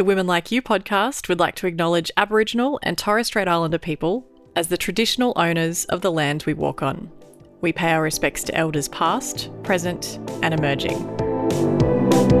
The 0.00 0.04
Women 0.04 0.26
Like 0.26 0.50
You 0.50 0.62
podcast 0.62 1.28
would 1.28 1.40
like 1.40 1.56
to 1.56 1.66
acknowledge 1.66 2.10
Aboriginal 2.16 2.80
and 2.82 2.96
Torres 2.96 3.26
Strait 3.26 3.46
Islander 3.46 3.76
people 3.76 4.26
as 4.56 4.68
the 4.68 4.78
traditional 4.78 5.34
owners 5.36 5.84
of 5.84 6.00
the 6.00 6.10
land 6.10 6.44
we 6.46 6.54
walk 6.54 6.82
on. 6.82 7.10
We 7.60 7.74
pay 7.74 7.92
our 7.92 8.00
respects 8.00 8.42
to 8.44 8.54
elders 8.54 8.88
past, 8.88 9.50
present, 9.62 10.18
and 10.42 10.54
emerging. 10.54 12.39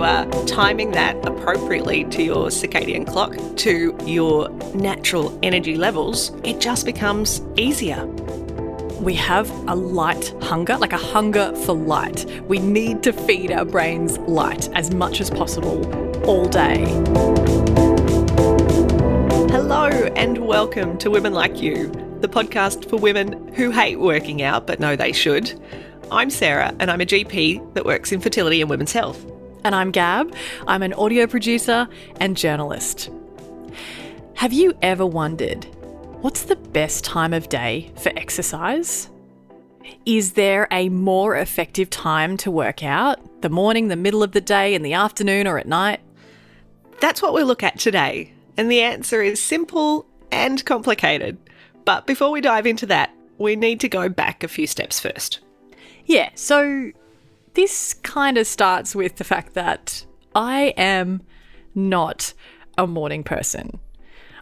You 0.00 0.06
are 0.06 0.24
timing 0.46 0.92
that 0.92 1.14
appropriately 1.26 2.04
to 2.04 2.22
your 2.22 2.46
circadian 2.46 3.06
clock, 3.06 3.36
to 3.54 3.94
your 4.06 4.48
natural 4.74 5.38
energy 5.42 5.76
levels, 5.76 6.32
it 6.42 6.58
just 6.58 6.86
becomes 6.86 7.42
easier. 7.58 8.06
We 9.02 9.12
have 9.16 9.50
a 9.68 9.74
light 9.74 10.34
hunger, 10.40 10.78
like 10.78 10.94
a 10.94 10.96
hunger 10.96 11.54
for 11.66 11.74
light. 11.74 12.24
We 12.48 12.60
need 12.60 13.02
to 13.02 13.12
feed 13.12 13.52
our 13.52 13.66
brains 13.66 14.16
light 14.20 14.70
as 14.74 14.90
much 14.90 15.20
as 15.20 15.28
possible 15.28 15.84
all 16.24 16.48
day. 16.48 16.86
Hello, 19.52 19.90
and 20.16 20.38
welcome 20.46 20.96
to 20.96 21.10
Women 21.10 21.34
Like 21.34 21.60
You, 21.60 21.88
the 22.20 22.28
podcast 22.28 22.88
for 22.88 22.96
women 22.96 23.52
who 23.52 23.70
hate 23.70 24.00
working 24.00 24.40
out 24.40 24.66
but 24.66 24.80
know 24.80 24.96
they 24.96 25.12
should. 25.12 25.60
I'm 26.10 26.30
Sarah, 26.30 26.74
and 26.80 26.90
I'm 26.90 27.02
a 27.02 27.06
GP 27.06 27.74
that 27.74 27.84
works 27.84 28.12
in 28.12 28.20
fertility 28.22 28.62
and 28.62 28.70
women's 28.70 28.94
health. 28.94 29.30
And 29.62 29.74
I'm 29.74 29.90
Gab. 29.90 30.34
I'm 30.66 30.82
an 30.82 30.94
audio 30.94 31.26
producer 31.26 31.86
and 32.18 32.36
journalist. 32.36 33.10
Have 34.34 34.52
you 34.52 34.72
ever 34.80 35.04
wondered 35.04 35.64
what's 36.22 36.44
the 36.44 36.56
best 36.56 37.04
time 37.04 37.34
of 37.34 37.48
day 37.50 37.92
for 37.96 38.10
exercise? 38.16 39.10
Is 40.06 40.32
there 40.32 40.66
a 40.70 40.88
more 40.88 41.36
effective 41.36 41.90
time 41.90 42.38
to 42.38 42.50
work 42.50 42.82
out? 42.82 43.42
The 43.42 43.50
morning, 43.50 43.88
the 43.88 43.96
middle 43.96 44.22
of 44.22 44.32
the 44.32 44.40
day, 44.40 44.74
in 44.74 44.82
the 44.82 44.94
afternoon, 44.94 45.46
or 45.46 45.58
at 45.58 45.68
night? 45.68 46.00
That's 47.00 47.20
what 47.20 47.34
we'll 47.34 47.46
look 47.46 47.62
at 47.62 47.78
today, 47.78 48.32
and 48.56 48.70
the 48.70 48.80
answer 48.80 49.22
is 49.22 49.42
simple 49.42 50.06
and 50.30 50.64
complicated. 50.64 51.36
But 51.84 52.06
before 52.06 52.30
we 52.30 52.40
dive 52.40 52.66
into 52.66 52.86
that, 52.86 53.14
we 53.38 53.56
need 53.56 53.80
to 53.80 53.88
go 53.88 54.08
back 54.08 54.42
a 54.42 54.48
few 54.48 54.66
steps 54.66 55.00
first. 55.00 55.40
Yeah, 56.06 56.30
so 56.34 56.92
this 57.54 57.94
kind 57.94 58.38
of 58.38 58.46
starts 58.46 58.94
with 58.94 59.16
the 59.16 59.24
fact 59.24 59.54
that 59.54 60.04
I 60.34 60.74
am 60.76 61.22
not 61.74 62.32
a 62.78 62.86
morning 62.86 63.24
person. 63.24 63.78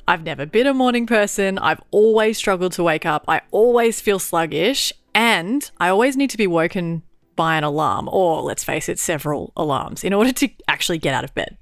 I've 0.07 0.23
never 0.23 0.47
been 0.47 0.67
a 0.67 0.75
morning 0.75 1.07
person. 1.07 1.59
I've 1.59 1.83
always 1.91 2.39
struggled 2.39 2.73
to 2.73 2.83
wake 2.83 3.05
up. 3.05 3.25
I 3.29 3.43
always 3.51 4.01
feel 4.01 4.19
sluggish, 4.19 4.93
and 5.15 5.71
I 5.79 5.89
always 5.89 6.17
need 6.17 6.31
to 6.31 6.39
be 6.39 6.47
woken 6.47 7.03
by 7.37 7.57
an 7.57 7.65
alarm, 7.65 8.09
or 8.11 8.43
let's 8.43 8.65
face 8.65 8.89
it, 8.89 8.99
several 8.99 9.53
alarms, 9.57 10.03
in 10.05 10.13
order 10.13 10.33
to 10.33 10.49
actually 10.67 10.99
get 10.99 11.15
out 11.15 11.25
of 11.25 11.35
bed. 11.35 11.59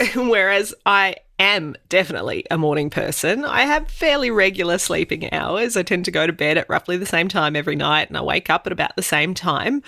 Whereas 0.14 0.74
I 0.86 1.16
am 1.38 1.76
definitely 1.88 2.44
a 2.50 2.58
morning 2.58 2.90
person. 2.90 3.44
I 3.44 3.62
have 3.62 3.90
fairly 3.90 4.30
regular 4.30 4.78
sleeping 4.78 5.32
hours. 5.32 5.76
I 5.76 5.82
tend 5.82 6.04
to 6.04 6.10
go 6.10 6.26
to 6.26 6.32
bed 6.32 6.58
at 6.58 6.68
roughly 6.68 6.96
the 6.96 7.06
same 7.06 7.28
time 7.28 7.56
every 7.56 7.76
night 7.76 8.08
and 8.08 8.16
I 8.16 8.22
wake 8.22 8.50
up 8.50 8.66
at 8.66 8.72
about 8.72 8.96
the 8.96 9.02
same 9.02 9.34
time. 9.34 9.82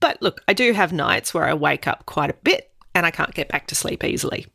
But 0.00 0.22
look, 0.22 0.42
I 0.46 0.52
do 0.52 0.72
have 0.72 0.92
nights 0.92 1.34
where 1.34 1.44
I 1.44 1.54
wake 1.54 1.86
up 1.86 2.06
quite 2.06 2.30
a 2.30 2.34
bit 2.34 2.70
and 2.94 3.04
I 3.04 3.10
can't 3.10 3.34
get 3.34 3.48
back 3.48 3.66
to 3.68 3.74
sleep 3.74 4.04
easily. 4.04 4.46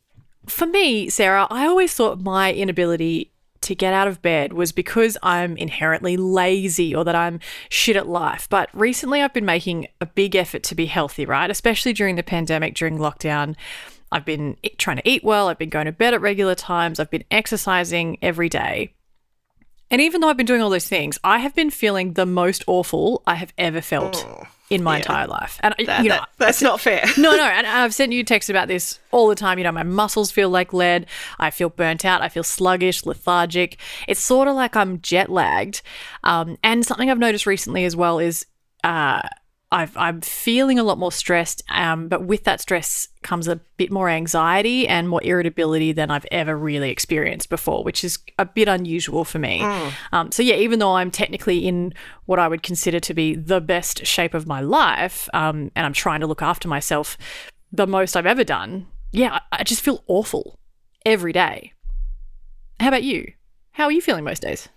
For 0.46 0.66
me, 0.66 1.08
Sarah, 1.08 1.46
I 1.50 1.66
always 1.66 1.94
thought 1.94 2.20
my 2.20 2.52
inability 2.52 3.32
to 3.62 3.74
get 3.74 3.94
out 3.94 4.06
of 4.06 4.20
bed 4.20 4.52
was 4.52 4.72
because 4.72 5.16
I'm 5.22 5.56
inherently 5.56 6.16
lazy 6.18 6.94
or 6.94 7.04
that 7.04 7.14
I'm 7.14 7.40
shit 7.70 7.96
at 7.96 8.06
life. 8.06 8.46
But 8.50 8.68
recently 8.74 9.22
I've 9.22 9.32
been 9.32 9.46
making 9.46 9.86
a 10.00 10.06
big 10.06 10.36
effort 10.36 10.62
to 10.64 10.74
be 10.74 10.86
healthy, 10.86 11.24
right? 11.24 11.50
Especially 11.50 11.94
during 11.94 12.16
the 12.16 12.22
pandemic, 12.22 12.74
during 12.74 12.98
lockdown. 12.98 13.56
I've 14.12 14.26
been 14.26 14.58
trying 14.76 14.98
to 14.98 15.08
eat 15.08 15.24
well, 15.24 15.48
I've 15.48 15.58
been 15.58 15.70
going 15.70 15.86
to 15.86 15.92
bed 15.92 16.14
at 16.14 16.20
regular 16.20 16.54
times, 16.54 17.00
I've 17.00 17.10
been 17.10 17.24
exercising 17.30 18.18
every 18.22 18.48
day. 18.48 18.94
And 19.90 20.00
even 20.00 20.20
though 20.20 20.28
I've 20.28 20.36
been 20.36 20.46
doing 20.46 20.62
all 20.62 20.70
those 20.70 20.88
things, 20.88 21.18
I 21.24 21.38
have 21.38 21.54
been 21.54 21.70
feeling 21.70 22.12
the 22.12 22.26
most 22.26 22.64
awful 22.66 23.22
I 23.26 23.34
have 23.36 23.52
ever 23.58 23.80
felt 23.80 24.24
oh. 24.26 24.46
In 24.70 24.82
my 24.82 24.96
entire 24.96 25.26
life. 25.26 25.58
And 25.62 25.74
That- 25.86 26.02
you 26.02 26.08
know, 26.08 26.16
that- 26.16 26.28
that's 26.38 26.62
not 26.62 26.80
fair. 26.80 27.04
no, 27.18 27.36
no, 27.36 27.44
and 27.44 27.66
I've 27.66 27.94
sent 27.94 28.12
you 28.12 28.24
texts 28.24 28.48
about 28.50 28.66
this 28.68 28.98
all 29.10 29.28
the 29.28 29.34
time. 29.34 29.58
You 29.58 29.64
know, 29.64 29.72
my 29.72 29.82
muscles 29.82 30.30
feel 30.30 30.48
like 30.48 30.72
lead. 30.72 31.06
I 31.38 31.50
feel 31.50 31.68
burnt 31.68 32.04
out. 32.04 32.22
I 32.22 32.28
feel 32.28 32.42
sluggish, 32.42 33.04
lethargic. 33.04 33.78
It's 34.08 34.20
sort 34.20 34.48
of 34.48 34.54
like 34.54 34.74
I'm 34.76 35.00
jet 35.00 35.30
lagged. 35.30 35.82
Um, 36.22 36.56
and 36.62 36.84
something 36.84 37.10
I've 37.10 37.18
noticed 37.18 37.46
recently 37.46 37.84
as 37.84 37.94
well 37.94 38.18
is 38.18 38.46
uh, 38.82 39.22
I've, 39.74 39.96
I'm 39.96 40.20
feeling 40.20 40.78
a 40.78 40.84
lot 40.84 40.98
more 40.98 41.10
stressed. 41.10 41.62
Um, 41.68 42.06
but 42.06 42.24
with 42.24 42.44
that 42.44 42.60
stress 42.60 43.08
comes 43.22 43.48
a 43.48 43.56
bit 43.76 43.90
more 43.90 44.08
anxiety 44.08 44.86
and 44.86 45.08
more 45.08 45.20
irritability 45.24 45.90
than 45.90 46.12
I've 46.12 46.26
ever 46.30 46.56
really 46.56 46.90
experienced 46.90 47.50
before, 47.50 47.82
which 47.82 48.04
is 48.04 48.20
a 48.38 48.44
bit 48.44 48.68
unusual 48.68 49.24
for 49.24 49.40
me. 49.40 49.60
Um, 50.12 50.30
so 50.30 50.44
yeah, 50.44 50.54
even 50.54 50.78
though 50.78 50.94
I'm 50.94 51.10
technically 51.10 51.66
in 51.66 51.92
what 52.26 52.38
I 52.38 52.46
would 52.46 52.62
consider 52.62 53.00
to 53.00 53.14
be 53.14 53.34
the 53.34 53.60
best 53.60 54.06
shape 54.06 54.32
of 54.32 54.46
my 54.46 54.60
life, 54.60 55.28
um, 55.34 55.72
and 55.74 55.84
I'm 55.84 55.92
trying 55.92 56.20
to 56.20 56.28
look 56.28 56.40
after 56.40 56.68
myself 56.68 57.18
the 57.72 57.88
most 57.88 58.16
I've 58.16 58.26
ever 58.26 58.44
done, 58.44 58.86
yeah, 59.10 59.40
I, 59.50 59.58
I 59.58 59.64
just 59.64 59.82
feel 59.82 60.04
awful 60.06 60.60
every 61.04 61.32
day. 61.32 61.72
How 62.78 62.88
about 62.88 63.02
you? 63.02 63.32
How 63.72 63.86
are 63.86 63.92
you 63.92 64.00
feeling 64.00 64.22
most 64.22 64.42
days? 64.42 64.68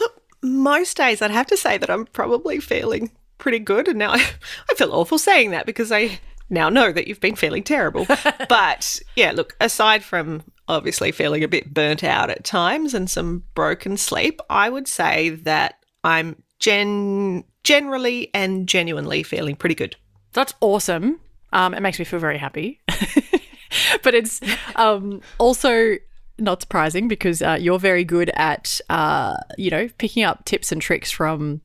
Look, 0.00 0.22
most 0.42 0.96
days 0.96 1.20
I'd 1.20 1.30
have 1.30 1.48
to 1.48 1.56
say 1.58 1.76
that 1.76 1.90
I'm 1.90 2.06
probably 2.06 2.60
feeling 2.60 3.10
pretty 3.38 3.58
good. 3.58 3.88
And 3.88 3.98
now 3.98 4.12
I, 4.12 4.24
I 4.70 4.74
feel 4.74 4.92
awful 4.92 5.18
saying 5.18 5.50
that 5.50 5.66
because 5.66 5.92
I 5.92 6.20
now 6.48 6.68
know 6.68 6.92
that 6.92 7.08
you've 7.08 7.20
been 7.20 7.36
feeling 7.36 7.62
terrible. 7.62 8.06
but 8.48 9.00
yeah, 9.16 9.32
look, 9.32 9.56
aside 9.60 10.04
from 10.04 10.42
obviously 10.68 11.12
feeling 11.12 11.44
a 11.44 11.48
bit 11.48 11.72
burnt 11.72 12.02
out 12.04 12.30
at 12.30 12.44
times 12.44 12.94
and 12.94 13.10
some 13.10 13.44
broken 13.54 13.96
sleep, 13.96 14.40
I 14.50 14.68
would 14.68 14.88
say 14.88 15.30
that 15.30 15.76
I'm 16.04 16.42
gen- 16.58 17.44
generally 17.64 18.30
and 18.34 18.68
genuinely 18.68 19.22
feeling 19.22 19.56
pretty 19.56 19.74
good. 19.74 19.96
That's 20.32 20.54
awesome. 20.60 21.20
Um, 21.52 21.74
it 21.74 21.80
makes 21.80 21.98
me 21.98 22.04
feel 22.04 22.20
very 22.20 22.38
happy. 22.38 22.80
but 24.02 24.14
it's 24.14 24.40
um, 24.76 25.20
also 25.38 25.96
not 26.38 26.60
surprising 26.60 27.08
because 27.08 27.40
uh, 27.42 27.56
you're 27.58 27.78
very 27.78 28.04
good 28.04 28.30
at, 28.34 28.80
uh, 28.90 29.36
you 29.56 29.70
know, 29.70 29.88
picking 29.98 30.22
up 30.22 30.44
tips 30.44 30.70
and 30.70 30.82
tricks 30.82 31.10
from 31.10 31.62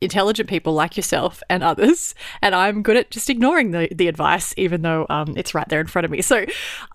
intelligent 0.00 0.48
people 0.48 0.74
like 0.74 0.96
yourself 0.96 1.42
and 1.50 1.62
others. 1.62 2.14
And 2.42 2.54
I'm 2.54 2.82
good 2.82 2.96
at 2.96 3.10
just 3.10 3.30
ignoring 3.30 3.72
the, 3.72 3.88
the 3.92 4.08
advice, 4.08 4.54
even 4.56 4.82
though 4.82 5.06
um, 5.10 5.34
it's 5.36 5.54
right 5.54 5.68
there 5.68 5.80
in 5.80 5.86
front 5.86 6.04
of 6.04 6.10
me. 6.10 6.22
So 6.22 6.46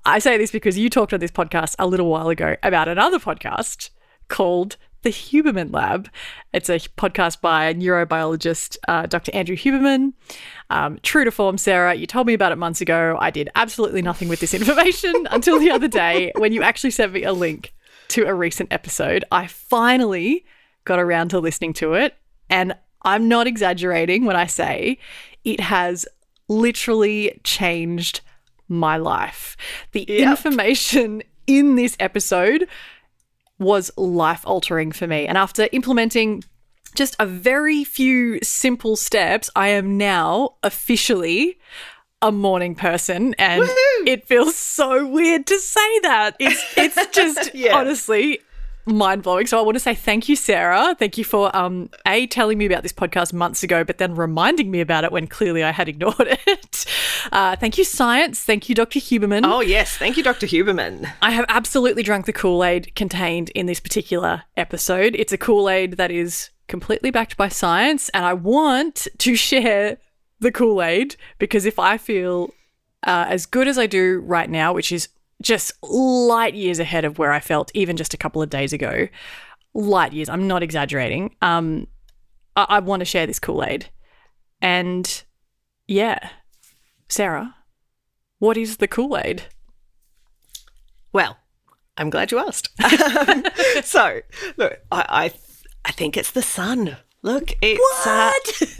I 0.05 0.19
say 0.19 0.37
this 0.37 0.51
because 0.51 0.77
you 0.77 0.89
talked 0.89 1.13
on 1.13 1.19
this 1.19 1.31
podcast 1.31 1.75
a 1.79 1.87
little 1.87 2.09
while 2.09 2.29
ago 2.29 2.55
about 2.63 2.87
another 2.87 3.19
podcast 3.19 3.89
called 4.27 4.77
the 5.03 5.09
Huberman 5.09 5.73
Lab. 5.73 6.09
It's 6.53 6.69
a 6.69 6.79
podcast 6.79 7.41
by 7.41 7.73
neurobiologist 7.73 8.77
uh, 8.87 9.05
Dr. 9.05 9.31
Andrew 9.33 9.55
Huberman. 9.55 10.13
Um, 10.69 10.97
true 11.03 11.25
to 11.25 11.31
form, 11.31 11.57
Sarah, 11.57 11.93
you 11.93 12.07
told 12.07 12.25
me 12.25 12.33
about 12.33 12.51
it 12.51 12.57
months 12.57 12.81
ago. 12.81 13.17
I 13.19 13.29
did 13.29 13.49
absolutely 13.53 14.01
nothing 14.01 14.29
with 14.29 14.39
this 14.39 14.53
information 14.53 15.27
until 15.31 15.59
the 15.59 15.71
other 15.71 15.87
day 15.87 16.31
when 16.37 16.51
you 16.53 16.63
actually 16.63 16.91
sent 16.91 17.13
me 17.13 17.23
a 17.23 17.33
link 17.33 17.73
to 18.09 18.25
a 18.25 18.33
recent 18.33 18.71
episode. 18.71 19.23
I 19.31 19.47
finally 19.47 20.45
got 20.85 20.99
around 20.99 21.29
to 21.29 21.39
listening 21.39 21.73
to 21.73 21.93
it, 21.93 22.15
and 22.49 22.73
I'm 23.05 23.27
not 23.27 23.47
exaggerating 23.47 24.25
when 24.25 24.35
I 24.35 24.45
say 24.47 24.97
it 25.43 25.59
has 25.59 26.05
literally 26.47 27.39
changed 27.43 28.21
my 28.67 28.97
life. 28.97 29.55
The 29.91 30.05
Yep. 30.07 30.27
information 30.29 31.23
in 31.47 31.75
this 31.75 31.95
episode 31.99 32.67
was 33.59 33.91
life 33.97 34.41
altering 34.45 34.91
for 34.91 35.07
me. 35.07 35.25
And 35.27 35.37
after 35.37 35.67
implementing 35.71 36.43
just 36.95 37.15
a 37.19 37.25
very 37.25 37.83
few 37.83 38.39
simple 38.43 38.95
steps, 38.95 39.49
I 39.55 39.69
am 39.69 39.97
now 39.97 40.55
officially 40.63 41.57
a 42.21 42.31
morning 42.31 42.73
person 42.75 43.33
and 43.37 43.63
Woohoo! 43.63 44.07
it 44.07 44.25
feels 44.27 44.55
so 44.55 45.05
weird 45.05 45.45
to 45.47 45.59
say 45.59 45.99
that. 45.99 46.35
It's 46.39 46.63
it's 46.77 47.07
just 47.07 47.53
Yeah. 47.55 47.75
honestly 47.77 48.39
mind 48.85 49.23
blowing. 49.23 49.47
So 49.47 49.59
I 49.59 49.61
want 49.61 49.75
to 49.75 49.79
say 49.79 49.95
thank 49.95 50.27
you, 50.27 50.35
Sarah. 50.35 50.95
Thank 50.97 51.17
you 51.17 51.23
for 51.23 51.55
um 51.55 51.89
a 52.05 52.27
telling 52.27 52.57
me 52.57 52.65
about 52.65 52.83
this 52.83 52.93
podcast 52.93 53.33
months 53.33 53.63
ago, 53.63 53.83
but 53.83 53.97
then 53.97 54.15
reminding 54.15 54.71
me 54.71 54.81
about 54.81 55.03
it 55.03 55.11
when 55.11 55.27
clearly 55.27 55.63
I 55.63 55.71
had 55.71 55.89
ignored 55.89 56.15
it. 56.47 56.85
Uh, 57.31 57.55
thank 57.55 57.77
you, 57.77 57.83
science. 57.83 58.41
Thank 58.41 58.69
you, 58.69 58.75
Dr. 58.75 58.99
Huberman. 58.99 59.41
Oh, 59.45 59.61
yes. 59.61 59.97
Thank 59.97 60.17
you, 60.17 60.23
Dr. 60.23 60.47
Huberman. 60.47 61.11
I 61.21 61.31
have 61.31 61.45
absolutely 61.47 62.03
drunk 62.03 62.25
the 62.25 62.33
Kool 62.33 62.63
Aid 62.63 62.93
contained 62.95 63.49
in 63.51 63.65
this 63.65 63.79
particular 63.79 64.43
episode. 64.57 65.15
It's 65.15 65.33
a 65.33 65.37
Kool 65.37 65.69
Aid 65.69 65.93
that 65.93 66.11
is 66.11 66.49
completely 66.67 67.11
backed 67.11 67.37
by 67.37 67.47
science, 67.47 68.09
and 68.09 68.25
I 68.25 68.33
want 68.33 69.07
to 69.19 69.35
share 69.49 69.97
the 70.39 70.51
Kool 70.51 70.81
Aid 70.81 71.15
because 71.39 71.65
if 71.65 71.79
I 71.79 71.97
feel 71.97 72.53
uh, 73.05 73.25
as 73.29 73.45
good 73.45 73.67
as 73.67 73.77
I 73.77 73.87
do 73.87 74.19
right 74.25 74.49
now, 74.49 74.73
which 74.73 74.91
is 74.91 75.09
just 75.43 75.73
light 75.83 76.55
years 76.55 76.79
ahead 76.79 77.05
of 77.05 77.19
where 77.19 77.31
I 77.31 77.39
felt 77.39 77.71
even 77.75 77.97
just 77.97 78.13
a 78.13 78.17
couple 78.17 78.41
of 78.41 78.49
days 78.49 78.73
ago, 78.73 79.07
light 79.73 80.13
years. 80.13 80.29
I'm 80.29 80.47
not 80.47 80.63
exaggerating. 80.63 81.35
Um, 81.41 81.87
I, 82.55 82.65
I 82.69 82.79
want 82.79 83.01
to 83.01 83.05
share 83.05 83.27
this 83.27 83.39
Kool 83.39 83.63
Aid, 83.63 83.89
and 84.61 85.23
yeah, 85.87 86.29
Sarah, 87.09 87.55
what 88.39 88.57
is 88.57 88.77
the 88.77 88.87
Kool 88.87 89.17
Aid? 89.17 89.43
Well, 91.11 91.37
I'm 91.97 92.09
glad 92.09 92.31
you 92.31 92.39
asked. 92.39 92.69
Um, 92.83 93.45
so, 93.83 94.21
look, 94.57 94.79
I, 94.91 95.05
I, 95.09 95.33
I 95.85 95.91
think 95.91 96.17
it's 96.17 96.31
the 96.31 96.41
sun. 96.41 96.97
Look, 97.21 97.53
it's 97.61 98.07
uh, 98.07 98.31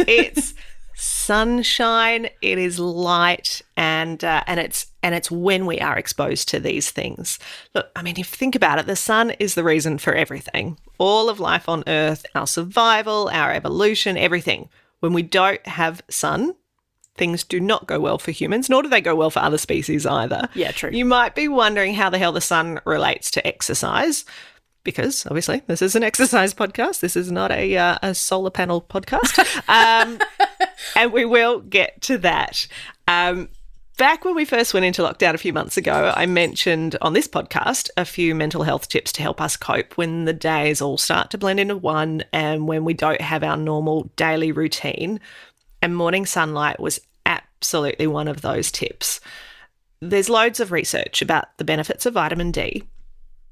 it's 0.08 0.54
sunshine. 0.96 2.30
It 2.42 2.58
is 2.58 2.80
light, 2.80 3.62
and 3.76 4.24
uh, 4.24 4.44
and 4.48 4.60
it's 4.60 4.88
and 5.02 5.16
it's 5.16 5.32
when 5.32 5.66
we 5.66 5.80
are 5.80 5.98
exposed 5.98 6.50
to 6.50 6.60
these 6.60 6.92
things. 6.92 7.40
Look, 7.74 7.90
I 7.96 8.02
mean, 8.02 8.14
if 8.14 8.20
you 8.20 8.24
think 8.26 8.56
about 8.56 8.80
it, 8.80 8.86
the 8.86 8.96
sun 8.96 9.32
is 9.32 9.56
the 9.56 9.64
reason 9.64 9.98
for 9.98 10.14
everything. 10.14 10.78
All 10.98 11.30
of 11.30 11.40
life 11.40 11.68
on 11.68 11.84
Earth, 11.88 12.26
our 12.36 12.48
survival, 12.48 13.30
our 13.32 13.52
evolution, 13.52 14.18
everything. 14.18 14.70
When 15.00 15.14
we 15.14 15.22
don't 15.22 15.66
have 15.68 16.02
sun, 16.10 16.56
things 17.16 17.44
do 17.44 17.60
not 17.60 17.88
go 17.88 18.00
well 18.00 18.18
for 18.18 18.32
humans, 18.32 18.70
nor 18.70 18.84
do 18.84 18.90
they 18.90 19.02
go 19.02 19.16
well 19.16 19.30
for 19.30 19.40
other 19.40 19.58
species 19.58 20.06
either. 20.06 20.48
Yeah, 20.54 20.72
true. 20.72 20.92
You 20.92 21.06
might 21.06 21.36
be 21.36 21.48
wondering 21.48 21.94
how 21.94 22.10
the 22.10 22.18
hell 22.18 22.32
the 22.32 22.42
sun 22.42 22.80
relates 22.86 23.30
to 23.32 23.46
exercise. 23.46 24.26
Because 24.84 25.26
obviously, 25.26 25.62
this 25.68 25.82
is 25.82 25.96
an 25.96 26.04
exercise 26.04 26.54
podcast. 26.54 27.00
This 27.00 27.16
is 27.16 27.32
not 27.32 27.52
a, 27.52 27.78
uh, 27.78 27.98
a 28.02 28.14
solar 28.14 28.50
panel 28.50 28.82
podcast. 28.82 29.40
Um, 29.70 30.20
and 30.96 31.14
we 31.14 31.26
will 31.26 31.62
get 31.62 32.02
to 32.04 32.18
that. 32.20 32.68
Um, 33.08 33.50
back 33.98 34.26
when 34.26 34.36
we 34.36 34.46
first 34.46 34.74
went 34.74 34.86
into 34.86 35.02
lockdown 35.02 35.34
a 35.34 35.38
few 35.38 35.54
months 35.54 35.78
ago, 35.78 36.14
I 36.16 36.26
mentioned 36.26 36.98
on 37.02 37.14
this 37.14 37.28
podcast 37.28 37.90
a 37.98 38.06
few 38.06 38.36
mental 38.36 38.64
health 38.64 38.88
tips 38.90 39.12
to 39.14 39.22
help 39.22 39.40
us 39.40 39.58
cope 39.58 39.98
when 39.98 40.26
the 40.26 40.34
days 40.34 40.82
all 40.82 40.98
start 40.98 41.32
to 41.32 41.38
blend 41.38 41.60
into 41.60 41.78
one 41.78 42.24
and 42.34 42.68
when 42.68 42.84
we 42.84 42.94
don't 42.94 43.22
have 43.22 43.44
our 43.44 43.58
normal 43.58 44.10
daily 44.16 44.52
routine. 44.52 45.20
And 45.82 45.96
morning 45.96 46.26
sunlight 46.26 46.80
was 46.80 47.00
absolutely 47.26 48.08
one 48.08 48.28
of 48.28 48.42
those 48.42 48.72
tips. 48.72 49.20
There's 50.02 50.30
loads 50.30 50.60
of 50.60 50.72
research 50.72 51.22
about 51.22 51.58
the 51.58 51.64
benefits 51.64 52.06
of 52.06 52.16
vitamin 52.16 52.52
D, 52.52 52.84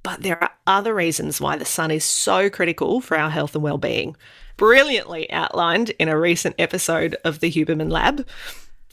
but 0.04 0.22
there 0.22 0.42
are 0.42 0.52
other 0.66 0.94
reasons 0.94 1.40
why 1.40 1.58
the 1.58 1.66
sun 1.66 1.92
is 1.92 2.04
so 2.04 2.50
critical 2.50 3.02
for 3.02 3.18
our 3.18 3.30
health 3.30 3.56
and 3.56 3.64
well-being. 3.64 4.16
Brilliantly 4.58 5.32
outlined 5.32 5.92
in 5.92 6.10
a 6.10 6.20
recent 6.20 6.56
episode 6.60 7.16
of 7.24 7.40
the 7.40 7.52
Huberman 7.52 7.92
Lab. 7.92 8.28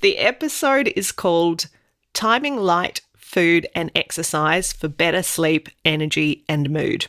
The 0.00 0.18
episode 0.18 0.88
is 0.96 1.12
called 1.12 1.66
Timing 2.14 2.56
Light, 2.56 3.00
Food 3.16 3.66
and 3.74 3.90
Exercise 3.94 4.72
for 4.72 4.88
Better 4.88 5.22
Sleep, 5.22 5.68
Energy 5.84 6.44
and 6.48 6.70
Mood. 6.70 7.08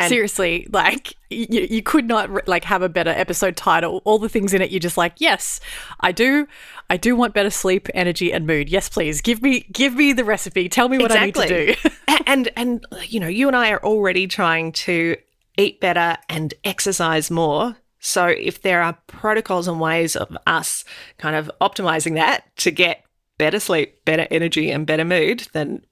And- 0.00 0.08
Seriously, 0.08 0.66
like 0.72 1.14
you, 1.30 1.66
you 1.70 1.82
could 1.82 2.06
not 2.06 2.48
like 2.48 2.64
have 2.64 2.82
a 2.82 2.88
better 2.88 3.10
episode 3.10 3.56
title. 3.56 4.02
All 4.04 4.18
the 4.18 4.28
things 4.28 4.52
in 4.52 4.62
it, 4.62 4.70
you're 4.70 4.80
just 4.80 4.96
like, 4.96 5.14
yes, 5.18 5.60
I 6.00 6.12
do, 6.12 6.46
I 6.88 6.96
do 6.96 7.14
want 7.14 7.34
better 7.34 7.50
sleep, 7.50 7.88
energy, 7.94 8.32
and 8.32 8.46
mood. 8.46 8.68
Yes, 8.68 8.88
please 8.88 9.20
give 9.20 9.42
me, 9.42 9.66
give 9.72 9.94
me 9.94 10.12
the 10.12 10.24
recipe. 10.24 10.68
Tell 10.68 10.88
me 10.88 10.98
what 10.98 11.12
I 11.12 11.26
need 11.26 11.34
to 11.36 11.46
do. 11.46 11.74
and 12.26 12.50
and 12.56 12.84
you 13.06 13.20
know, 13.20 13.28
you 13.28 13.46
and 13.46 13.56
I 13.56 13.70
are 13.70 13.82
already 13.84 14.26
trying 14.26 14.72
to 14.72 15.16
eat 15.56 15.80
better 15.80 16.16
and 16.28 16.54
exercise 16.64 17.30
more. 17.30 17.76
So 17.98 18.26
if 18.26 18.62
there 18.62 18.82
are 18.82 18.96
protocols 19.06 19.68
and 19.68 19.78
ways 19.78 20.16
of 20.16 20.36
us 20.46 20.84
kind 21.18 21.36
of 21.36 21.50
optimizing 21.60 22.14
that 22.14 22.44
to 22.56 22.70
get 22.70 23.04
better 23.36 23.60
sleep, 23.60 24.04
better 24.04 24.26
energy, 24.30 24.70
and 24.70 24.86
better 24.86 25.04
mood, 25.04 25.48
then 25.52 25.82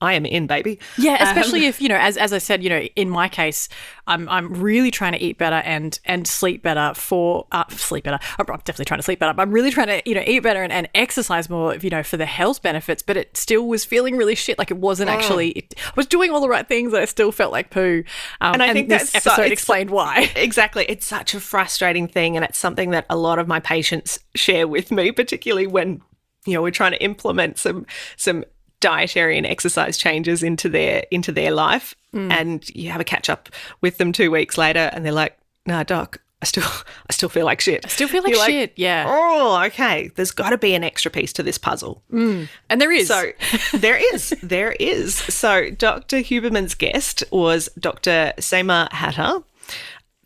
I 0.00 0.12
am 0.14 0.24
in, 0.24 0.46
baby. 0.46 0.78
Yeah, 0.96 1.20
especially 1.20 1.64
um, 1.64 1.70
if 1.70 1.80
you 1.80 1.88
know, 1.88 1.96
as 1.96 2.16
as 2.16 2.32
I 2.32 2.38
said, 2.38 2.62
you 2.62 2.70
know, 2.70 2.82
in 2.94 3.10
my 3.10 3.28
case, 3.28 3.68
I'm 4.06 4.28
I'm 4.28 4.54
really 4.54 4.92
trying 4.92 5.12
to 5.12 5.18
eat 5.18 5.38
better 5.38 5.56
and 5.56 5.98
and 6.04 6.26
sleep 6.26 6.62
better 6.62 6.92
for 6.94 7.48
uh, 7.50 7.64
sleep 7.70 8.04
better. 8.04 8.20
I'm 8.38 8.46
definitely 8.46 8.84
trying 8.84 9.00
to 9.00 9.02
sleep 9.02 9.18
better. 9.18 9.34
I'm 9.36 9.50
really 9.50 9.72
trying 9.72 9.88
to 9.88 10.00
you 10.06 10.14
know 10.14 10.22
eat 10.24 10.40
better 10.40 10.62
and, 10.62 10.72
and 10.72 10.88
exercise 10.94 11.50
more, 11.50 11.74
you 11.74 11.90
know, 11.90 12.04
for 12.04 12.16
the 12.16 12.26
health 12.26 12.62
benefits. 12.62 13.02
But 13.02 13.16
it 13.16 13.36
still 13.36 13.66
was 13.66 13.84
feeling 13.84 14.16
really 14.16 14.36
shit. 14.36 14.56
Like 14.56 14.70
it 14.70 14.76
wasn't 14.76 15.10
actually. 15.10 15.50
It, 15.50 15.74
I 15.84 15.92
was 15.96 16.06
doing 16.06 16.30
all 16.30 16.40
the 16.40 16.48
right 16.48 16.68
things, 16.68 16.92
but 16.92 17.02
I 17.02 17.06
still 17.06 17.32
felt 17.32 17.50
like 17.50 17.70
poo. 17.70 18.04
Um, 18.40 18.54
and 18.54 18.62
I 18.62 18.72
think 18.72 18.88
this 18.88 19.16
episode 19.16 19.34
so, 19.34 19.42
explained 19.42 19.90
why. 19.90 20.30
Exactly, 20.48 20.84
it's 20.88 21.06
such 21.06 21.34
a 21.34 21.40
frustrating 21.40 22.06
thing, 22.06 22.36
and 22.36 22.44
it's 22.44 22.58
something 22.58 22.90
that 22.90 23.06
a 23.10 23.16
lot 23.16 23.38
of 23.38 23.48
my 23.48 23.60
patients 23.60 24.18
share 24.34 24.68
with 24.68 24.90
me, 24.92 25.10
particularly 25.10 25.66
when 25.66 26.00
you 26.46 26.54
know 26.54 26.62
we're 26.62 26.70
trying 26.70 26.92
to 26.92 27.02
implement 27.02 27.58
some 27.58 27.84
some 28.16 28.44
dietary 28.80 29.36
and 29.36 29.46
exercise 29.46 29.98
changes 29.98 30.42
into 30.42 30.68
their 30.68 31.04
into 31.10 31.32
their 31.32 31.50
life 31.50 31.94
mm. 32.14 32.30
and 32.30 32.68
you 32.70 32.90
have 32.90 33.00
a 33.00 33.04
catch 33.04 33.28
up 33.28 33.48
with 33.80 33.98
them 33.98 34.12
two 34.12 34.30
weeks 34.30 34.56
later 34.56 34.90
and 34.92 35.04
they're 35.04 35.12
like 35.12 35.36
nah 35.66 35.82
doc 35.82 36.20
I 36.40 36.46
still 36.46 36.64
I 37.10 37.12
still 37.12 37.28
feel 37.28 37.44
like 37.44 37.60
shit. 37.60 37.84
I 37.84 37.88
still 37.88 38.08
feel 38.08 38.22
like 38.22 38.32
You're 38.34 38.46
shit, 38.46 38.70
like, 38.70 38.78
yeah. 38.78 39.06
Oh, 39.08 39.62
okay. 39.66 40.08
There's 40.14 40.30
got 40.30 40.50
to 40.50 40.58
be 40.58 40.74
an 40.74 40.84
extra 40.84 41.10
piece 41.10 41.32
to 41.34 41.42
this 41.42 41.58
puzzle. 41.58 42.02
Mm. 42.12 42.48
And 42.70 42.80
there 42.80 42.92
is. 42.92 43.08
So 43.08 43.32
there 43.74 43.98
is. 44.14 44.34
There 44.42 44.72
is. 44.72 45.16
So 45.16 45.70
Dr. 45.70 46.18
Huberman's 46.18 46.74
guest 46.74 47.24
was 47.32 47.68
Dr. 47.78 48.32
Samer 48.38 48.88
Hattar, 48.92 49.42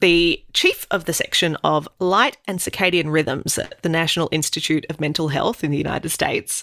the 0.01 0.43
chief 0.53 0.87
of 0.91 1.07
the 1.07 1.13
section 1.13 1.57
of 1.65 1.89
light 1.99 2.37
and 2.47 2.59
circadian 2.59 3.11
rhythms 3.11 3.57
at 3.57 3.81
the 3.83 3.89
National 3.89 4.29
Institute 4.33 4.85
of 4.91 5.01
Mental 5.01 5.29
Health 5.29 5.65
in 5.65 5.71
the 5.71 5.79
United 5.79 6.11
States. 6.11 6.63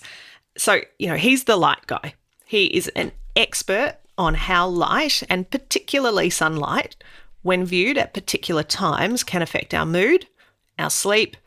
So, 0.59 0.81
you 0.97 1.07
know, 1.07 1.15
he's 1.15 1.45
the 1.45 1.55
light 1.55 1.87
guy. 1.87 2.13
He 2.45 2.65
is 2.65 2.89
an 2.89 3.13
expert 3.35 3.95
on 4.17 4.33
how 4.33 4.67
light, 4.67 5.23
and 5.29 5.49
particularly 5.49 6.29
sunlight, 6.29 6.97
when 7.41 7.65
viewed 7.65 7.97
at 7.97 8.13
particular 8.13 8.63
times, 8.63 9.23
can 9.23 9.41
affect 9.41 9.73
our 9.73 9.85
mood, 9.85 10.27
our 10.77 10.89
sleep, 10.89 11.37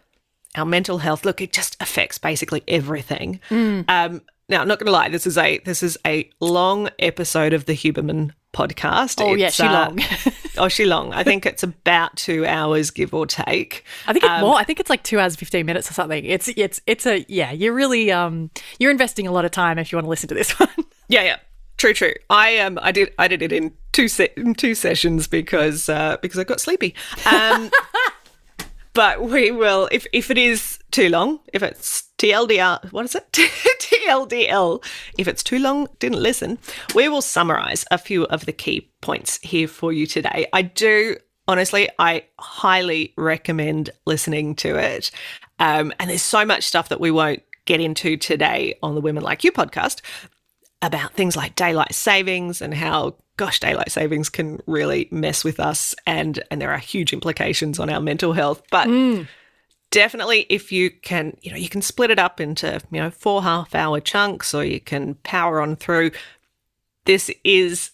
our 0.57 0.65
mental 0.65 0.99
health. 0.99 1.25
Look, 1.27 1.43
it 1.43 1.53
just 1.53 1.77
affects 1.81 2.17
basically 2.17 2.63
everything. 2.67 3.41
Mm. 3.51 3.85
Um, 3.89 4.23
now, 4.49 4.63
I'm 4.63 4.69
not 4.69 4.79
going 4.79 4.87
to 4.87 4.93
lie. 4.93 5.11
This 5.11 5.27
is 5.27 5.37
a 5.37 5.59
this 5.59 5.83
is 5.83 5.99
a 6.07 6.29
long 6.41 6.89
episode 6.99 7.53
of 7.53 7.67
the 7.67 7.75
Huberman 7.75 8.33
podcast. 8.53 9.21
Oh, 9.23 9.33
it's, 9.33 9.41
yeah, 9.41 9.51
she 9.51 9.63
uh, 9.63 9.73
long. 9.73 10.01
oh, 10.59 10.69
she 10.69 10.85
long. 10.85 11.13
I 11.13 11.23
think 11.23 11.47
it's 11.47 11.63
about 11.63 12.17
two 12.17 12.47
hours, 12.47 12.91
give 12.91 13.15
or 13.15 13.27
take. 13.27 13.85
I 14.07 14.13
think 14.13 14.25
it's 14.25 14.31
um, 14.31 14.43
more. 14.43 14.57
I 14.57 14.65
think 14.65 14.81
it's 14.81 14.91
like 14.91 15.03
two 15.03 15.19
hours, 15.19 15.37
fifteen 15.37 15.67
minutes 15.67 15.91
or 15.91 15.95
something. 15.95 16.25
It's 16.25 16.49
it's 16.57 16.81
it's 16.87 17.07
a 17.07 17.25
yeah. 17.29 17.53
You're 17.53 17.75
really 17.75 18.13
um 18.13 18.51
you're 18.79 18.91
investing 18.91 19.27
a 19.27 19.33
lot 19.33 19.45
of 19.45 19.51
time 19.51 19.79
if 19.79 19.93
you 19.93 19.97
want 19.97 20.07
to 20.07 20.11
listen 20.11 20.29
to 20.29 20.35
this 20.35 20.51
one. 20.59 20.69
yeah, 21.09 21.23
yeah. 21.23 21.37
True, 21.79 21.95
true. 21.95 22.15
I 22.31 22.59
um, 22.59 22.79
I 22.81 22.93
did, 22.93 23.13
I 23.19 23.27
did 23.27 23.43
it 23.43 23.51
in 23.51 23.73
two 23.91 24.07
se- 24.07 24.35
in 24.37 24.55
two 24.55 24.75
sessions 24.75 25.27
because 25.27 25.89
uh, 25.89 26.17
because 26.23 26.39
I 26.39 26.45
got 26.45 26.61
sleepy. 26.61 26.95
Um, 27.27 27.71
but 28.95 29.23
we 29.23 29.51
will 29.51 29.89
if 29.91 30.07
if 30.13 30.31
it 30.31 30.39
is 30.39 30.79
too 30.91 31.09
long, 31.09 31.41
if 31.53 31.63
it's 31.63 32.05
TLDR, 32.19 32.93
what 32.93 33.05
is 33.05 33.15
it? 33.15 33.31
TLDL. 33.33 34.85
If 35.19 35.29
it's 35.29 35.43
too 35.43 35.59
long, 35.59 35.89
didn't 35.99 36.23
listen. 36.23 36.59
We 36.95 37.09
will 37.09 37.23
summarize 37.23 37.85
a 37.91 37.99
few 37.99 38.25
of 38.25 38.47
the 38.47 38.53
key 38.53 38.91
points 39.01 39.39
here 39.43 39.69
for 39.69 39.93
you 39.93 40.07
today. 40.07 40.47
I 40.53 40.63
do 40.63 41.17
honestly, 41.49 41.89
I 41.99 42.25
highly 42.39 43.15
recommend 43.17 43.91
listening 44.07 44.55
to 44.57 44.77
it. 44.77 45.11
Um, 45.59 45.93
and 45.99 46.11
there's 46.11 46.23
so 46.23 46.45
much 46.45 46.65
stuff 46.65 46.89
that 46.89 47.01
we 47.01 47.11
won't 47.11 47.43
get 47.65 47.81
into 47.81 48.17
today 48.17 48.75
on 48.83 48.95
the 48.95 49.01
Women 49.01 49.23
Like 49.23 49.45
You 49.45 49.53
podcast 49.53 50.01
about 50.81 51.15
things 51.15 51.37
like 51.37 51.55
daylight 51.55 51.95
savings 51.95 52.61
and 52.61 52.75
how 52.75 53.17
gosh 53.37 53.61
daylight 53.61 53.91
savings 53.91 54.29
can 54.29 54.61
really 54.67 55.09
mess 55.11 55.45
with 55.45 55.59
us 55.59 55.95
and 56.07 56.43
and 56.51 56.61
there 56.61 56.71
are 56.71 56.79
huge 56.79 57.13
implications 57.13 57.79
on 57.79 57.89
our 57.89 58.01
mental 58.01 58.33
health 58.33 58.63
but 58.71 58.89
mm. 58.89 59.27
definitely 59.91 60.47
if 60.49 60.71
you 60.71 60.91
can 60.91 61.37
you 61.43 61.51
know 61.51 61.57
you 61.57 61.69
can 61.69 61.83
split 61.83 62.11
it 62.11 62.19
up 62.19 62.41
into 62.41 62.81
you 62.91 63.01
know 63.01 63.11
four 63.11 63.43
half 63.43 63.75
hour 63.75 64.01
chunks 64.01 64.53
or 64.53 64.65
you 64.65 64.81
can 64.81 65.15
power 65.23 65.61
on 65.61 65.77
through 65.77 66.11
this 67.05 67.31
is 67.45 67.91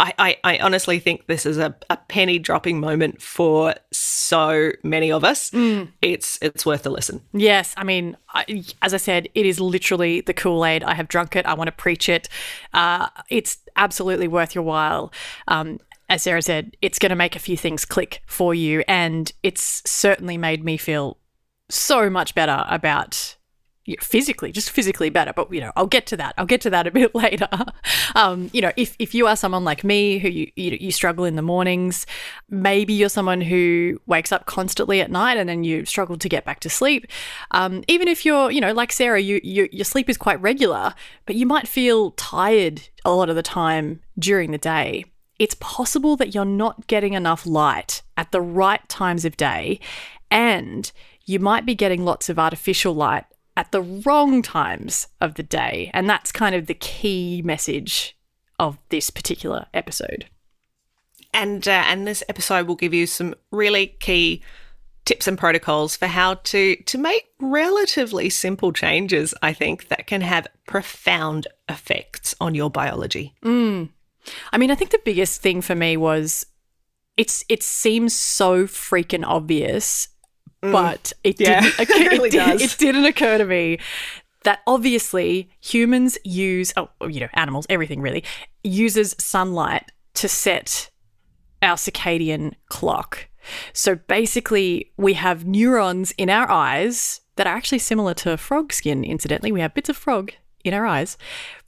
I, 0.00 0.14
I, 0.18 0.36
I, 0.44 0.58
honestly 0.58 1.00
think 1.00 1.26
this 1.26 1.44
is 1.44 1.58
a, 1.58 1.74
a 1.90 1.96
penny 1.96 2.38
dropping 2.38 2.78
moment 2.78 3.20
for 3.20 3.74
so 3.90 4.70
many 4.84 5.10
of 5.10 5.24
us. 5.24 5.50
Mm. 5.50 5.88
It's 6.00 6.38
it's 6.40 6.64
worth 6.64 6.86
a 6.86 6.90
listen. 6.90 7.20
Yes, 7.32 7.74
I 7.76 7.82
mean, 7.82 8.16
I, 8.32 8.64
as 8.80 8.94
I 8.94 8.98
said, 8.98 9.28
it 9.34 9.44
is 9.44 9.58
literally 9.58 10.20
the 10.20 10.34
Kool 10.34 10.64
Aid. 10.64 10.84
I 10.84 10.94
have 10.94 11.08
drunk 11.08 11.34
it. 11.34 11.46
I 11.46 11.54
want 11.54 11.66
to 11.66 11.72
preach 11.72 12.08
it. 12.08 12.28
Uh, 12.72 13.08
it's 13.28 13.58
absolutely 13.74 14.28
worth 14.28 14.54
your 14.54 14.64
while. 14.64 15.12
Um, 15.48 15.80
as 16.08 16.22
Sarah 16.22 16.42
said, 16.42 16.76
it's 16.80 16.98
going 16.98 17.10
to 17.10 17.16
make 17.16 17.34
a 17.34 17.40
few 17.40 17.56
things 17.56 17.84
click 17.84 18.22
for 18.26 18.54
you, 18.54 18.84
and 18.86 19.32
it's 19.42 19.82
certainly 19.84 20.38
made 20.38 20.64
me 20.64 20.76
feel 20.76 21.18
so 21.68 22.08
much 22.08 22.34
better 22.34 22.64
about 22.68 23.36
physically, 24.00 24.52
just 24.52 24.70
physically 24.70 25.10
better. 25.10 25.32
But 25.32 25.52
you 25.52 25.60
know, 25.60 25.72
I'll 25.76 25.86
get 25.86 26.06
to 26.06 26.16
that. 26.16 26.34
I'll 26.38 26.46
get 26.46 26.60
to 26.62 26.70
that 26.70 26.86
a 26.86 26.90
bit 26.98 27.14
later. 27.14 27.48
um, 28.14 28.50
you 28.52 28.60
know, 28.60 28.72
if 28.76 28.96
if 28.98 29.14
you 29.14 29.26
are 29.26 29.36
someone 29.36 29.64
like 29.64 29.84
me 29.84 30.18
who 30.18 30.28
you, 30.28 30.50
you 30.56 30.76
you 30.80 30.92
struggle 30.92 31.24
in 31.24 31.36
the 31.36 31.42
mornings, 31.42 32.06
maybe 32.48 32.92
you're 32.92 33.08
someone 33.08 33.40
who 33.40 34.00
wakes 34.06 34.32
up 34.32 34.46
constantly 34.46 35.00
at 35.00 35.10
night 35.10 35.36
and 35.36 35.48
then 35.48 35.64
you 35.64 35.84
struggle 35.84 36.16
to 36.18 36.28
get 36.28 36.44
back 36.44 36.60
to 36.60 36.70
sleep. 36.70 37.06
Um, 37.52 37.84
even 37.88 38.08
if 38.08 38.24
you're, 38.24 38.50
you 38.50 38.60
know, 38.60 38.72
like 38.72 38.92
Sarah, 38.92 39.20
you, 39.20 39.40
you 39.42 39.68
your 39.72 39.84
sleep 39.84 40.08
is 40.08 40.16
quite 40.16 40.40
regular, 40.40 40.94
but 41.26 41.36
you 41.36 41.46
might 41.46 41.68
feel 41.68 42.12
tired 42.12 42.88
a 43.04 43.12
lot 43.12 43.30
of 43.30 43.36
the 43.36 43.42
time 43.42 44.00
during 44.18 44.50
the 44.50 44.58
day 44.58 45.04
it's 45.38 45.54
possible 45.60 46.16
that 46.16 46.34
you're 46.34 46.44
not 46.44 46.86
getting 46.86 47.12
enough 47.12 47.46
light 47.46 48.02
at 48.16 48.32
the 48.32 48.40
right 48.40 48.86
times 48.88 49.24
of 49.24 49.36
day, 49.36 49.78
and 50.30 50.90
you 51.24 51.38
might 51.38 51.64
be 51.64 51.74
getting 51.74 52.04
lots 52.04 52.28
of 52.28 52.38
artificial 52.38 52.94
light 52.94 53.24
at 53.58 53.72
the 53.72 53.82
wrong 53.82 54.40
times 54.40 55.08
of 55.20 55.34
the 55.34 55.42
day. 55.42 55.90
And 55.92 56.08
that's 56.08 56.30
kind 56.30 56.54
of 56.54 56.66
the 56.66 56.74
key 56.74 57.42
message 57.44 58.16
of 58.60 58.78
this 58.90 59.10
particular 59.10 59.66
episode. 59.74 60.26
And 61.34 61.66
uh, 61.66 61.84
and 61.86 62.06
this 62.06 62.22
episode 62.28 62.68
will 62.68 62.76
give 62.76 62.94
you 62.94 63.06
some 63.06 63.34
really 63.50 63.88
key 63.98 64.42
tips 65.04 65.26
and 65.26 65.36
protocols 65.36 65.96
for 65.96 66.06
how 66.06 66.34
to 66.34 66.76
to 66.76 66.98
make 66.98 67.26
relatively 67.40 68.30
simple 68.30 68.72
changes. 68.72 69.34
I 69.42 69.52
think 69.52 69.88
that 69.88 70.06
can 70.06 70.20
have 70.20 70.46
profound 70.68 71.48
effects 71.68 72.36
on 72.40 72.54
your 72.54 72.70
biology. 72.70 73.34
Mm. 73.44 73.90
I 74.52 74.58
mean, 74.58 74.70
I 74.70 74.76
think 74.76 74.92
the 74.92 75.00
biggest 75.04 75.42
thing 75.42 75.62
for 75.62 75.74
me 75.74 75.96
was 75.96 76.46
it's 77.16 77.44
it 77.48 77.64
seems 77.64 78.14
so 78.14 78.64
freaking 78.64 79.24
obvious, 79.26 80.08
mm. 80.62 80.72
but 80.72 81.12
it 81.24 81.40
yeah, 81.40 81.60
didn't 81.60 81.80
occur, 81.80 82.02
it, 82.02 82.12
really 82.12 82.28
it, 82.28 82.60
it 82.60 82.76
didn't 82.78 83.04
occur 83.04 83.38
to 83.38 83.44
me 83.44 83.78
that 84.44 84.60
obviously 84.66 85.50
humans 85.60 86.16
use 86.24 86.72
oh 86.76 86.88
you 87.08 87.20
know 87.20 87.28
animals 87.34 87.66
everything 87.68 88.00
really 88.00 88.24
uses 88.62 89.14
sunlight 89.18 89.90
to 90.14 90.28
set 90.28 90.90
our 91.62 91.76
circadian 91.76 92.54
clock. 92.68 93.28
So 93.72 93.94
basically, 93.94 94.92
we 94.96 95.14
have 95.14 95.46
neurons 95.46 96.12
in 96.18 96.30
our 96.30 96.50
eyes 96.50 97.20
that 97.36 97.46
are 97.46 97.54
actually 97.56 97.78
similar 97.78 98.14
to 98.14 98.36
frog 98.36 98.72
skin, 98.72 99.04
incidentally. 99.04 99.52
We 99.52 99.60
have 99.60 99.74
bits 99.74 99.88
of 99.88 99.96
frog 99.96 100.32
in 100.64 100.74
our 100.74 100.86
eyes. 100.86 101.16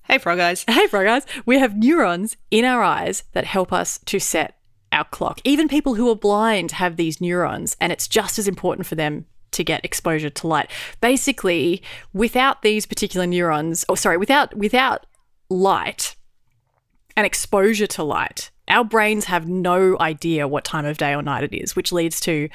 Hey, 0.05 0.19
frog 0.19 0.41
eyes. 0.41 0.65
Hey, 0.69 0.87
frog 0.89 1.07
eyes. 1.07 1.27
We 1.47 1.59
have 1.59 1.77
neurons 1.77 2.37
in 2.51 2.65
our 2.65 2.83
eyes 2.83 3.25
that 3.33 3.45
help 3.45 3.73
us 3.73 3.99
to 4.07 4.19
set 4.19 4.57
our 4.93 5.05
clock. 5.05 5.41
Even 5.45 5.69
people 5.69 5.95
who 5.95 6.11
are 6.11 6.17
blind 6.17 6.73
have 6.73 6.97
these 6.97 7.21
neurons, 7.21 7.77
and 7.81 7.93
it's 7.93 8.09
just 8.09 8.39
as 8.39 8.49
important 8.49 8.87
for 8.87 8.95
them 8.95 9.27
to 9.53 9.65
get 9.65 9.85
exposure 9.85 10.31
to 10.31 10.47
light. 10.47 10.71
Basically, 11.01 11.83
without 12.13 12.63
these 12.63 12.87
particular 12.87 13.27
neurons, 13.27 13.85
or 13.89 13.97
sorry, 13.97 14.17
without 14.17 14.57
without 14.57 15.07
light 15.49 16.17
and 17.17 17.27
exposure 17.27 17.87
to 17.89 18.03
light, 18.03 18.51
our 18.69 18.85
brains 18.85 19.25
have 19.25 19.49
no 19.49 19.99
idea 20.01 20.47
what 20.47 20.65
time 20.65 20.87
of 20.87 20.99
day 20.99 21.15
or 21.15 21.23
night 21.23 21.45
it 21.45 21.53
is, 21.53 21.75
which 21.75 21.93
leads 21.93 22.21
to 22.21 22.49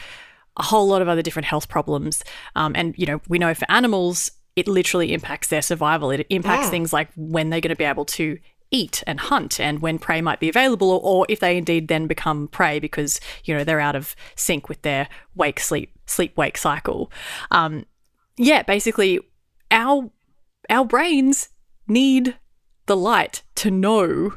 a 0.58 0.64
whole 0.64 0.88
lot 0.88 1.02
of 1.02 1.10
other 1.10 1.22
different 1.22 1.46
health 1.46 1.68
problems. 1.68 2.24
Um, 2.56 2.72
and, 2.76 2.96
you 2.98 3.06
know, 3.06 3.22
we 3.28 3.38
know 3.38 3.54
for 3.54 3.70
animals, 3.70 4.32
it 4.56 4.70
literally 4.70 5.12
impacts 5.12 5.50
their 5.50 5.62
survival. 5.62 6.12
It 6.12 6.26
impacts 6.30 6.70
things 6.70 6.94
like 6.94 7.10
when 7.18 7.50
they're 7.50 7.60
going 7.60 7.76
to 7.76 7.76
be 7.76 7.84
able 7.84 8.06
to 8.06 8.38
eat 8.76 9.04
and 9.08 9.20
hunt 9.20 9.60
and 9.60 9.82
when 9.82 9.98
prey 9.98 10.22
might 10.22 10.40
be 10.40 10.50
available 10.50 10.92
or, 10.92 11.00
or, 11.02 11.26
if 11.30 11.40
they 11.40 11.58
indeed 11.58 11.88
then 11.88 12.08
become 12.08 12.48
prey 12.48 12.80
because 12.80 13.20
you 13.46 13.56
know 13.56 13.64
they're 13.64 13.80
out 13.80 13.96
of 13.96 14.16
sync 14.36 14.68
with 14.70 14.82
their 14.82 15.08
wake 15.36 15.60
sleep 15.60 15.92
sleep 16.06 16.36
wake 16.38 16.58
cycle 16.58 17.12
um, 17.52 17.86
yeah 18.38 18.62
basically 18.64 19.20
our 19.72 20.10
our 20.70 20.86
brains 20.86 21.50
need 21.88 22.36
the 22.86 22.98
light 22.98 23.44
to 23.56 23.72
know 23.72 24.34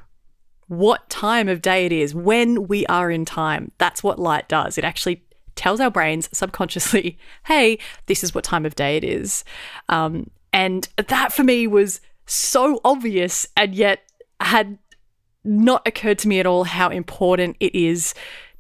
what 0.69 1.09
time 1.09 1.49
of 1.49 1.63
day 1.63 1.87
it 1.87 1.93
is, 1.93 2.15
when 2.15 2.69
we 2.69 2.87
are 2.87 3.11
in 3.11 3.25
time. 3.25 3.73
That's 3.79 4.03
what 4.03 4.19
light 4.19 4.49
does. 4.49 4.79
It 4.79 4.85
actually 4.85 5.25
tells 5.57 5.81
our 5.81 5.91
brains 5.91 6.29
subconsciously, 6.33 7.19
hey, 7.47 7.79
this 8.07 8.23
is 8.23 8.35
what 8.35 8.45
time 8.45 8.65
of 8.65 8.77
day 8.77 8.97
it 8.97 9.05
is. 9.05 9.45
Um, 9.89 10.31
and 10.53 10.89
that 10.97 11.33
for 11.33 11.43
me 11.43 11.67
was 11.67 12.01
so 12.27 12.81
obvious 12.85 13.49
and 13.57 13.75
yet 13.75 14.01
had 14.41 14.79
not 15.45 15.87
occurred 15.87 16.19
to 16.21 16.29
me 16.29 16.41
at 16.41 16.47
all 16.47 16.65
how 16.65 16.89
important 16.89 17.57
it 17.61 17.75
is 17.75 18.15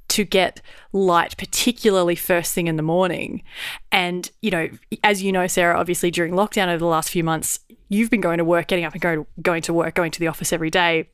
to 0.08 0.25
get 0.25 0.62
light, 0.92 1.37
particularly 1.37 2.14
first 2.14 2.54
thing 2.54 2.66
in 2.66 2.76
the 2.76 2.82
morning. 2.82 3.42
And, 3.92 4.30
you 4.40 4.50
know, 4.50 4.68
as 5.04 5.23
you 5.23 5.32
know, 5.32 5.47
Sarah, 5.47 5.78
obviously 5.78 6.11
during 6.11 6.32
lockdown 6.32 6.68
over 6.68 6.78
the 6.78 6.87
last 6.87 7.11
few 7.11 7.23
months, 7.23 7.61
you've 7.88 8.11
been 8.11 8.23
going 8.23 8.38
to 8.38 8.44
work, 8.44 8.68
getting 8.68 8.85
up 8.85 8.94
and 8.94 9.02
going, 9.02 9.26
going 9.42 9.62
to 9.62 9.75
work, 9.75 9.94
going 9.94 10.11
to 10.12 10.20
the 10.20 10.28
office 10.28 10.52
every 10.52 10.70
day. 10.70 11.11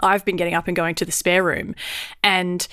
I've 0.00 0.24
been 0.24 0.36
getting 0.36 0.54
up 0.54 0.66
and 0.66 0.76
going 0.76 0.94
to 0.96 1.04
the 1.04 1.12
spare 1.12 1.42
room 1.42 1.74
and 2.22 2.66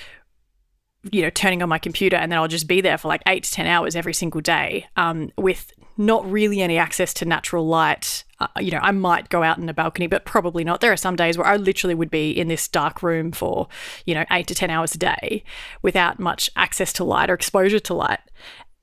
you 1.11 1.21
know 1.21 1.29
turning 1.29 1.61
on 1.61 1.69
my 1.69 1.77
computer 1.77 2.15
and 2.15 2.31
then 2.31 2.39
I'll 2.39 2.47
just 2.47 2.67
be 2.67 2.81
there 2.81 2.97
for 2.97 3.09
like 3.09 3.21
8 3.27 3.43
to 3.43 3.51
10 3.51 3.67
hours 3.67 3.95
every 3.95 4.13
single 4.13 4.41
day 4.41 4.87
um, 4.95 5.31
with 5.37 5.71
not 5.97 6.29
really 6.29 6.61
any 6.61 6.77
access 6.77 7.13
to 7.15 7.25
natural 7.25 7.67
light. 7.67 8.23
Uh, 8.39 8.47
you 8.59 8.71
know 8.71 8.79
I 8.81 8.91
might 8.91 9.29
go 9.29 9.43
out 9.43 9.57
in 9.57 9.69
a 9.69 9.73
balcony 9.73 10.07
but 10.07 10.25
probably 10.25 10.63
not. 10.63 10.81
There 10.81 10.91
are 10.91 10.97
some 10.97 11.15
days 11.15 11.37
where 11.37 11.47
I 11.47 11.57
literally 11.57 11.95
would 11.95 12.11
be 12.11 12.31
in 12.31 12.47
this 12.47 12.67
dark 12.67 13.03
room 13.03 13.31
for 13.31 13.67
you 14.05 14.13
know 14.13 14.25
8 14.31 14.47
to 14.47 14.55
10 14.55 14.69
hours 14.69 14.95
a 14.95 14.97
day 14.97 15.43
without 15.81 16.19
much 16.19 16.49
access 16.55 16.91
to 16.93 17.03
light 17.03 17.29
or 17.29 17.33
exposure 17.33 17.79
to 17.79 17.93
light. 17.93 18.19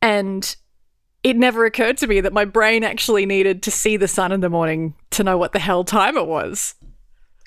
And 0.03 0.57
it 1.23 1.37
never 1.37 1.67
occurred 1.67 1.99
to 1.99 2.07
me 2.07 2.21
that 2.21 2.33
my 2.33 2.45
brain 2.45 2.83
actually 2.83 3.27
needed 3.27 3.63
to 3.65 3.71
see 3.71 3.97
the 3.97 4.09
sun 4.09 4.33
in 4.33 4.41
the 4.41 4.49
morning 4.49 4.95
to 5.11 5.23
know 5.23 5.37
what 5.37 5.53
the 5.53 5.59
hell 5.59 5.85
time 5.85 6.17
it 6.17 6.27
was. 6.27 6.75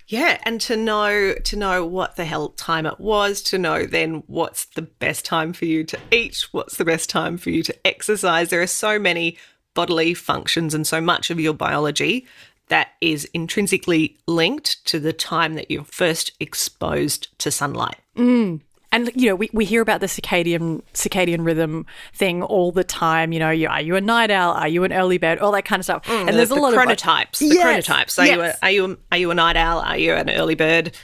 Yeah, 0.08 0.40
and 0.44 0.60
to 0.62 0.76
know 0.76 1.34
to 1.34 1.56
know 1.56 1.86
what 1.86 2.18
the 2.18 2.26
hell 2.26 2.50
time 2.50 2.86
it 2.86 3.00
was, 3.00 3.42
to 3.44 3.58
know 3.58 3.86
then 3.86 4.24
what's 4.28 4.66
the 4.66 4.82
best 4.82 5.26
time 5.26 5.54
for 5.54 5.66
you 5.66 5.84
to 5.86 5.98
eat, 6.12 6.46
what's 6.52 6.78
the 6.78 6.86
best 6.86 7.10
time 7.10 7.38
for 7.38 7.50
you 7.50 7.64
to 7.64 7.88
exercise. 7.88 8.50
There 8.50 8.62
are 8.62 8.68
so 8.68 9.00
many 9.00 9.38
bodily 9.74 10.14
functions 10.14 10.74
and 10.74 10.86
so 10.86 11.02
much 11.02 11.30
of 11.30 11.40
your 11.40 11.54
biology 11.54 12.26
that 12.70 12.90
is 13.02 13.26
intrinsically 13.34 14.18
linked 14.28 14.86
to 14.86 15.00
the 15.00 15.14
time 15.14 15.56
that 15.56 15.70
you're 15.70 15.84
first 15.84 16.32
exposed 16.40 17.28
to 17.40 17.52
sunlight. 17.52 17.98
Mm. 18.16 18.62
And 18.92 19.12
you 19.16 19.28
know, 19.28 19.36
we, 19.36 19.50
we 19.54 19.66
hear 19.66 19.82
about 19.82 20.02
the 20.02 20.06
circadian 20.06 20.84
circadian 20.94 21.44
rhythm 21.44 21.86
thing 22.14 22.44
all 22.44 22.72
the 22.72 22.84
time. 22.84 23.34
You 23.34 23.40
know, 23.40 23.50
you, 23.50 23.68
are 23.68 23.82
you 23.82 23.96
a 23.96 24.02
night 24.02 24.30
owl? 24.30 24.54
Are 24.54 24.68
you 24.68 24.84
an 24.84 24.94
early 24.94 25.18
bird? 25.18 25.40
All 25.40 25.52
that 25.54 25.66
kind 25.66 25.80
of 25.80 25.86
stuff. 25.86 26.06
Mm, 26.06 26.20
and 26.20 26.28
the, 26.30 26.34
there's 26.34 26.52
a 26.52 26.56
the 26.56 26.62
lot 26.62 26.74
chronotypes, 26.74 27.02
of 27.02 27.08
like, 27.08 27.40
the 27.40 27.48
yes, 27.48 27.88
chronotypes. 27.88 28.20
Are 28.20 28.26
yes. 28.26 28.36
you 28.36 28.42
a, 28.44 28.54
are 28.62 28.72
you 28.72 28.86
a, 28.86 28.98
are 29.12 29.18
you 29.18 29.32
a 29.32 29.36
night 29.36 29.56
owl? 29.56 29.80
Are 29.80 29.98
you 29.98 30.14
an 30.14 30.30
early 30.30 30.56
bird? 30.56 30.96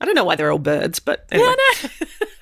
I 0.00 0.06
don't 0.06 0.14
know 0.14 0.24
why 0.24 0.36
they're 0.36 0.50
all 0.50 0.58
birds, 0.58 0.98
but 0.98 1.26
anyway. 1.30 1.54
yeah, 1.82 1.88
no. 2.00 2.06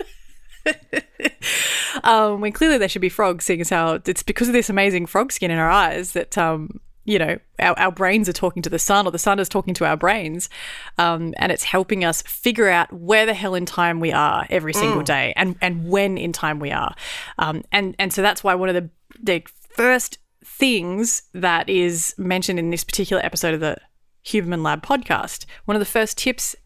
um, 2.04 2.40
when 2.40 2.52
clearly 2.52 2.78
they 2.78 2.88
should 2.88 3.02
be 3.02 3.08
frogs, 3.08 3.44
seeing 3.44 3.60
as 3.60 3.70
how 3.70 4.00
it's 4.04 4.22
because 4.22 4.48
of 4.48 4.54
this 4.54 4.70
amazing 4.70 5.06
frog 5.06 5.32
skin 5.32 5.50
in 5.50 5.58
our 5.58 5.70
eyes 5.70 6.12
that 6.12 6.36
um, 6.36 6.80
you 7.06 7.20
know, 7.20 7.38
our, 7.60 7.78
our 7.78 7.92
brains 7.92 8.28
are 8.28 8.32
talking 8.32 8.62
to 8.62 8.68
the 8.68 8.78
sun 8.78 9.06
or 9.06 9.12
the 9.12 9.18
sun 9.18 9.38
is 9.38 9.48
talking 9.48 9.72
to 9.74 9.86
our 9.86 9.96
brains. 9.96 10.50
Um, 10.98 11.34
and 11.38 11.52
it's 11.52 11.62
helping 11.62 12.04
us 12.04 12.20
figure 12.22 12.68
out 12.68 12.92
where 12.92 13.24
the 13.24 13.34
hell 13.34 13.54
in 13.54 13.64
time 13.64 14.00
we 14.00 14.12
are 14.12 14.46
every 14.50 14.74
single 14.74 15.02
mm. 15.02 15.06
day 15.06 15.32
and, 15.36 15.56
and 15.62 15.88
when 15.88 16.18
in 16.18 16.32
time 16.32 16.58
we 16.58 16.72
are. 16.72 16.94
Um, 17.38 17.62
and, 17.70 17.94
and 17.98 18.12
so 18.12 18.22
that's 18.22 18.42
why 18.42 18.54
one 18.56 18.68
of 18.68 18.74
the, 18.74 18.90
the 19.22 19.44
first 19.70 20.18
things 20.44 21.22
that 21.32 21.68
is 21.68 22.14
mentioned 22.18 22.58
in 22.58 22.70
this 22.70 22.84
particular 22.84 23.24
episode 23.24 23.54
of 23.54 23.60
the 23.60 23.76
Huberman 24.24 24.64
Lab 24.64 24.84
podcast, 24.84 25.46
one 25.64 25.76
of 25.76 25.80
the 25.80 25.86
first 25.86 26.18
tips 26.18 26.56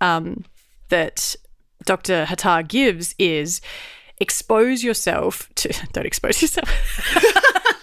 um, 0.00 0.44
that 0.90 1.34
Dr. 1.84 2.26
Hattar 2.26 2.66
gives 2.66 3.14
is 3.18 3.60
expose 4.20 4.82
yourself 4.82 5.48
to, 5.56 5.68
don't 5.92 6.06
expose 6.06 6.40
yourself. 6.42 6.68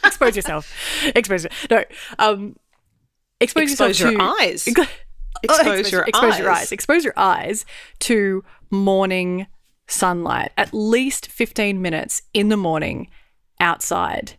expose 0.05 0.35
yourself. 0.35 0.71
Expose. 1.15 1.47
No. 1.69 1.83
Um, 2.19 2.55
expose, 3.39 3.71
expose 3.71 3.99
yourself 3.99 4.13
your 4.13 4.19
to, 4.19 4.41
eyes. 4.41 4.67
expose, 4.67 4.89
expose 5.43 5.91
your 5.91 6.03
expose 6.03 6.33
eyes. 6.33 6.39
your 6.39 6.51
eyes. 6.51 6.71
Expose 6.71 7.03
your 7.03 7.13
eyes 7.17 7.65
to 7.99 8.43
morning 8.69 9.47
sunlight. 9.87 10.51
At 10.57 10.73
least 10.73 11.27
fifteen 11.27 11.81
minutes 11.81 12.21
in 12.33 12.49
the 12.49 12.57
morning 12.57 13.09
outside 13.59 14.37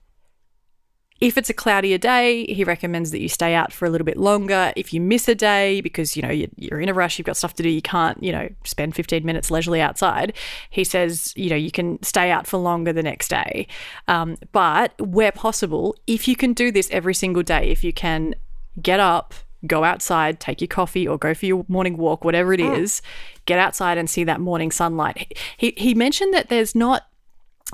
if 1.20 1.38
it's 1.38 1.49
a 1.49 1.54
cloudier 1.54 1.99
day, 1.99 2.44
he 2.46 2.64
recommends 2.64 3.11
that 3.11 3.20
you 3.20 3.28
stay 3.28 3.54
out 3.54 3.73
for 3.73 3.87
a 3.87 3.90
little 3.90 4.04
bit 4.04 4.16
longer. 4.16 4.73
If 4.76 4.92
you 4.92 5.00
miss 5.00 5.28
a 5.28 5.35
day 5.35 5.80
because 5.80 6.16
you 6.16 6.23
know 6.23 6.30
you're 6.30 6.80
in 6.80 6.88
a 6.88 6.94
rush, 6.94 7.18
you've 7.18 7.26
got 7.26 7.37
stuff 7.37 7.54
to 7.54 7.62
do, 7.62 7.70
you 7.70 7.82
can't 7.82 8.23
you 8.23 8.32
know 8.32 8.49
spend 8.64 8.94
15 8.94 9.25
minutes 9.25 9.50
leisurely 9.50 9.80
outside. 9.80 10.35
He 10.68 10.85
says 10.85 11.32
you 11.37 11.50
know 11.50 11.56
you 11.56 11.70
can 11.70 12.02
stay 12.02 12.30
out 12.30 12.46
for 12.46 12.58
longer 12.58 12.92
the 12.92 13.02
next 13.02 13.28
day, 13.28 13.66
um, 14.08 14.37
but 14.52 15.00
where 15.00 15.32
possible, 15.32 15.96
if 16.06 16.28
you 16.28 16.37
can 16.37 16.52
do 16.52 16.70
this 16.70 16.90
every 16.90 17.14
single 17.14 17.42
day, 17.42 17.68
if 17.70 17.82
you 17.82 17.92
can 17.92 18.35
get 18.82 19.00
up, 19.00 19.32
go 19.66 19.85
outside, 19.85 20.38
take 20.38 20.61
your 20.61 20.68
coffee, 20.68 21.08
or 21.08 21.16
go 21.16 21.32
for 21.32 21.46
your 21.46 21.64
morning 21.68 21.96
walk, 21.96 22.25
whatever 22.25 22.52
it 22.52 22.61
is, 22.61 23.00
mm. 23.00 23.44
get 23.46 23.58
outside 23.58 23.96
and 23.96 24.11
see 24.11 24.25
that 24.25 24.40
morning 24.40 24.70
sunlight. 24.70 25.38
He 25.56 25.73
he 25.76 25.94
mentioned 25.94 26.35
that 26.35 26.50
there's 26.50 26.75
not 26.75 27.06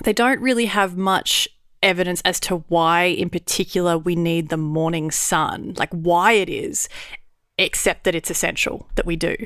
they 0.05 0.13
don't 0.13 0.41
really 0.41 0.67
have 0.67 0.97
much 0.97 1.49
evidence 1.83 2.23
as 2.25 2.41
to 2.41 2.59
why, 2.69 3.05
in 3.05 3.31
particular, 3.31 3.99
we 3.99 4.17
need 4.17 4.49
the 4.49 4.57
morning 4.57 5.11
sun, 5.11 5.75
like 5.77 5.91
why 5.91 6.33
it 6.33 6.49
is, 6.49 6.89
except 7.59 8.05
that 8.05 8.15
it's 8.15 8.31
essential 8.31 8.89
that 8.95 9.07
we 9.07 9.17
do. 9.17 9.37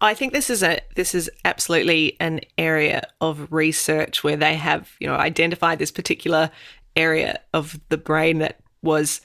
I 0.00 0.14
think 0.14 0.32
this 0.32 0.48
is 0.48 0.62
a 0.62 0.80
this 0.94 1.14
is 1.14 1.30
absolutely 1.44 2.16
an 2.20 2.40
area 2.56 3.02
of 3.20 3.52
research 3.52 4.22
where 4.22 4.36
they 4.36 4.54
have 4.54 4.92
you 5.00 5.08
know 5.08 5.16
identified 5.16 5.78
this 5.78 5.90
particular 5.90 6.50
area 6.94 7.40
of 7.52 7.78
the 7.88 7.96
brain 7.96 8.38
that 8.38 8.60
was 8.82 9.20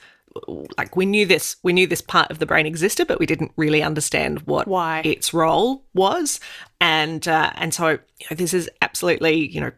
like 0.78 0.96
we 0.96 1.06
knew 1.06 1.26
this 1.26 1.56
we 1.62 1.72
knew 1.72 1.86
this 1.86 2.00
part 2.00 2.30
of 2.30 2.38
the 2.38 2.46
brain 2.46 2.66
existed 2.66 3.06
but 3.06 3.18
we 3.18 3.26
didn't 3.26 3.52
really 3.56 3.82
understand 3.82 4.40
what 4.40 4.66
Why. 4.66 5.02
its 5.04 5.34
role 5.34 5.84
was 5.94 6.40
and 6.80 7.26
uh, 7.28 7.52
and 7.54 7.72
so 7.74 7.90
you 7.90 8.26
know, 8.30 8.36
this 8.36 8.54
is 8.54 8.68
absolutely 8.80 9.48
you 9.48 9.60
know 9.60 9.72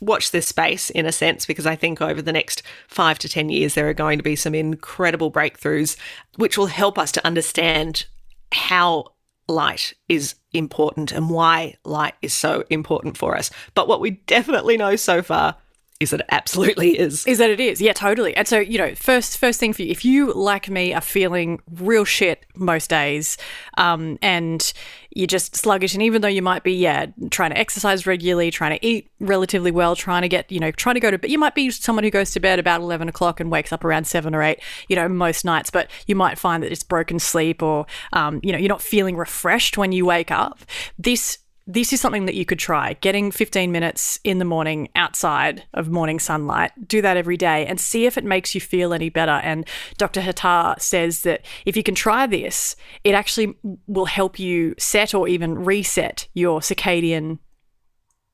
watch 0.00 0.30
this 0.30 0.48
space 0.48 0.90
in 0.90 1.06
a 1.06 1.12
sense 1.12 1.46
because 1.46 1.66
I 1.66 1.76
think 1.76 2.00
over 2.00 2.22
the 2.22 2.32
next 2.32 2.62
five 2.86 3.18
to 3.20 3.28
10 3.28 3.48
years, 3.48 3.74
there 3.74 3.88
are 3.88 3.94
going 3.94 4.18
to 4.18 4.24
be 4.24 4.36
some 4.36 4.54
incredible 4.54 5.30
breakthroughs 5.30 5.96
which 6.36 6.56
will 6.56 6.66
help 6.66 6.98
us 6.98 7.12
to 7.12 7.26
understand 7.26 8.06
how 8.52 9.12
light 9.48 9.94
is 10.08 10.34
important 10.52 11.10
and 11.10 11.30
why 11.30 11.74
light 11.84 12.14
is 12.22 12.32
so 12.32 12.64
important 12.70 13.16
for 13.16 13.36
us. 13.36 13.50
But 13.74 13.88
what 13.88 14.00
we 14.00 14.10
definitely 14.10 14.76
know 14.76 14.96
so 14.96 15.22
far 15.22 15.56
is 16.00 16.10
that 16.10 16.20
it 16.20 16.26
absolutely 16.30 16.96
is. 16.96 17.26
Is 17.26 17.38
that 17.38 17.50
it 17.50 17.58
is? 17.58 17.80
Yeah, 17.80 17.92
totally. 17.92 18.36
And 18.36 18.46
so, 18.46 18.60
you 18.60 18.78
know, 18.78 18.94
first 18.94 19.38
first 19.38 19.58
thing 19.58 19.72
for 19.72 19.82
you, 19.82 19.90
if 19.90 20.04
you 20.04 20.32
like 20.32 20.70
me 20.70 20.94
are 20.94 21.00
feeling 21.00 21.60
real 21.72 22.04
shit 22.04 22.46
most 22.54 22.88
days, 22.88 23.36
um, 23.76 24.16
and 24.22 24.72
you're 25.10 25.26
just 25.26 25.56
sluggish, 25.56 25.94
and 25.94 26.02
even 26.02 26.22
though 26.22 26.28
you 26.28 26.42
might 26.42 26.62
be, 26.62 26.72
yeah, 26.72 27.06
trying 27.30 27.50
to 27.50 27.58
exercise 27.58 28.06
regularly, 28.06 28.52
trying 28.52 28.78
to 28.78 28.86
eat 28.86 29.10
relatively 29.18 29.72
well, 29.72 29.96
trying 29.96 30.22
to 30.22 30.28
get, 30.28 30.52
you 30.52 30.60
know, 30.60 30.70
trying 30.70 30.94
to 30.94 31.00
go 31.00 31.10
to 31.10 31.18
bed, 31.18 31.30
you 31.30 31.38
might 31.38 31.56
be 31.56 31.68
someone 31.70 32.04
who 32.04 32.10
goes 32.10 32.30
to 32.30 32.38
bed 32.38 32.60
about 32.60 32.80
eleven 32.80 33.08
o'clock 33.08 33.40
and 33.40 33.50
wakes 33.50 33.72
up 33.72 33.84
around 33.84 34.06
seven 34.06 34.36
or 34.36 34.42
eight, 34.42 34.60
you 34.88 34.94
know, 34.94 35.08
most 35.08 35.44
nights, 35.44 35.70
but 35.70 35.90
you 36.06 36.14
might 36.14 36.38
find 36.38 36.62
that 36.62 36.70
it's 36.70 36.84
broken 36.84 37.18
sleep, 37.18 37.60
or, 37.60 37.86
um, 38.12 38.38
you 38.44 38.52
know, 38.52 38.58
you're 38.58 38.68
not 38.68 38.82
feeling 38.82 39.16
refreshed 39.16 39.76
when 39.76 39.90
you 39.90 40.06
wake 40.06 40.30
up. 40.30 40.60
This 40.96 41.38
this 41.68 41.92
is 41.92 42.00
something 42.00 42.24
that 42.24 42.34
you 42.34 42.46
could 42.46 42.58
try 42.58 42.94
getting 42.94 43.30
15 43.30 43.70
minutes 43.70 44.18
in 44.24 44.38
the 44.38 44.44
morning 44.44 44.88
outside 44.96 45.64
of 45.74 45.90
morning 45.90 46.18
sunlight. 46.18 46.72
Do 46.88 47.02
that 47.02 47.18
every 47.18 47.36
day 47.36 47.66
and 47.66 47.78
see 47.78 48.06
if 48.06 48.16
it 48.16 48.24
makes 48.24 48.54
you 48.54 48.60
feel 48.60 48.94
any 48.94 49.10
better. 49.10 49.32
And 49.32 49.68
dr 49.98 50.20
hattar 50.20 50.80
says 50.80 51.22
that 51.22 51.44
if 51.66 51.76
you 51.76 51.82
can 51.82 51.94
try 51.94 52.26
this 52.26 52.74
it 53.04 53.14
actually 53.14 53.54
will 53.86 54.06
help 54.06 54.38
you 54.38 54.74
set 54.78 55.14
or 55.14 55.28
even 55.28 55.64
reset 55.64 56.26
your 56.32 56.60
circadian 56.60 57.38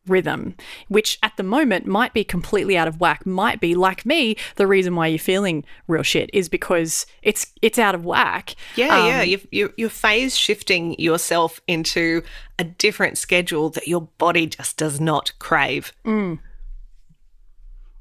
rhythm, 0.06 0.54
which 0.88 1.18
at 1.22 1.36
the 1.36 1.42
moment 1.42 1.86
might 1.86 2.12
be 2.12 2.24
completely 2.24 2.76
out 2.76 2.88
of 2.88 3.00
whack, 3.00 3.24
might 3.24 3.60
be 3.60 3.74
like 3.74 4.04
me, 4.04 4.36
the 4.56 4.66
reason 4.66 4.94
why 4.94 5.06
you're 5.06 5.18
feeling 5.18 5.64
real 5.86 6.02
shit 6.02 6.30
is 6.32 6.48
because 6.48 7.06
it's 7.22 7.46
it's 7.62 7.78
out 7.78 7.94
of 7.94 8.04
whack. 8.04 8.54
Yeah, 8.76 8.98
um, 8.98 9.06
yeah, 9.06 9.22
you're, 9.22 9.40
you're, 9.50 9.72
you're 9.76 9.90
phase 9.90 10.36
shifting 10.36 10.98
yourself 10.98 11.60
into 11.66 12.22
a 12.58 12.64
different 12.64 13.18
schedule 13.18 13.70
that 13.70 13.88
your 13.88 14.02
body 14.18 14.46
just 14.46 14.76
does 14.76 15.00
not 15.00 15.32
crave. 15.38 15.92
Mm. 16.04 16.38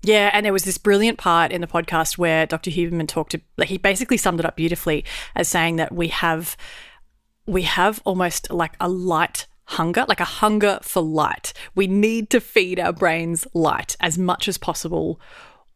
Yeah, 0.03 0.29
and 0.33 0.45
there 0.45 0.53
was 0.53 0.65
this 0.65 0.77
brilliant 0.77 1.17
part 1.17 1.53
in 1.53 1.61
the 1.61 1.67
podcast 1.67 2.17
where 2.17 2.45
Dr. 2.45 2.71
Huberman 2.71 3.07
talked 3.07 3.31
to 3.31 3.41
like 3.57 3.69
he 3.69 3.77
basically 3.77 4.17
summed 4.17 4.39
it 4.39 4.45
up 4.45 4.57
beautifully 4.57 5.05
as 5.35 5.47
saying 5.47 5.77
that 5.77 5.93
we 5.93 6.09
have 6.09 6.57
we 7.45 7.63
have 7.63 8.01
almost 8.03 8.51
like 8.51 8.73
a 8.79 8.89
light 8.89 9.47
hunger, 9.73 10.05
like 10.07 10.19
a 10.19 10.25
hunger 10.25 10.79
for 10.81 11.01
light. 11.01 11.53
We 11.75 11.87
need 11.87 12.29
to 12.31 12.39
feed 12.39 12.79
our 12.79 12.93
brains 12.93 13.45
light 13.53 13.95
as 13.99 14.17
much 14.17 14.47
as 14.47 14.57
possible 14.57 15.19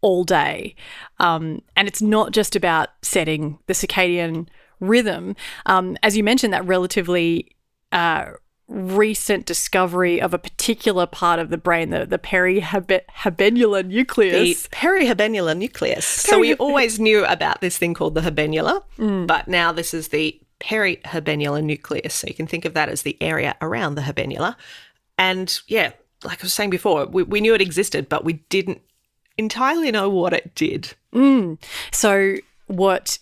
all 0.01 0.23
day. 0.23 0.75
Um, 1.19 1.61
and 1.75 1.87
it's 1.87 2.01
not 2.01 2.31
just 2.31 2.55
about 2.55 2.89
setting 3.01 3.59
the 3.67 3.73
circadian 3.73 4.47
rhythm. 4.79 5.35
Um, 5.65 5.97
as 6.03 6.15
you 6.15 6.23
mentioned, 6.23 6.53
that 6.53 6.65
relatively 6.65 7.55
uh, 7.91 8.31
recent 8.67 9.45
discovery 9.45 10.21
of 10.21 10.33
a 10.33 10.37
particular 10.37 11.05
part 11.05 11.39
of 11.39 11.49
the 11.49 11.57
brain, 11.57 11.89
the, 11.89 12.05
the 12.05 12.19
perihabenula 12.19 13.85
nucleus. 13.87 14.63
The 14.63 14.69
perihabenula 14.69 15.57
nucleus. 15.57 16.05
so 16.05 16.39
we 16.39 16.53
always 16.55 16.99
knew 16.99 17.25
about 17.25 17.61
this 17.61 17.77
thing 17.77 17.93
called 17.93 18.15
the 18.15 18.21
habenula, 18.21 18.83
mm. 18.97 19.25
but 19.25 19.47
now 19.47 19.71
this 19.71 19.93
is 19.93 20.09
the 20.09 20.39
perihabenula 20.59 21.63
nucleus. 21.63 22.13
So 22.13 22.27
you 22.27 22.33
can 22.33 22.47
think 22.47 22.65
of 22.65 22.73
that 22.73 22.89
as 22.89 23.03
the 23.03 23.17
area 23.21 23.55
around 23.61 23.95
the 23.95 24.01
habenula. 24.01 24.55
And 25.17 25.59
yeah, 25.67 25.91
like 26.23 26.41
I 26.41 26.43
was 26.43 26.53
saying 26.53 26.69
before, 26.69 27.05
we, 27.05 27.23
we 27.23 27.41
knew 27.41 27.53
it 27.53 27.61
existed, 27.61 28.09
but 28.09 28.23
we 28.23 28.33
didn't 28.49 28.81
entirely 29.37 29.91
know 29.91 30.09
what 30.09 30.33
it 30.33 30.55
did. 30.55 30.93
Mm. 31.13 31.59
So, 31.91 32.37
what 32.67 33.19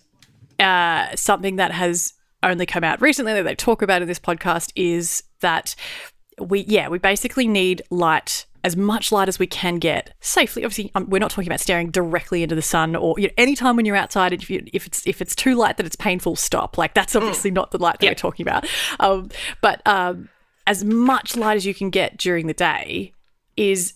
uh, 0.60 1.16
something 1.16 1.58
that 1.58 1.72
has 1.72 2.14
only 2.42 2.66
come 2.66 2.84
out 2.84 3.02
recently 3.02 3.34
that 3.34 3.44
they 3.44 3.56
talk 3.56 3.82
about 3.82 4.02
in 4.02 4.08
this 4.08 4.20
podcast 4.20 4.72
is 4.76 5.24
that 5.42 5.76
we, 6.40 6.62
yeah, 6.62 6.88
we 6.90 6.98
basically 6.98 7.48
need 7.48 7.82
light 7.90 8.46
as 8.66 8.76
much 8.76 9.12
light 9.12 9.30
as 9.30 9.38
we 9.38 9.46
can 9.46 9.78
get 9.78 10.14
safely. 10.22 10.66
Obviously, 10.66 10.92
um, 10.96 11.08
we're 11.08 11.20
not 11.20 11.30
talking 11.30 11.48
about 11.48 11.60
staring 11.60 11.92
directly 11.92 12.42
into 12.42 12.56
the 12.56 12.64
sun 12.64 12.96
or 12.96 13.14
you 13.20 13.28
know, 13.28 13.34
anytime 13.38 13.76
when 13.76 13.86
you're 13.86 13.96
outside. 13.96 14.34
If, 14.34 14.50
you, 14.50 14.66
if 14.74 14.88
it's 14.88 15.06
if 15.06 15.22
it's 15.22 15.36
too 15.36 15.54
light 15.54 15.78
that 15.78 15.86
it's 15.86 15.96
painful, 15.96 16.36
stop. 16.36 16.78
Like 16.78 16.96
that's 16.96 17.14
mm. 17.14 17.18
obviously 17.18 17.52
mm. 17.52 17.56
not 17.56 17.70
the 17.70 17.78
light 17.78 18.00
that 18.00 18.06
yep. 18.06 18.12
we're 18.12 18.16
talking 18.16 18.44
about. 18.44 18.68
Um, 19.00 19.30
but 19.62 19.86
um, 19.86 20.30
as 20.66 20.84
much 20.84 21.36
light 21.36 21.58
as 21.58 21.66
you 21.66 21.76
can 21.76 21.92
get 21.92 22.18
during 22.18 22.48
the 22.48 22.56
day 22.56 23.14
is 23.56 23.94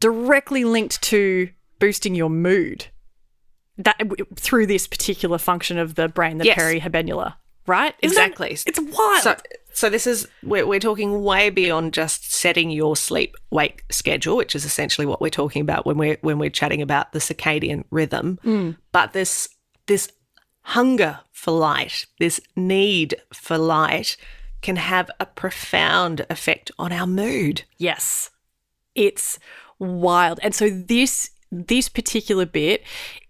directly 0.00 0.64
linked 0.64 1.02
to 1.02 1.50
boosting 1.78 2.14
your 2.14 2.30
mood. 2.30 2.86
That 3.76 4.00
through 4.36 4.66
this 4.66 4.86
particular 4.86 5.36
function 5.36 5.76
of 5.76 5.94
the 5.94 6.08
brain, 6.08 6.38
the 6.38 6.46
yes. 6.46 6.58
perihabenula 6.58 7.34
right? 7.66 7.94
Isn't 8.02 8.16
exactly. 8.16 8.50
It, 8.50 8.64
it's 8.66 8.80
wild. 8.80 9.22
So, 9.22 9.36
so 9.72 9.90
this 9.90 10.06
is 10.06 10.26
we're, 10.42 10.66
we're 10.66 10.80
talking 10.80 11.22
way 11.22 11.50
beyond 11.50 11.92
just 11.92 12.32
setting 12.32 12.70
your 12.70 12.96
sleep 12.96 13.36
wake 13.50 13.84
schedule, 13.90 14.36
which 14.36 14.54
is 14.54 14.64
essentially 14.64 15.06
what 15.06 15.20
we're 15.20 15.28
talking 15.28 15.62
about 15.62 15.84
when 15.84 15.98
we're 15.98 16.18
when 16.22 16.38
we're 16.38 16.50
chatting 16.50 16.82
about 16.82 17.12
the 17.12 17.18
circadian 17.18 17.84
rhythm. 17.90 18.38
Mm. 18.44 18.76
But 18.92 19.12
this 19.12 19.48
this 19.86 20.10
hunger 20.62 21.20
for 21.32 21.52
light, 21.52 22.06
this 22.18 22.40
need 22.56 23.16
for 23.32 23.58
light, 23.58 24.16
can 24.62 24.76
have 24.76 25.10
a 25.20 25.26
profound 25.26 26.26
effect 26.30 26.70
on 26.78 26.92
our 26.92 27.06
mood. 27.06 27.64
Yes, 27.76 28.30
it's 28.94 29.38
wild, 29.78 30.40
and 30.42 30.54
so 30.54 30.70
this 30.70 31.30
this 31.52 31.88
particular 31.88 32.46
bit 32.46 32.82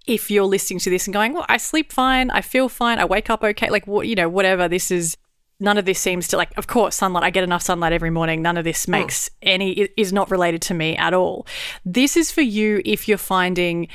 if 0.06 0.30
you're 0.30 0.44
listening 0.44 0.78
to 0.80 0.90
this 0.90 1.06
and 1.06 1.14
going, 1.14 1.32
well, 1.32 1.46
I 1.48 1.56
sleep 1.56 1.92
fine, 1.92 2.30
I 2.30 2.40
feel 2.40 2.68
fine, 2.68 2.98
I 2.98 3.04
wake 3.04 3.30
up 3.30 3.42
okay, 3.42 3.70
like 3.70 3.86
what, 3.86 4.06
you 4.06 4.14
know, 4.14 4.28
whatever, 4.28 4.68
this 4.68 4.90
is 4.90 5.16
none 5.58 5.78
of 5.78 5.84
this 5.84 5.98
seems 5.98 6.28
to 6.28 6.36
like 6.36 6.50
of 6.58 6.66
course 6.66 6.96
sunlight 6.96 7.22
i 7.22 7.30
get 7.30 7.42
enough 7.42 7.62
sunlight 7.62 7.92
every 7.92 8.10
morning 8.10 8.42
none 8.42 8.58
of 8.58 8.64
this 8.64 8.84
hmm. 8.84 8.90
makes 8.92 9.28
mm. 9.28 9.32
any 9.42 9.70
is 9.96 10.12
not 10.12 10.30
related 10.30 10.60
to 10.60 10.74
me 10.74 10.94
at 10.96 11.14
all 11.14 11.46
this 11.84 12.14
is 12.16 12.30
for 12.30 12.42
you 12.42 12.82
if 12.84 13.08
you're 13.08 13.16
finding 13.16 13.88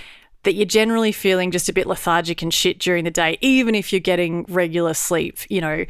that 0.43 0.53
you're 0.55 0.65
generally 0.65 1.11
feeling 1.11 1.51
just 1.51 1.69
a 1.69 1.73
bit 1.73 1.85
lethargic 1.85 2.41
and 2.41 2.53
shit 2.53 2.79
during 2.79 3.03
the 3.03 3.11
day, 3.11 3.37
even 3.41 3.75
if 3.75 3.93
you're 3.93 3.99
getting 3.99 4.43
regular 4.49 4.93
sleep. 4.93 5.39
You 5.49 5.61
know, 5.61 5.85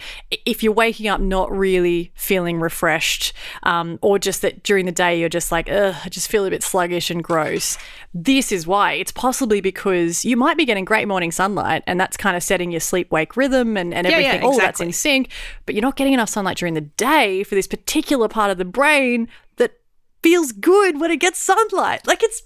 if 0.46 0.62
you're 0.62 0.74
waking 0.74 1.08
up 1.08 1.22
not 1.22 1.52
really 1.52 2.12
feeling 2.16 2.60
refreshed, 2.60 3.34
um, 3.64 3.98
or 4.02 4.20
just 4.20 4.42
that 4.42 4.64
during 4.64 4.86
the 4.86 4.92
day 4.92 5.20
you're 5.20 5.30
just 5.30 5.52
like, 5.52 5.70
ugh, 5.70 5.96
I 6.04 6.10
just 6.10 6.30
feel 6.30 6.46
a 6.46 6.50
bit 6.50 6.64
sluggish 6.64 7.10
and 7.10 7.24
gross. 7.24 7.78
This 8.14 8.52
is 8.52 8.68
why. 8.68 8.94
It's 8.94 9.12
possibly 9.12 9.62
because 9.62 10.26
you 10.26 10.36
might 10.36 10.58
be 10.58 10.66
getting 10.66 10.84
great 10.84 11.08
morning 11.08 11.32
sunlight 11.32 11.84
and 11.88 12.00
that's 12.00 12.18
kind 12.18 12.36
of 12.36 12.44
setting 12.44 12.72
your 12.72 12.82
sleep 12.82 13.12
wake 13.12 13.38
rhythm 13.38 13.78
and, 13.78 13.94
and 13.94 14.06
everything. 14.06 14.26
Yeah, 14.26 14.36
yeah, 14.42 14.46
All 14.46 14.58
that's 14.58 14.82
in 14.82 14.92
sync, 14.92 15.30
but 15.66 15.76
you're 15.76 15.82
not 15.82 15.96
getting 15.96 16.14
enough 16.14 16.30
sunlight 16.30 16.58
during 16.58 16.74
the 16.74 16.82
day 16.82 17.44
for 17.44 17.56
this 17.56 17.68
particular 17.68 18.28
part 18.28 18.52
of 18.52 18.58
the 18.58 18.66
brain 18.66 19.30
that 19.58 19.80
feels 20.22 20.52
good 20.52 21.00
when 21.00 21.10
it 21.10 21.18
gets 21.18 21.40
sunlight. 21.40 22.06
Like 22.06 22.22
it's 22.22 22.44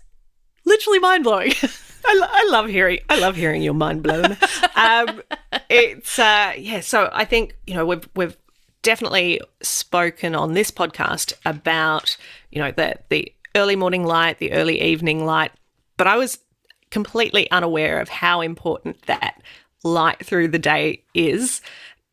literally 0.65 0.99
mind 0.99 1.23
blowing. 1.23 1.53
I, 2.07 2.27
I, 2.29 2.51
love 2.51 2.67
hearing. 2.67 2.99
I 3.09 3.19
love 3.19 3.35
hearing 3.35 3.61
your 3.61 3.73
mind 3.73 4.03
blown. 4.03 4.37
um, 4.75 5.21
it's 5.69 6.19
uh, 6.19 6.53
yeah. 6.57 6.81
So 6.81 7.09
I 7.11 7.25
think 7.25 7.55
you 7.65 7.73
know 7.73 7.85
we've 7.85 8.07
we've 8.15 8.37
definitely 8.81 9.41
spoken 9.63 10.35
on 10.35 10.53
this 10.53 10.69
podcast 10.69 11.33
about 11.45 12.17
you 12.51 12.61
know 12.61 12.71
the 12.71 12.97
the 13.09 13.33
early 13.55 13.75
morning 13.75 14.03
light, 14.03 14.39
the 14.39 14.51
early 14.51 14.81
evening 14.81 15.25
light, 15.25 15.51
but 15.97 16.07
I 16.07 16.17
was 16.17 16.39
completely 16.91 17.49
unaware 17.49 17.99
of 17.99 18.09
how 18.09 18.41
important 18.41 19.01
that 19.07 19.41
light 19.83 20.23
through 20.23 20.49
the 20.49 20.59
day 20.59 21.03
is. 21.13 21.61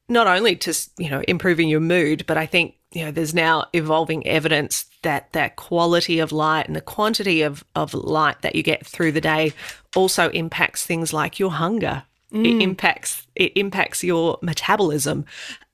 Not 0.09 0.27
only 0.27 0.57
to 0.57 0.75
you 0.99 1.11
know 1.11 1.23
improving 1.29 1.69
your 1.69 1.81
mood, 1.81 2.25
but 2.27 2.39
I 2.39 2.47
think 2.47 2.77
you 2.93 3.05
know, 3.05 3.11
there's 3.11 3.35
now 3.35 3.67
evolving 3.73 4.27
evidence 4.27 4.87
that 5.03 5.33
that 5.33 5.57
quality 5.57 6.19
of 6.19 6.33
light 6.33 6.67
and 6.67 6.77
the 6.77 6.81
quantity 6.81 7.43
of, 7.43 7.65
of 7.75 7.95
light 7.95 8.43
that 8.43 8.55
you 8.55 8.63
get 8.63 8.87
through 8.87 9.13
the 9.13 9.21
day 9.21 9.53
also 9.97 10.31
impacts 10.31 10.85
things 10.85 11.13
like 11.13 11.39
your 11.39 11.51
hunger. 11.51 12.05
Mm. 12.33 12.47
It 12.47 12.63
impacts 12.63 13.27
it 13.35 13.53
impacts 13.57 14.03
your 14.03 14.39
metabolism. 14.43 15.25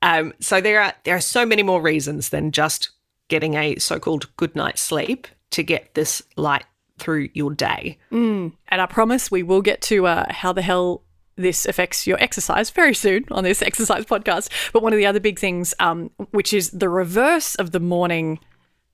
Um, 0.02 0.32
so 0.40 0.60
there 0.60 0.80
are 0.80 0.94
there 1.04 1.16
are 1.16 1.20
so 1.20 1.46
many 1.46 1.62
more 1.62 1.80
reasons 1.80 2.30
than 2.30 2.52
just 2.52 2.90
getting 3.28 3.54
a 3.54 3.76
so-called 3.76 4.34
good 4.36 4.56
night's 4.56 4.80
sleep 4.80 5.28
to 5.50 5.62
get 5.62 5.94
this 5.94 6.22
light 6.36 6.64
through 6.98 7.28
your 7.34 7.52
day. 7.52 7.98
Mm. 8.10 8.52
And 8.68 8.80
I 8.80 8.86
promise 8.86 9.30
we 9.30 9.42
will 9.42 9.62
get 9.62 9.82
to 9.82 10.06
uh, 10.06 10.26
how 10.32 10.52
the 10.52 10.62
hell 10.62 11.02
this 11.38 11.66
affects 11.66 12.06
your 12.06 12.20
exercise 12.22 12.70
very 12.70 12.94
soon 12.94 13.24
on 13.30 13.44
this 13.44 13.62
exercise 13.62 14.04
podcast. 14.04 14.50
But 14.72 14.82
one 14.82 14.92
of 14.92 14.98
the 14.98 15.06
other 15.06 15.20
big 15.20 15.38
things, 15.38 15.74
um, 15.80 16.10
which 16.30 16.52
is 16.52 16.70
the 16.70 16.88
reverse 16.88 17.54
of 17.54 17.70
the 17.70 17.80
morning 17.80 18.40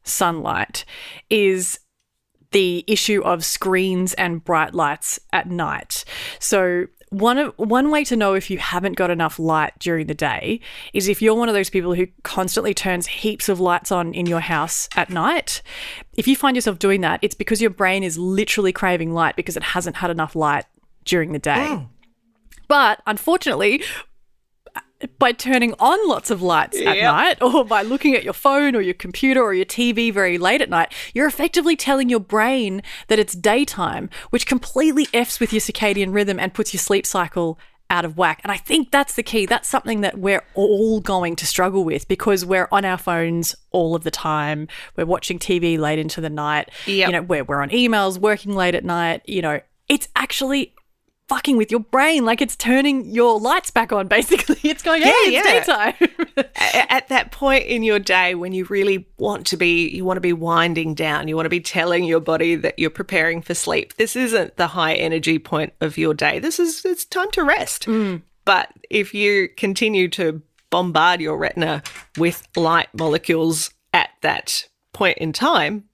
sunlight, 0.05 0.85
is 1.31 1.81
the 2.53 2.85
issue 2.87 3.21
of 3.23 3.45
screens 3.45 4.15
and 4.15 4.45
bright 4.45 4.75
lights 4.75 5.19
at 5.33 5.51
night. 5.51 6.05
So 6.39 6.87
one 7.11 7.39
of, 7.39 7.55
one 7.57 7.91
way 7.91 8.05
to 8.05 8.17
know 8.17 8.35
if 8.35 8.51
you 8.51 8.59
haven't 8.59 8.95
got 8.95 9.11
enough 9.11 9.39
light 9.39 9.73
during 9.79 10.07
the 10.07 10.15
day 10.15 10.61
is 10.93 11.09
if 11.09 11.23
you're 11.23 11.35
one 11.35 11.49
of 11.49 11.55
those 11.55 11.71
people 11.71 11.95
who 11.95 12.07
constantly 12.23 12.75
turns 12.75 13.07
heaps 13.07 13.49
of 13.49 13.61
lights 13.61 13.93
on 13.93 14.13
in 14.15 14.27
your 14.27 14.41
house 14.41 14.89
at 14.97 15.11
night. 15.11 15.63
If 16.17 16.27
you 16.27 16.37
find 16.37 16.57
yourself 16.57 16.79
doing 16.79 17.01
that, 17.03 17.21
it's 17.23 17.35
because 17.35 17.61
your 17.61 17.71
brain 17.71 18.03
is 18.03 18.19
literally 18.19 18.73
craving 18.73 19.13
light 19.13 19.37
because 19.37 19.57
it 19.57 19.63
hasn't 19.63 19.97
had 19.97 20.11
enough 20.11 20.35
light 20.35 20.65
during 21.05 21.33
the 21.33 21.39
day. 21.39 21.87
But 22.69 23.03
unfortunately, 23.07 23.83
by 25.19 25.33
turning 25.33 25.75
on 25.79 26.09
lots 26.09 26.31
of 26.31 26.43
lights 26.43 26.81
at 26.81 26.97
night 26.99 27.43
or 27.43 27.65
by 27.65 27.83
looking 27.83 28.15
at 28.15 28.25
your 28.25 28.33
phone 28.33 28.75
or 28.75 28.81
your 28.81 28.95
computer 28.95 29.43
or 29.43 29.55
your 29.55 29.65
TV 29.65 30.13
very 30.13 30.39
late 30.39 30.63
at 30.63 30.71
night, 30.71 30.93
you're 31.13 31.27
effectively 31.27 31.77
telling 31.77 32.09
your 32.09 32.21
brain 32.21 32.83
that 33.09 33.19
it's 33.19 33.35
daytime, 33.35 34.09
which 34.31 34.47
completely 34.47 35.07
F's 35.13 35.41
with 35.41 35.53
your 35.53 35.61
circadian 35.61 36.15
rhythm 36.15 36.39
and 36.39 36.55
puts 36.55 36.73
your 36.73 36.81
sleep 36.81 37.07
cycle 37.07 37.59
out 37.91 38.05
of 38.05 38.17
whack. 38.17 38.41
And 38.43 38.51
I 38.51 38.57
think 38.57 38.91
that's 38.91 39.15
the 39.15 39.23
key. 39.23 39.47
That's 39.47 39.69
something 39.69 40.01
that 40.01 40.19
we're 40.19 40.43
all 40.55 41.01
going 41.01 41.37
to 41.37 41.47
struggle 41.47 41.85
with 41.85 42.09
because 42.09 42.45
we're 42.45 42.69
on 42.73 42.85
our 42.85 42.97
phones 42.97 43.55
all 43.73 43.95
of 43.95 44.05
the 44.05 44.11
time. 44.11 44.69
We're 44.97 45.07
watching 45.07 45.39
TV 45.39 45.79
late 45.79 45.99
into 45.99 46.21
the 46.21 46.31
night. 46.31 46.71
Yep. 46.87 47.07
You 47.07 47.13
know, 47.13 47.23
we're, 47.23 47.45
we're 47.45 47.63
on 47.63 47.71
emails, 47.71 48.19
working 48.19 48.55
late 48.55 48.75
at 48.75 48.85
night. 48.85 49.23
You 49.27 49.43
know, 49.43 49.61
it's 49.89 50.09
actually 50.17 50.75
fucking 51.29 51.57
with 51.57 51.71
your 51.71 51.81
brain. 51.81 52.25
Like 52.25 52.41
it's 52.41 52.57
turning 52.57 53.07
your 53.07 53.39
lights 53.41 53.71
back 53.71 53.93
on, 53.93 54.09
basically. 54.09 54.59
It's 54.63 54.83
going, 54.83 55.03
hey, 55.03 55.11
it's 55.11 55.67
yeah. 55.67 55.95
daytime. 55.95 56.47
At 56.89 57.09
that 57.09 57.33
point 57.33 57.67
in 57.67 57.83
your 57.83 57.99
day 57.99 58.35
when 58.35 58.53
you 58.53 58.65
really 58.67 59.07
want 59.19 59.47
to 59.47 59.57
be 59.57 59.89
you 59.89 60.05
want 60.05 60.17
to 60.17 60.21
be 60.21 60.33
winding 60.33 60.95
down 60.95 61.29
you 61.29 61.37
want 61.37 61.47
to 61.47 61.51
be 61.51 61.61
telling 61.61 62.05
your 62.05 62.21
body 62.21 62.55
that 62.57 62.79
you're 62.79 62.91
preparing 62.91 63.43
for 63.43 63.55
sleep 63.55 63.95
this 63.95 64.17
isn't 64.17 64.57
the 64.57 64.69
high 64.69 64.95
energy 64.95 65.39
point 65.39 65.73
of 65.81 65.97
your 65.97 66.15
day 66.15 66.39
this 66.39 66.59
is 66.59 66.85
it's 66.85 67.05
time 67.05 67.31
to 67.31 67.43
rest 67.43 67.87
mm. 67.87 68.21
but 68.45 68.71
if 68.91 69.15
you 69.15 69.49
continue 69.57 70.09
to 70.09 70.43
bombard 70.71 71.21
your 71.21 71.37
retina 71.39 71.83
with 72.19 72.47
light 72.57 72.89
molecules 72.95 73.71
at 73.93 74.11
that 74.23 74.67
point 74.93 75.19
in 75.19 75.33
time 75.33 75.85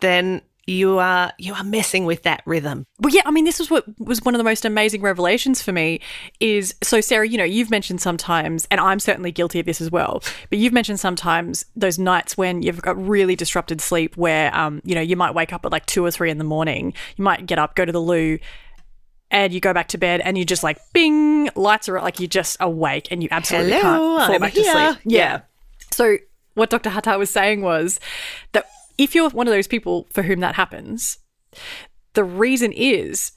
then 0.00 0.40
you 0.66 0.98
are 0.98 1.32
you 1.38 1.54
are 1.54 1.64
messing 1.64 2.04
with 2.04 2.22
that 2.22 2.42
rhythm 2.46 2.86
Well, 3.00 3.14
yeah, 3.14 3.22
I 3.24 3.30
mean, 3.30 3.44
this 3.44 3.58
was 3.58 3.70
what 3.70 3.84
was 3.98 4.22
one 4.22 4.34
of 4.34 4.38
the 4.38 4.44
most 4.44 4.64
amazing 4.64 5.02
revelations 5.02 5.60
for 5.62 5.72
me. 5.72 6.00
Is 6.40 6.74
so, 6.82 7.00
Sarah, 7.00 7.28
you 7.28 7.36
know, 7.38 7.44
you've 7.44 7.70
mentioned 7.70 8.00
sometimes, 8.00 8.66
and 8.70 8.80
I'm 8.80 8.98
certainly 9.00 9.32
guilty 9.32 9.60
of 9.60 9.66
this 9.66 9.80
as 9.80 9.90
well. 9.90 10.22
But 10.50 10.58
you've 10.58 10.72
mentioned 10.72 11.00
sometimes 11.00 11.66
those 11.76 11.98
nights 11.98 12.36
when 12.36 12.62
you've 12.62 12.80
got 12.82 12.96
really 12.96 13.36
disrupted 13.36 13.80
sleep, 13.80 14.16
where 14.16 14.54
um, 14.56 14.80
you 14.84 14.94
know, 14.94 15.00
you 15.00 15.16
might 15.16 15.34
wake 15.34 15.52
up 15.52 15.64
at 15.64 15.72
like 15.72 15.86
two 15.86 16.04
or 16.04 16.10
three 16.10 16.30
in 16.30 16.38
the 16.38 16.44
morning. 16.44 16.94
You 17.16 17.24
might 17.24 17.46
get 17.46 17.58
up, 17.58 17.74
go 17.74 17.84
to 17.84 17.92
the 17.92 18.00
loo, 18.00 18.38
and 19.30 19.52
you 19.52 19.60
go 19.60 19.72
back 19.72 19.88
to 19.88 19.98
bed, 19.98 20.20
and 20.24 20.38
you 20.38 20.44
just 20.44 20.62
like, 20.62 20.78
bing, 20.92 21.50
lights 21.56 21.88
are 21.88 22.00
like 22.00 22.20
you're 22.20 22.28
just 22.28 22.56
awake, 22.60 23.08
and 23.10 23.22
you 23.22 23.28
absolutely 23.30 23.72
Hello, 23.72 23.82
can't 23.82 24.26
fall 24.26 24.34
I'm 24.34 24.40
back 24.40 24.52
to 24.54 24.62
here. 24.62 24.72
sleep. 24.92 24.98
Yeah. 25.04 25.40
So 25.90 26.16
what 26.54 26.70
Dr. 26.70 26.90
Hattar 26.90 27.18
was 27.18 27.30
saying 27.30 27.62
was 27.62 27.98
that 28.52 28.66
if 28.98 29.14
you're 29.14 29.30
one 29.30 29.46
of 29.46 29.52
those 29.52 29.66
people 29.66 30.06
for 30.10 30.22
whom 30.22 30.40
that 30.40 30.54
happens, 30.54 31.18
the 32.14 32.24
reason 32.24 32.72
is 32.72 33.32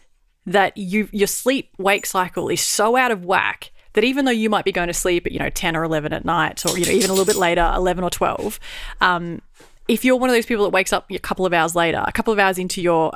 that 0.45 0.77
you 0.77 1.09
your 1.11 1.27
sleep 1.27 1.71
wake 1.77 2.05
cycle 2.05 2.49
is 2.49 2.61
so 2.61 2.95
out 2.95 3.11
of 3.11 3.25
whack 3.25 3.71
that 3.93 4.03
even 4.03 4.25
though 4.25 4.31
you 4.31 4.49
might 4.49 4.63
be 4.63 4.71
going 4.71 4.87
to 4.87 4.93
sleep 4.93 5.25
at 5.25 5.31
you 5.33 5.39
know 5.39 5.49
10 5.49 5.75
or 5.75 5.83
11 5.83 6.13
at 6.13 6.23
night 6.23 6.65
or 6.65 6.77
you 6.77 6.85
know 6.85 6.91
even 6.91 7.09
a 7.09 7.13
little 7.13 7.25
bit 7.25 7.35
later 7.35 7.69
11 7.75 8.01
or 8.01 8.09
12 8.09 8.57
um, 9.01 9.41
if 9.89 10.05
you're 10.05 10.15
one 10.15 10.29
of 10.29 10.35
those 10.35 10.45
people 10.45 10.63
that 10.63 10.69
wakes 10.69 10.93
up 10.93 11.11
a 11.11 11.19
couple 11.19 11.45
of 11.45 11.53
hours 11.53 11.75
later 11.75 12.01
a 12.07 12.13
couple 12.13 12.31
of 12.31 12.39
hours 12.39 12.57
into 12.57 12.81
your 12.81 13.11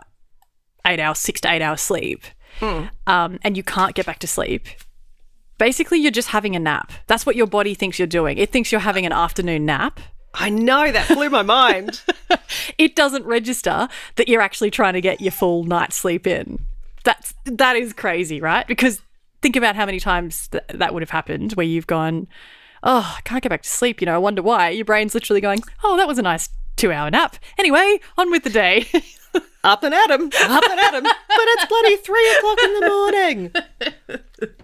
eight 0.86 1.00
hours 1.00 1.20
six 1.20 1.40
to 1.40 1.50
eight 1.50 1.62
hours 1.62 1.80
sleep 1.80 2.26
um, 3.08 3.40
and 3.44 3.56
you 3.56 3.64
can't 3.64 3.96
get 3.96 4.06
back 4.06 4.20
to 4.20 4.28
sleep 4.28 4.68
basically 5.62 6.00
you're 6.00 6.10
just 6.10 6.30
having 6.30 6.56
a 6.56 6.60
nap. 6.60 6.92
That's 7.06 7.24
what 7.24 7.36
your 7.36 7.46
body 7.46 7.76
thinks 7.76 8.00
you're 8.00 8.08
doing. 8.08 8.40
It 8.40 8.52
thinks 8.52 8.72
you're 8.72 8.82
having 8.82 9.06
an 9.06 9.12
afternoon 9.12 9.64
nap 9.64 10.00
i 10.36 10.50
know 10.50 10.92
that 10.92 11.08
blew 11.08 11.30
my 11.30 11.42
mind 11.42 12.02
it 12.78 12.96
doesn't 12.96 13.26
register 13.26 13.88
that 14.16 14.28
you're 14.28 14.42
actually 14.42 14.72
trying 14.72 14.94
to 14.94 15.02
get 15.02 15.22
your 15.22 15.32
full 15.32 15.64
night's 15.64 15.96
sleep 15.96 16.28
in. 16.28 16.60
That's 17.04 17.34
that 17.46 17.76
is 17.76 17.94
crazy, 17.94 18.40
right? 18.40 18.68
Because 18.68 19.02
think 19.42 19.56
about 19.56 19.76
how 19.76 19.86
many 19.86 20.00
times 20.00 20.48
th- 20.50 20.64
that 20.70 20.94
would 20.94 21.02
have 21.02 21.10
happened 21.10 21.54
where 21.54 21.66
you've 21.66 21.88
gone, 21.88 22.28
"Oh, 22.84 23.16
I 23.18 23.22
can't 23.22 23.42
get 23.42 23.50
back 23.50 23.64
to 23.64 23.70
sleep." 23.70 24.02
You 24.02 24.06
know, 24.06 24.16
I 24.16 24.20
wonder 24.20 24.42
why. 24.42 24.70
Your 24.70 24.86
brain's 24.86 25.14
literally 25.16 25.42
going, 25.42 25.62
"Oh, 25.84 25.98
that 25.98 26.08
was 26.08 26.20
a 26.20 26.22
nice 26.22 26.50
two-hour 26.76 27.10
nap." 27.10 27.38
Anyway, 27.58 28.00
on 28.18 28.30
with 28.32 28.44
the 28.44 28.50
day. 28.52 28.86
up 29.64 29.84
and 29.84 29.94
at 29.94 30.12
'em, 30.12 30.26
up 30.28 30.64
and 30.70 30.80
at 30.80 30.94
'em. 30.94 31.04
but 31.04 31.14
it's 31.28 31.66
bloody 31.66 31.98
three 31.98 32.36
o'clock 32.38 32.58
in 32.64 32.80
the 32.80 32.88
morning. 32.88 33.52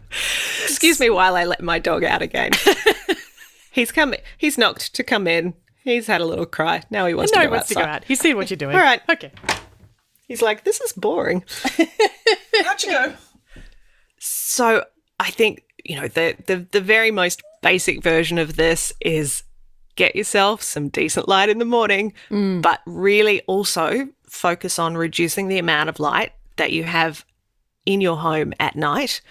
Excuse 0.64 1.00
me 1.00 1.10
while 1.10 1.36
I 1.36 1.46
let 1.46 1.62
my 1.62 1.80
dog 1.80 2.04
out 2.04 2.22
again. 2.22 2.52
He's 3.78 3.92
come. 3.92 4.13
He's 4.38 4.58
knocked 4.58 4.94
to 4.96 5.04
come 5.04 5.28
in. 5.28 5.54
He's 5.84 6.08
had 6.08 6.20
a 6.20 6.26
little 6.26 6.46
cry. 6.46 6.84
Now 6.90 7.06
he 7.06 7.13
wants 7.13 7.32
no, 7.32 7.38
to 7.38 7.42
he 7.42 7.48
go 7.48 7.52
wants 7.52 7.68
to 7.70 7.76
go 7.76 7.82
out. 7.82 8.04
He's 8.04 8.20
seen 8.20 8.36
what 8.36 8.50
you're 8.50 8.58
doing. 8.58 8.76
All 8.76 8.82
right. 8.82 9.02
Okay. 9.10 9.32
He's 10.28 10.42
like, 10.42 10.63
this 10.63 10.82
is 10.82 10.92
boring. 10.92 11.46
How'd 12.66 12.84
you 12.84 12.92
go? 12.92 13.13
So 14.20 14.84
I 15.20 15.30
think 15.30 15.63
you 15.86 15.96
know 15.96 16.08
the, 16.08 16.36
the 16.48 16.68
the 16.72 16.82
very 16.82 17.12
most 17.12 17.42
basic 17.62 18.04
version 18.04 18.38
of 18.38 18.56
this 18.56 18.92
is 19.00 19.44
get 19.96 20.16
yourself 20.16 20.62
some 20.62 20.90
decent 20.90 21.28
light 21.28 21.50
in 21.50 21.60
the 21.60 21.66
morning, 21.66 22.13
mm. 22.30 22.62
but 22.62 22.82
really 22.86 23.42
also 23.44 24.10
focus 24.24 24.80
on 24.80 24.98
reducing 24.98 25.48
the 25.48 25.60
amount 25.60 25.90
of 25.90 26.00
light 26.00 26.34
that 26.58 26.72
you 26.72 26.84
have 26.84 27.26
in 27.86 28.02
your 28.02 28.18
home 28.18 28.54
at 28.60 28.76
night. 28.76 29.22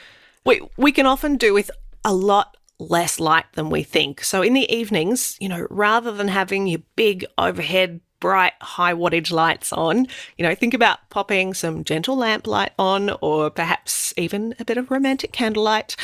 We 0.45 0.61
we 0.77 0.93
can 0.93 1.05
often 1.05 1.37
do 1.37 1.53
with 1.53 1.71
a 2.05 2.15
lot 2.15 2.56
less 2.79 3.19
light 3.19 3.47
than 3.55 3.71
we 3.71 3.83
think. 3.83 4.23
So 4.23 4.43
in 4.43 4.53
the 4.53 4.71
evenings, 4.75 5.37
you 5.41 5.49
know, 5.49 5.67
rather 5.71 6.13
than 6.13 6.29
having 6.29 6.67
your 6.67 6.83
big 6.95 7.25
overhead 7.39 8.01
bright 8.19 8.55
high 8.61 8.95
wattage 8.95 9.31
lights 9.31 9.73
on, 9.73 10.07
you 10.39 10.43
know, 10.43 10.55
think 10.55 10.75
about 10.75 10.99
popping 11.11 11.55
some 11.55 11.85
gentle 11.85 12.17
lamp 12.17 12.47
light 12.47 12.73
on 12.79 13.11
or 13.21 13.51
perhaps 13.51 14.13
even 14.17 14.55
a 14.59 14.65
bit 14.65 14.79
of 14.79 14.91
romantic 14.91 15.33
candlelight. 15.33 15.97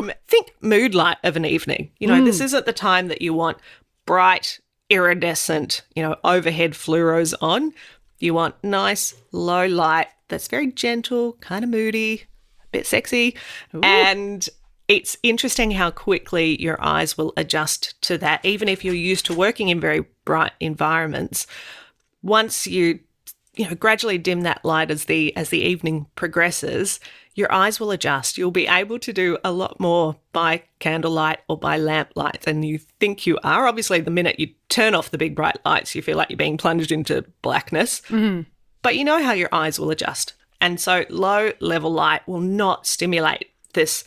Um, 0.00 0.12
think 0.26 0.52
mood 0.60 0.94
light 0.94 1.18
of 1.24 1.36
an 1.36 1.44
evening. 1.44 1.90
You 1.98 2.08
know, 2.08 2.24
this 2.24 2.40
isn't 2.40 2.66
the 2.66 2.72
time 2.72 3.08
that 3.08 3.22
you 3.22 3.32
want 3.34 3.58
bright 4.06 4.60
iridescent, 4.90 5.82
you 5.96 6.02
know, 6.02 6.16
overhead 6.24 6.72
fluoros 6.72 7.34
on. 7.40 7.72
You 8.18 8.34
want 8.34 8.54
nice 8.62 9.14
low 9.32 9.66
light 9.66 10.08
that's 10.28 10.48
very 10.48 10.68
gentle, 10.72 11.34
kind 11.34 11.64
of 11.64 11.70
moody, 11.70 12.24
a 12.62 12.66
bit 12.72 12.86
sexy. 12.86 13.36
And 13.84 14.48
it's 14.88 15.16
interesting 15.22 15.72
how 15.72 15.90
quickly 15.90 16.60
your 16.60 16.82
eyes 16.82 17.16
will 17.16 17.32
adjust 17.36 18.00
to 18.02 18.18
that, 18.18 18.44
even 18.44 18.68
if 18.68 18.84
you're 18.84 18.94
used 18.94 19.26
to 19.26 19.34
working 19.34 19.68
in 19.68 19.80
very 19.80 20.04
bright 20.24 20.52
environments. 20.60 21.46
Once 22.22 22.66
you 22.66 23.00
you 23.54 23.68
know 23.68 23.74
gradually 23.74 24.18
dim 24.18 24.40
that 24.40 24.64
light 24.64 24.90
as 24.90 25.04
the 25.04 25.34
as 25.36 25.50
the 25.50 25.60
evening 25.60 26.06
progresses 26.16 26.98
your 27.34 27.52
eyes 27.52 27.80
will 27.80 27.90
adjust. 27.90 28.38
You'll 28.38 28.52
be 28.52 28.68
able 28.68 28.98
to 29.00 29.12
do 29.12 29.38
a 29.44 29.50
lot 29.50 29.80
more 29.80 30.16
by 30.32 30.62
candlelight 30.78 31.40
or 31.48 31.58
by 31.58 31.78
lamplight 31.78 32.42
than 32.42 32.62
you 32.62 32.78
think 32.78 33.26
you 33.26 33.38
are. 33.42 33.66
Obviously 33.66 34.00
the 34.00 34.10
minute 34.10 34.38
you 34.38 34.50
turn 34.68 34.94
off 34.94 35.10
the 35.10 35.18
big 35.18 35.34
bright 35.34 35.58
lights 35.64 35.94
you 35.94 36.02
feel 36.02 36.16
like 36.16 36.30
you're 36.30 36.36
being 36.36 36.56
plunged 36.56 36.92
into 36.92 37.24
blackness. 37.42 38.02
Mm-hmm. 38.02 38.42
But 38.82 38.96
you 38.96 39.04
know 39.04 39.22
how 39.22 39.32
your 39.32 39.48
eyes 39.50 39.80
will 39.80 39.90
adjust. 39.90 40.34
And 40.60 40.80
so 40.80 41.04
low 41.08 41.52
level 41.60 41.92
light 41.92 42.26
will 42.28 42.40
not 42.40 42.86
stimulate 42.86 43.50
this 43.72 44.04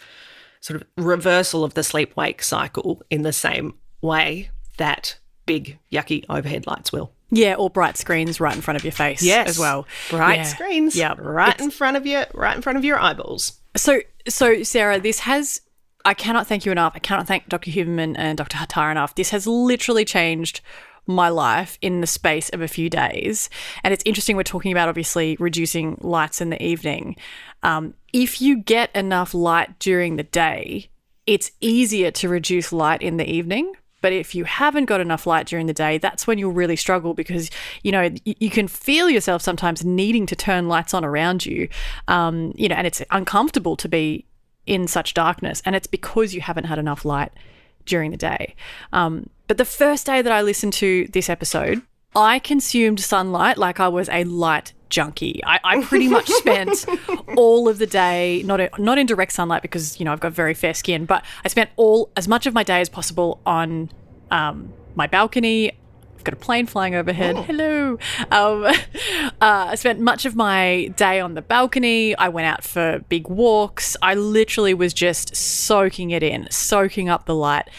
sort 0.62 0.82
of 0.82 0.88
reversal 0.98 1.64
of 1.64 1.74
the 1.74 1.84
sleep 1.84 2.16
wake 2.18 2.42
cycle 2.44 3.02
in 3.10 3.22
the 3.24 3.34
same 3.34 3.74
way 4.02 4.50
that 4.78 5.18
big 5.46 5.80
yucky 5.92 6.24
overhead 6.30 6.68
lights 6.68 6.92
will 6.92 7.12
Yeah, 7.32 7.56
or 7.56 7.70
bright 7.70 7.98
screens 7.98 8.40
right 8.40 8.56
in 8.56 8.62
front 8.62 8.78
of 8.78 8.84
your 8.84 8.92
face 8.92 9.26
as 9.28 9.58
well. 9.60 9.88
Bright 10.10 10.38
Yeah. 10.40 10.44
screens. 10.44 10.96
Yeah. 10.96 11.14
Right 11.18 11.60
in 11.60 11.72
front 11.72 11.98
of 11.98 12.06
you, 12.06 12.24
right 12.34 12.56
in 12.56 12.62
front 12.62 12.78
of 12.78 12.86
your 12.86 13.00
eyeballs. 13.00 13.54
So, 13.76 14.00
so 14.28 14.64
Sarah, 14.64 15.00
this 15.00 15.20
has. 15.20 15.62
I 16.06 16.14
cannot 16.14 16.48
thank 16.48 16.66
you 16.66 16.72
enough. 16.72 16.94
I 16.96 17.00
cannot 17.00 17.28
thank 17.28 17.50
Dr. 17.50 17.70
Huberman 17.70 18.16
and 18.18 18.38
Dr. 18.38 18.56
Hattar 18.58 18.92
enough. 18.92 19.16
This 19.16 19.32
has 19.32 19.46
literally 19.46 20.06
changed 20.06 20.62
my 21.06 21.28
life 21.30 21.78
in 21.82 22.00
the 22.02 22.08
space 22.08 22.50
of 22.50 22.62
a 22.62 22.68
few 22.68 22.90
days. 22.90 23.50
And 23.84 23.94
it's 23.94 24.04
interesting. 24.06 24.36
We're 24.38 24.44
talking 24.44 24.72
about 24.72 24.88
obviously 24.90 25.36
reducing 25.40 25.98
lights 26.02 26.40
in 26.40 26.50
the 26.50 26.62
evening. 26.64 27.16
Um, 27.64 27.94
if 28.18 28.42
you 28.42 28.58
get 28.58 28.90
enough 28.96 29.36
light 29.36 29.78
during 29.78 30.16
the 30.16 30.24
day, 30.24 30.90
it's 31.28 31.52
easier 31.62 32.10
to 32.10 32.28
reduce 32.28 32.74
light 32.74 33.04
in 33.04 33.18
the 33.18 33.32
evening. 33.32 33.74
But 34.02 34.12
if 34.12 34.34
you 34.34 34.44
haven't 34.46 34.86
got 34.86 35.00
enough 35.00 35.28
light 35.28 35.46
during 35.46 35.68
the 35.68 35.74
day, 35.74 36.00
that's 36.00 36.26
when 36.26 36.40
you'll 36.40 36.52
really 36.52 36.76
struggle 36.76 37.14
because 37.14 37.52
you 37.84 37.92
know 37.92 38.10
you 38.26 38.50
can 38.50 38.68
feel 38.68 39.08
yourself 39.08 39.44
sometimes 39.44 39.86
needing 39.86 40.26
to 40.28 40.36
turn 40.36 40.68
lights 40.68 40.96
on 40.96 41.06
around 41.06 41.46
you, 41.46 41.70
um, 42.08 42.54
you 42.56 42.68
know, 42.68 42.76
and 42.76 42.88
it's 42.88 43.04
uncomfortable 43.12 43.76
to 43.76 43.88
be 43.88 44.26
in 44.66 44.88
such 44.88 45.14
darkness, 45.14 45.62
and 45.64 45.76
it's 45.76 45.88
because 45.88 46.34
you 46.34 46.42
haven't 46.42 46.66
had 46.66 46.80
enough 46.80 47.06
light 47.06 47.32
during 47.86 48.10
the 48.10 48.18
day. 48.18 48.56
Um, 48.94 49.30
but 49.48 49.58
the 49.58 49.66
first 49.66 50.08
day 50.08 50.24
that 50.24 50.32
I 50.32 50.42
listened 50.42 50.74
to 50.74 51.08
this 51.14 51.30
episode, 51.30 51.84
I 52.16 52.40
consumed 52.40 53.00
sunlight 53.00 53.60
like 53.60 53.80
I 53.80 53.90
was 53.90 54.10
a 54.10 54.24
light 54.24 54.74
junkie. 54.90 55.42
I, 55.46 55.60
I 55.64 55.82
pretty 55.84 56.08
much 56.08 56.28
spent 56.28 56.86
all 57.36 57.68
of 57.68 57.78
the 57.78 57.88
day 57.88 58.44
not 58.46 58.60
in, 58.60 58.70
not 58.78 58.98
in 58.98 59.06
direct 59.06 59.34
sunlight 59.34 59.62
because 59.62 60.00
you 60.00 60.06
know 60.06 60.12
I've 60.12 60.20
got 60.20 60.34
very 60.34 60.54
fair 60.54 60.74
skin, 60.74 61.06
but 61.06 61.24
I 61.44 61.48
spent 61.48 61.70
all 61.76 62.10
as 62.16 62.28
much 62.28 62.46
of 62.46 62.54
my 62.54 62.64
day 62.64 62.82
as 62.82 62.90
possible 62.90 63.40
on 63.46 63.90
um, 64.32 64.74
my 64.96 65.08
balcony. 65.08 65.72
I've 66.16 66.24
got 66.24 66.34
a 66.34 66.38
plane 66.38 66.66
flying 66.66 66.96
overhead. 66.96 67.38
Hello. 67.38 68.00
Um, 68.32 68.64
uh, 68.66 68.72
I 69.40 69.76
spent 69.76 70.00
much 70.00 70.26
of 70.26 70.36
my 70.36 70.92
day 70.96 71.20
on 71.20 71.36
the 71.36 71.44
balcony. 71.44 72.16
I 72.16 72.30
went 72.30 72.48
out 72.48 72.64
for 72.64 73.00
big 73.08 73.28
walks. 73.28 73.96
I 74.02 74.16
literally 74.16 74.74
was 74.74 74.94
just 74.94 75.36
soaking 75.36 76.10
it 76.10 76.24
in, 76.24 76.48
soaking 76.50 77.08
up 77.08 77.26
the 77.26 77.36
light. 77.36 77.70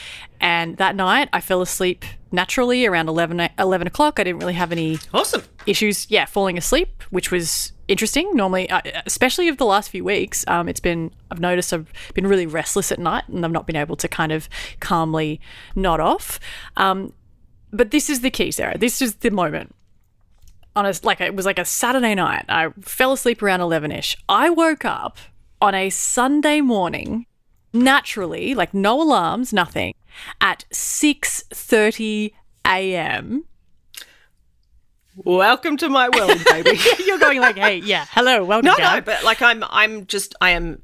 And 0.40 0.76
that 0.76 0.94
night, 0.94 1.28
I 1.32 1.40
fell 1.40 1.60
asleep 1.60 2.04
naturally 2.30 2.86
around 2.86 3.08
11, 3.08 3.48
11 3.58 3.86
o'clock. 3.86 4.18
I 4.20 4.24
didn't 4.24 4.40
really 4.40 4.54
have 4.54 4.72
any 4.72 4.98
Awesome. 5.14 5.42
issues, 5.66 6.10
yeah, 6.10 6.24
falling 6.26 6.58
asleep, 6.58 7.02
which 7.10 7.30
was 7.30 7.72
interesting. 7.88 8.30
Normally, 8.34 8.68
uh, 8.70 8.80
especially 9.06 9.48
of 9.48 9.56
the 9.56 9.64
last 9.64 9.90
few 9.90 10.04
weeks, 10.04 10.44
um, 10.48 10.68
it's 10.68 10.80
been 10.80 11.10
I've 11.30 11.40
noticed 11.40 11.72
I've 11.72 11.92
been 12.14 12.26
really 12.26 12.46
restless 12.46 12.92
at 12.92 12.98
night, 12.98 13.24
and 13.28 13.44
I've 13.44 13.52
not 13.52 13.66
been 13.66 13.76
able 13.76 13.96
to 13.96 14.08
kind 14.08 14.32
of 14.32 14.48
calmly 14.80 15.40
nod 15.74 16.00
off. 16.00 16.38
Um, 16.76 17.12
but 17.72 17.90
this 17.90 18.08
is 18.10 18.20
the 18.20 18.30
key, 18.30 18.50
Sarah. 18.50 18.78
This 18.78 19.00
is 19.02 19.16
the 19.16 19.30
moment. 19.30 19.74
On 20.76 20.86
a 20.86 20.92
like 21.02 21.20
it 21.20 21.34
was 21.34 21.44
like 21.46 21.58
a 21.58 21.64
Saturday 21.64 22.14
night. 22.14 22.44
I 22.48 22.68
fell 22.80 23.12
asleep 23.12 23.42
around 23.42 23.60
eleven 23.62 23.90
ish. 23.90 24.16
I 24.28 24.48
woke 24.50 24.84
up 24.84 25.16
on 25.60 25.74
a 25.74 25.90
Sunday 25.90 26.60
morning, 26.60 27.26
naturally, 27.72 28.54
like 28.54 28.72
no 28.74 29.00
alarms, 29.02 29.52
nothing, 29.52 29.94
at 30.40 30.64
six 30.72 31.42
thirty 31.52 32.34
a.m. 32.66 33.44
Welcome 35.24 35.76
to 35.78 35.88
my 35.88 36.08
world, 36.08 36.40
baby. 36.48 36.78
You're 37.04 37.18
going 37.18 37.40
like, 37.40 37.56
hey, 37.56 37.78
yeah, 37.78 38.06
hello, 38.10 38.44
welcome. 38.44 38.66
no, 38.66 38.76
Gab. 38.76 39.04
no, 39.06 39.12
but 39.14 39.24
like 39.24 39.42
I'm, 39.42 39.64
I'm 39.68 40.06
just, 40.06 40.34
I 40.40 40.50
am 40.50 40.80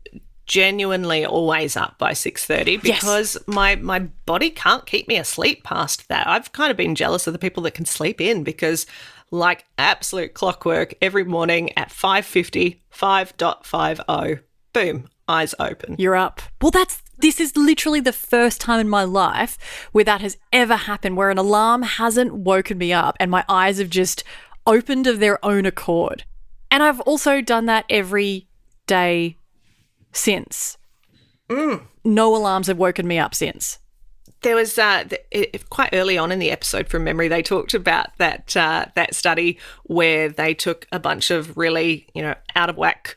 genuinely 0.47 1.25
always 1.25 1.77
up 1.77 1.97
by 1.99 2.13
six 2.13 2.45
thirty 2.45 2.73
Yes. 2.73 2.83
because 2.83 3.39
my 3.47 3.77
my 3.77 4.01
body 4.27 4.51
can't 4.51 4.85
keep 4.87 5.07
me 5.09 5.17
asleep 5.17 5.63
past 5.63 6.09
that. 6.09 6.27
I've 6.27 6.53
kind 6.53 6.71
of 6.71 6.77
been 6.77 6.95
jealous 6.97 7.27
of 7.27 7.33
the 7.33 7.39
people 7.39 7.63
that 7.65 7.75
can 7.75 7.85
sleep 7.87 8.21
in 8.21 8.45
because. 8.45 8.87
Like 9.31 9.65
absolute 9.79 10.33
clockwork 10.35 10.95
every 11.03 11.25
morning 11.25 11.77
at 11.77 11.89
5.50, 11.89 12.79
5.50, 12.95 14.05
oh, 14.07 14.39
boom, 14.73 15.09
eyes 15.29 15.55
open. 15.59 15.97
You're 15.99 16.17
up. 16.17 16.41
Well, 16.61 16.71
that's 16.71 17.03
this 17.19 17.41
is 17.41 17.57
literally 17.57 18.01
the 18.01 18.13
first 18.13 18.61
time 18.61 18.81
in 18.81 18.89
my 18.89 19.05
life 19.05 19.89
where 19.93 20.05
that 20.05 20.21
has 20.21 20.37
ever 20.53 20.77
happened, 20.77 21.17
where 21.17 21.31
an 21.31 21.39
alarm 21.39 21.83
hasn't 21.83 22.35
woken 22.35 22.77
me 22.79 22.93
up 22.93 23.17
and 23.21 23.31
my 23.31 23.45
eyes 23.49 23.79
have 23.79 23.91
just 23.91 24.25
opened 24.67 25.07
of 25.07 25.21
their 25.21 25.43
own 25.45 25.67
accord. 25.67 26.25
And 26.71 26.83
I've 26.83 27.01
also 27.01 27.41
done 27.41 27.67
that 27.67 27.85
every 27.89 28.49
day 28.87 29.39
since. 30.13 30.77
No 32.05 32.35
alarms 32.35 32.67
have 32.67 32.79
woken 32.79 33.07
me 33.07 33.19
up 33.19 33.35
since. 33.35 33.79
There 34.43 34.57
was 34.57 34.79
uh, 34.79 35.05
th- 35.05 35.25
it, 35.31 35.71
quite 35.71 35.91
early 35.93 36.19
on 36.19 36.31
in 36.33 36.39
the 36.39 36.51
episode 36.51 36.89
from 36.89 37.05
memory. 37.05 37.29
They 37.29 37.43
talked 37.43 37.73
about 37.73 38.17
that 38.19 38.55
uh, 38.57 38.87
that 38.95 39.15
study 39.15 39.59
where 39.85 40.29
they 40.29 40.53
took 40.53 40.87
a 40.93 40.99
bunch 40.99 41.31
of 41.31 41.57
really 41.57 42.09
you 42.15 42.23
know 42.23 42.35
out 42.55 42.69
of 42.69 42.77
whack 42.77 43.17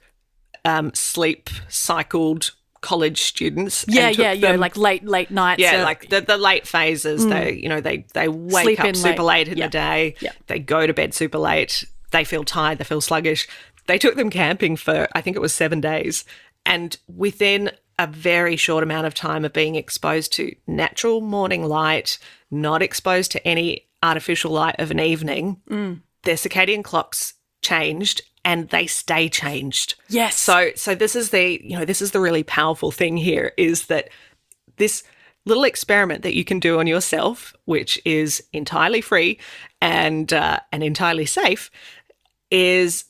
um, 0.67 0.93
sleep 0.93 1.49
cycled 1.69 2.51
college 2.81 3.21
students. 3.21 3.85
Yeah, 3.87 4.09
yeah, 4.09 4.33
yeah. 4.33 4.51
Like 4.55 4.77
late, 4.77 5.03
late 5.03 5.31
nights. 5.31 5.59
yeah, 5.61 5.83
like 5.83 6.09
the, 6.09 6.21
the 6.21 6.37
late 6.37 6.67
phases. 6.67 7.25
They 7.25 7.53
you 7.53 7.69
know 7.69 7.81
they 7.81 8.05
they 8.13 8.27
wake 8.27 8.63
Sleep 8.65 8.79
up 8.83 8.95
super 8.95 9.23
late. 9.23 9.47
late 9.47 9.47
in 9.49 9.57
Yeah. 9.57 9.65
the 9.67 9.71
day. 9.71 10.15
Yeah. 10.19 10.31
They 10.47 10.59
go 10.59 10.85
to 10.85 10.93
bed 10.93 11.13
super 11.13 11.39
late. 11.39 11.83
They 12.11 12.23
feel 12.23 12.43
tired. 12.43 12.77
They 12.77 12.83
feel 12.83 13.01
sluggish. 13.01 13.47
They 13.87 13.97
took 13.97 14.15
them 14.15 14.29
camping 14.29 14.75
for 14.77 15.07
I 15.13 15.21
think 15.21 15.35
it 15.35 15.41
was 15.41 15.53
seven 15.53 15.81
days, 15.81 16.23
and 16.65 16.95
within 17.07 17.71
a 17.99 18.05
very 18.05 18.55
short 18.55 18.83
amount 18.83 19.07
of 19.07 19.15
time 19.15 19.43
of 19.43 19.53
being 19.53 19.73
exposed 19.75 20.31
to 20.33 20.55
natural 20.67 21.19
morning 21.19 21.63
light, 21.63 22.19
not 22.51 22.83
exposed 22.83 23.31
to 23.31 23.47
any 23.47 23.87
artificial 24.03 24.51
light 24.51 24.75
of 24.77 24.91
an 24.91 24.99
evening, 24.99 25.57
Mm. 25.67 26.01
their 26.23 26.35
circadian 26.35 26.83
clocks 26.83 27.33
changed 27.63 28.21
and 28.47 28.69
they 28.69 28.87
stay 28.87 29.27
changed. 29.27 29.95
Yes. 30.07 30.37
So 30.37 30.71
so 30.75 30.95
this 30.95 31.17
is 31.17 31.31
the 31.31 31.59
you 31.61 31.77
know 31.77 31.83
this 31.83 32.01
is 32.01 32.11
the 32.11 32.21
really 32.21 32.43
powerful 32.43 32.91
thing 32.91 33.17
here 33.17 33.51
is 33.57 33.87
that 33.87 34.09
this 34.77 35.03
little 35.43 35.65
experiment 35.65 36.23
that 36.23 36.33
you 36.33 36.45
can 36.45 36.59
do 36.59 36.79
on 36.79 36.87
yourself, 36.87 37.53
which 37.65 38.01
is 38.05 38.41
entirely 38.53 39.01
free 39.01 39.37
and 39.81 40.31
uh, 40.31 40.61
and 40.71 40.81
entirely 40.81 41.25
safe, 41.25 41.69
is 42.49 43.03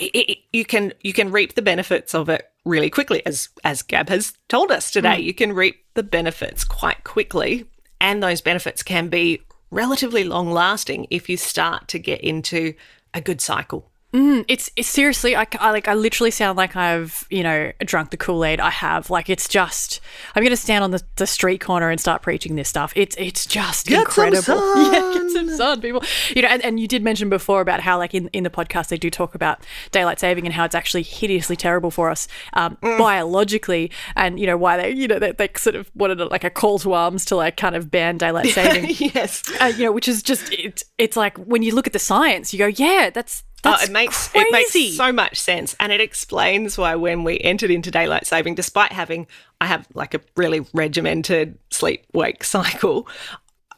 i 0.00 0.08
i 0.14 0.36
you 0.52 0.64
can 0.64 0.92
you 1.00 1.12
can 1.12 1.32
reap 1.32 1.56
the 1.56 1.62
benefits 1.62 2.14
of 2.14 2.28
it 2.28 2.48
really 2.64 2.90
quickly, 2.90 3.26
as 3.26 3.48
as 3.64 3.82
Gab 3.82 4.08
has 4.08 4.34
told 4.48 4.70
us 4.70 4.92
today. 4.92 5.18
You 5.18 5.34
can 5.34 5.52
reap 5.52 5.84
the 5.94 6.04
benefits 6.04 6.62
quite 6.62 7.02
quickly, 7.02 7.66
and 8.00 8.22
those 8.22 8.40
benefits 8.40 8.84
can 8.84 9.08
be 9.08 9.40
relatively 9.72 10.22
long 10.22 10.52
lasting 10.52 11.08
if 11.10 11.28
you 11.28 11.36
start 11.36 11.88
to 11.88 11.98
get 11.98 12.20
into 12.20 12.74
a 13.12 13.20
good 13.20 13.40
cycle. 13.40 13.89
It's, 14.12 14.70
it's 14.74 14.88
seriously, 14.88 15.36
I, 15.36 15.46
I 15.58 15.70
like, 15.70 15.86
I 15.86 15.94
literally 15.94 16.30
sound 16.30 16.56
like 16.56 16.74
I've, 16.76 17.26
you 17.30 17.42
know, 17.42 17.72
drunk 17.84 18.10
the 18.10 18.16
Kool 18.16 18.44
Aid. 18.44 18.58
I 18.58 18.70
have, 18.70 19.10
like, 19.10 19.30
it's 19.30 19.48
just, 19.48 20.00
I'm 20.34 20.42
going 20.42 20.50
to 20.50 20.56
stand 20.56 20.82
on 20.82 20.90
the, 20.90 21.02
the 21.16 21.26
street 21.26 21.60
corner 21.60 21.90
and 21.90 22.00
start 22.00 22.22
preaching 22.22 22.56
this 22.56 22.68
stuff. 22.68 22.92
It's, 22.96 23.14
it's 23.18 23.46
just 23.46 23.86
Get 23.86 23.94
some 24.10 24.26
incredible. 24.26 24.42
sun. 24.42 24.92
Yeah, 24.92 25.12
get 25.14 25.30
some 25.30 25.50
sun, 25.50 25.80
people. 25.80 26.02
You 26.34 26.42
know, 26.42 26.48
and, 26.48 26.64
and 26.64 26.80
you 26.80 26.88
did 26.88 27.02
mention 27.02 27.28
before 27.28 27.60
about 27.60 27.80
how, 27.80 27.98
like, 27.98 28.14
in, 28.14 28.28
in 28.28 28.42
the 28.42 28.50
podcast, 28.50 28.88
they 28.88 28.96
do 28.96 29.10
talk 29.10 29.34
about 29.34 29.64
daylight 29.92 30.18
saving 30.18 30.44
and 30.46 30.54
how 30.54 30.64
it's 30.64 30.74
actually 30.74 31.02
hideously 31.02 31.54
terrible 31.56 31.90
for 31.90 32.10
us 32.10 32.26
um, 32.54 32.76
biologically, 32.80 33.90
and 34.16 34.40
you 34.40 34.46
know 34.46 34.56
why 34.56 34.76
they, 34.76 34.90
you 34.90 35.06
know, 35.08 35.18
they, 35.18 35.32
they 35.32 35.48
sort 35.56 35.76
of 35.76 35.90
wanted 35.94 36.20
a, 36.20 36.26
like 36.26 36.44
a 36.44 36.50
call 36.50 36.78
to 36.80 36.92
arms 36.92 37.24
to 37.26 37.36
like 37.36 37.56
kind 37.56 37.74
of 37.76 37.90
ban 37.90 38.16
daylight 38.16 38.46
saving. 38.54 38.94
yes. 38.98 39.42
Uh, 39.60 39.66
you 39.66 39.84
know, 39.84 39.92
which 39.92 40.08
is 40.08 40.22
just 40.22 40.52
it, 40.52 40.82
it's 40.98 41.16
like 41.16 41.36
when 41.38 41.62
you 41.62 41.74
look 41.74 41.86
at 41.86 41.92
the 41.92 41.98
science, 41.98 42.52
you 42.52 42.58
go, 42.58 42.66
yeah, 42.66 43.10
that's 43.12 43.42
Oh, 43.64 43.70
that's 43.70 43.82
oh, 43.82 43.84
it 43.86 43.92
makes 43.92 44.28
crazy. 44.28 44.46
it 44.48 44.52
makes 44.52 44.96
so 44.96 45.12
much 45.12 45.38
sense, 45.38 45.76
and 45.78 45.92
it 45.92 46.00
explains 46.00 46.78
why 46.78 46.94
when 46.94 47.24
we 47.24 47.38
entered 47.40 47.70
into 47.70 47.90
daylight 47.90 48.26
saving, 48.26 48.54
despite 48.54 48.92
having 48.92 49.26
I 49.60 49.66
have 49.66 49.86
like 49.94 50.14
a 50.14 50.20
really 50.36 50.66
regimented 50.72 51.58
sleep 51.70 52.06
wake 52.12 52.42
cycle, 52.56 53.06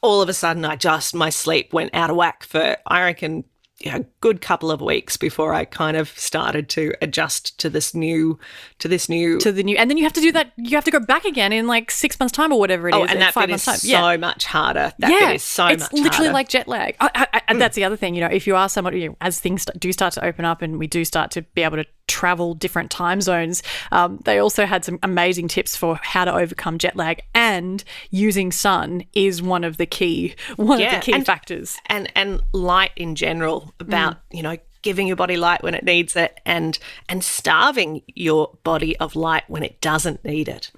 all 0.00 0.22
of 0.22 0.28
a 0.28 0.34
sudden 0.34 0.64
I 0.64 0.76
just 0.76 1.14
my 1.14 1.30
sleep 1.30 1.72
went 1.72 1.94
out 1.94 2.10
of 2.10 2.16
whack 2.16 2.44
for 2.44 2.76
I 2.86 3.02
reckon 3.02 3.44
a 3.86 4.04
good 4.20 4.40
couple 4.40 4.70
of 4.70 4.80
weeks 4.80 5.16
before 5.16 5.54
I 5.54 5.64
kind 5.64 5.96
of 5.96 6.08
started 6.18 6.68
to 6.70 6.92
adjust 7.00 7.58
to 7.60 7.70
this 7.70 7.94
new 7.94 8.38
to 8.78 8.88
this 8.88 9.08
new 9.08 9.38
to 9.38 9.52
the 9.52 9.62
new, 9.62 9.76
and 9.76 9.90
then 9.90 9.96
you 9.96 10.04
have 10.04 10.12
to 10.14 10.20
do 10.20 10.32
that. 10.32 10.52
You 10.56 10.76
have 10.76 10.84
to 10.84 10.90
go 10.90 11.00
back 11.00 11.24
again 11.24 11.52
in 11.52 11.66
like 11.66 11.90
six 11.90 12.18
months' 12.18 12.32
time 12.32 12.52
or 12.52 12.58
whatever 12.58 12.88
it 12.88 12.94
is. 12.94 13.00
oh, 13.00 13.04
and 13.04 13.20
that 13.20 13.34
five 13.34 13.48
bit 13.48 13.54
is 13.56 13.66
months' 13.66 13.82
so 13.82 13.88
yeah. 13.88 14.16
much 14.16 14.44
harder. 14.44 14.92
That 14.98 15.10
yeah, 15.10 15.28
bit 15.28 15.36
is 15.36 15.42
so 15.42 15.66
it's 15.66 15.82
much 15.84 15.92
literally 15.92 16.26
harder. 16.26 16.32
Like 16.32 16.48
jet 16.48 16.68
lag. 16.68 16.96
I, 17.00 17.10
I, 17.14 17.26
I, 17.34 17.42
and 17.48 17.60
that's 17.60 17.76
the 17.76 17.84
other 17.84 17.96
thing, 17.96 18.14
you 18.14 18.20
know, 18.20 18.28
if 18.28 18.46
you 18.46 18.56
are 18.56 18.68
someone, 18.68 18.96
you 18.96 19.08
know, 19.10 19.16
as 19.20 19.38
things 19.40 19.66
do 19.78 19.92
start 19.92 20.14
to 20.14 20.24
open 20.24 20.44
up 20.44 20.62
and 20.62 20.78
we 20.78 20.86
do 20.86 21.04
start 21.04 21.30
to 21.32 21.42
be 21.42 21.62
able 21.62 21.76
to 21.76 21.84
travel 22.08 22.54
different 22.54 22.90
time 22.90 23.20
zones, 23.20 23.62
um, 23.90 24.18
they 24.24 24.38
also 24.38 24.66
had 24.66 24.84
some 24.84 24.98
amazing 25.02 25.48
tips 25.48 25.76
for 25.76 25.98
how 26.02 26.24
to 26.24 26.34
overcome 26.34 26.78
jet 26.78 26.96
lag. 26.96 27.22
And 27.34 27.82
using 28.10 28.52
sun 28.52 29.04
is 29.14 29.42
one 29.42 29.64
of 29.64 29.76
the 29.76 29.86
key, 29.86 30.34
one 30.56 30.80
Yeah, 30.80 30.94
of 30.96 31.00
the 31.00 31.04
key 31.06 31.12
and- 31.12 31.26
factors. 31.26 31.76
and 31.86 32.10
and 32.14 32.40
light 32.52 32.90
in 32.96 33.14
general 33.14 33.71
about 33.80 34.18
you 34.30 34.42
know 34.42 34.56
giving 34.82 35.06
your 35.06 35.16
body 35.16 35.36
light 35.36 35.62
when 35.62 35.74
it 35.74 35.84
needs 35.84 36.16
it 36.16 36.40
and 36.44 36.78
and 37.08 37.22
starving 37.22 38.02
your 38.08 38.56
body 38.64 38.96
of 38.98 39.14
light 39.14 39.44
when 39.48 39.62
it 39.62 39.80
doesn't 39.80 40.24
need 40.24 40.48
it 40.48 40.70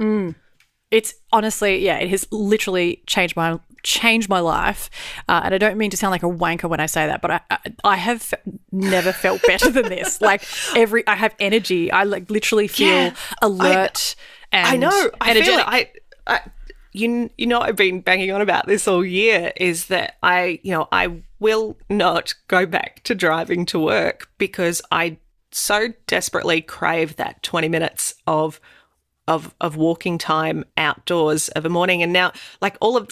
It's 0.90 1.14
honestly, 1.33 1.85
yeah, 1.85 1.98
it 1.98 2.11
has 2.11 2.26
literally 2.30 3.02
changed 3.07 3.35
my 3.35 3.59
changed 3.83 4.28
my 4.28 4.38
life. 4.40 4.88
Uh, 5.28 5.40
and 5.44 5.54
I 5.54 5.59
don't 5.59 5.76
mean 5.76 5.90
to 5.90 5.96
sound 5.96 6.12
like 6.12 6.22
a 6.22 6.26
wanker 6.26 6.68
when 6.70 6.78
I 6.80 6.87
say 6.87 7.07
that, 7.07 7.20
but 7.20 7.30
I 7.33 7.40
I, 7.50 7.59
I 7.85 7.96
have 7.96 8.33
never 8.70 9.12
felt 9.12 9.42
better 9.46 9.70
than 9.70 9.88
this. 9.88 10.20
Like 10.20 10.44
every, 10.76 11.04
I 11.07 11.16
have 11.16 11.35
energy. 11.40 11.90
I 11.90 12.04
like 12.04 12.30
literally 12.30 12.68
feel 12.68 12.87
Yeah, 12.88 13.14
alert. 13.42 14.14
and 14.52 14.66
i 14.68 14.76
know 14.76 15.11
i 15.20 15.33
feel 15.35 15.59
energetic. 15.59 15.64
I, 15.66 15.90
I 16.26 16.40
you, 16.92 17.28
you 17.37 17.46
know 17.48 17.61
i've 17.61 17.74
been 17.76 18.00
banging 18.00 18.30
on 18.30 18.40
about 18.40 18.66
this 18.66 18.87
all 18.87 19.04
year 19.04 19.52
is 19.57 19.87
that 19.87 20.16
i 20.22 20.61
you 20.62 20.70
know 20.70 20.87
i 20.92 21.04
will 21.44 21.76
not 21.90 22.33
go 22.48 22.64
back 22.64 23.02
to 23.04 23.14
driving 23.14 23.66
to 23.66 23.78
work 23.78 24.30
because 24.38 24.80
i 24.90 25.18
so 25.52 25.92
desperately 26.07 26.62
crave 26.62 27.16
that 27.16 27.42
20 27.42 27.68
minutes 27.68 28.14
of 28.26 28.59
of 29.28 29.54
of 29.61 29.76
walking 29.76 30.16
time 30.16 30.64
outdoors 30.78 31.48
of 31.50 31.66
a 31.66 31.68
morning 31.68 32.02
and 32.02 32.14
now 32.14 32.33
like 32.62 32.78
all 32.80 32.96
of 32.96 33.11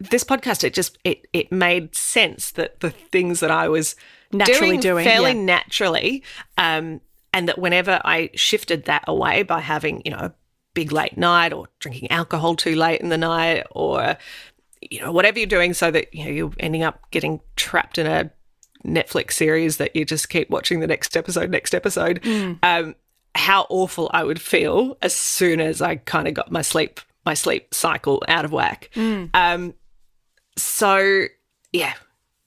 this 0.00 0.24
podcast 0.24 0.64
it 0.64 0.74
just 0.74 0.98
it 1.04 1.26
it 1.32 1.52
made 1.52 1.94
sense 1.94 2.50
that 2.52 2.80
the 2.80 2.90
things 2.90 3.40
that 3.40 3.50
I 3.50 3.68
was 3.68 3.94
Naturally 4.32 4.76
doing, 4.76 5.04
fairly 5.04 5.32
yeah. 5.32 5.42
naturally 5.42 6.22
um 6.58 7.00
and 7.32 7.48
that 7.48 7.58
whenever 7.58 8.00
I 8.04 8.30
shifted 8.34 8.84
that 8.84 9.04
away 9.06 9.42
by 9.44 9.60
having 9.60 10.02
you 10.04 10.10
know 10.10 10.18
a 10.18 10.34
big 10.74 10.92
late 10.92 11.16
night 11.16 11.52
or 11.52 11.68
drinking 11.78 12.10
alcohol 12.10 12.56
too 12.56 12.74
late 12.74 13.00
in 13.00 13.08
the 13.08 13.18
night 13.18 13.64
or 13.70 14.16
you 14.90 15.00
know 15.00 15.12
whatever 15.12 15.38
you're 15.38 15.46
doing 15.46 15.74
so 15.74 15.90
that 15.90 16.12
you 16.14 16.24
know 16.24 16.30
you're 16.30 16.52
ending 16.60 16.82
up 16.82 17.00
getting 17.10 17.40
trapped 17.56 17.98
in 17.98 18.06
a 18.06 18.30
Netflix 18.84 19.32
series 19.32 19.78
that 19.78 19.94
you 19.94 20.04
just 20.04 20.28
keep 20.28 20.50
watching 20.50 20.80
the 20.80 20.86
next 20.86 21.16
episode, 21.16 21.50
next 21.50 21.74
episode. 21.74 22.24
Um, 22.62 22.94
how 23.34 23.66
awful 23.68 24.10
I 24.12 24.24
would 24.24 24.40
feel 24.40 24.96
as 25.02 25.14
soon 25.14 25.60
as 25.60 25.80
I 25.82 25.96
kind 25.96 26.26
of 26.28 26.34
got 26.34 26.50
my 26.50 26.62
sleep 26.62 27.00
my 27.24 27.34
sleep 27.34 27.74
cycle 27.74 28.22
out 28.26 28.44
of 28.44 28.52
whack. 28.52 28.90
Um, 29.34 29.74
so 30.56 31.24
yeah, 31.72 31.94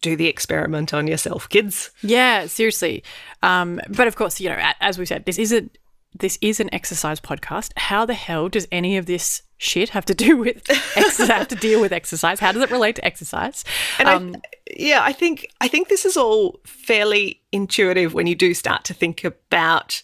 do 0.01 0.15
the 0.15 0.27
experiment 0.27 0.93
on 0.93 1.08
yourself, 1.08 1.47
kids. 1.49 1.91
Yeah, 2.01 2.47
seriously. 2.47 3.04
Um, 3.43 3.80
but 3.89 4.08
of 4.08 4.15
course, 4.15 4.39
you 4.39 4.49
know, 4.49 4.58
as 4.80 4.97
we 4.97 5.06
said, 5.06 5.25
this 5.25 5.38
isn't 5.38 5.77
this 6.17 6.38
is 6.41 6.60
an 6.60 6.74
exercise 6.74 7.19
podcast. 7.19 7.71
How 7.78 8.06
the 8.06 8.13
hell 8.13 8.50
does 8.50 8.67
any 8.71 8.97
of 8.97 9.06
this 9.06 9.43
shit 9.58 9.89
have 9.89 10.06
to 10.06 10.13
do 10.13 10.38
with 10.45 10.69
exercise? 10.95 11.28
have 11.28 11.47
to 11.50 11.56
deal 11.56 11.82
with 11.82 11.91
exercise? 11.91 12.39
How 12.39 12.52
does 12.52 12.62
it 12.62 12.71
relate 12.71 12.95
to 12.97 13.06
exercise? 13.06 13.63
And 14.00 14.10
Um, 14.10 14.36
I, 14.36 14.39
yeah, 14.78 15.04
I 15.04 15.13
think 15.13 15.47
I 15.62 15.67
think 15.67 15.88
this 15.88 16.06
is 16.06 16.17
all 16.17 16.60
fairly 16.65 17.41
intuitive 17.52 18.13
when 18.13 18.28
you 18.28 18.36
do 18.36 18.54
start 18.54 18.84
to 18.86 18.93
think 18.93 19.24
about 19.24 20.02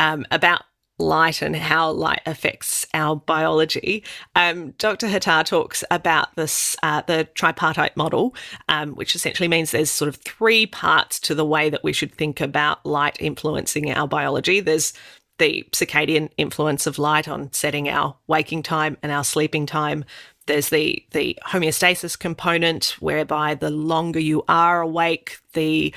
um, 0.00 0.26
about 0.30 0.62
light 0.98 1.42
and 1.42 1.56
how 1.56 1.90
light 1.90 2.20
affects 2.24 2.86
our 2.94 3.16
biology. 3.16 4.04
Um, 4.36 4.70
Dr. 4.78 5.08
Hattar 5.08 5.44
talks 5.44 5.82
about 5.90 6.34
this 6.36 6.76
uh, 6.82 7.02
the 7.02 7.28
tripartite 7.34 7.96
model, 7.96 8.34
um, 8.68 8.94
which 8.94 9.14
essentially 9.14 9.48
means 9.48 9.70
there's 9.70 9.90
sort 9.90 10.08
of 10.08 10.16
three 10.16 10.66
parts 10.66 11.18
to 11.20 11.34
the 11.34 11.44
way 11.44 11.68
that 11.70 11.82
we 11.82 11.92
should 11.92 12.14
think 12.14 12.40
about 12.40 12.84
light 12.86 13.16
influencing 13.20 13.90
our 13.90 14.06
biology. 14.06 14.60
There's 14.60 14.92
the 15.38 15.66
circadian 15.72 16.30
influence 16.36 16.86
of 16.86 16.98
light 16.98 17.28
on 17.28 17.52
setting 17.52 17.88
our 17.88 18.16
waking 18.26 18.62
time 18.62 18.96
and 19.02 19.10
our 19.10 19.24
sleeping 19.24 19.66
time. 19.66 20.04
There's 20.46 20.68
the 20.68 21.04
the 21.10 21.38
homeostasis 21.46 22.18
component, 22.18 22.96
whereby 23.00 23.54
the 23.54 23.70
longer 23.70 24.20
you 24.20 24.44
are 24.48 24.80
awake, 24.80 25.38
the 25.54 25.94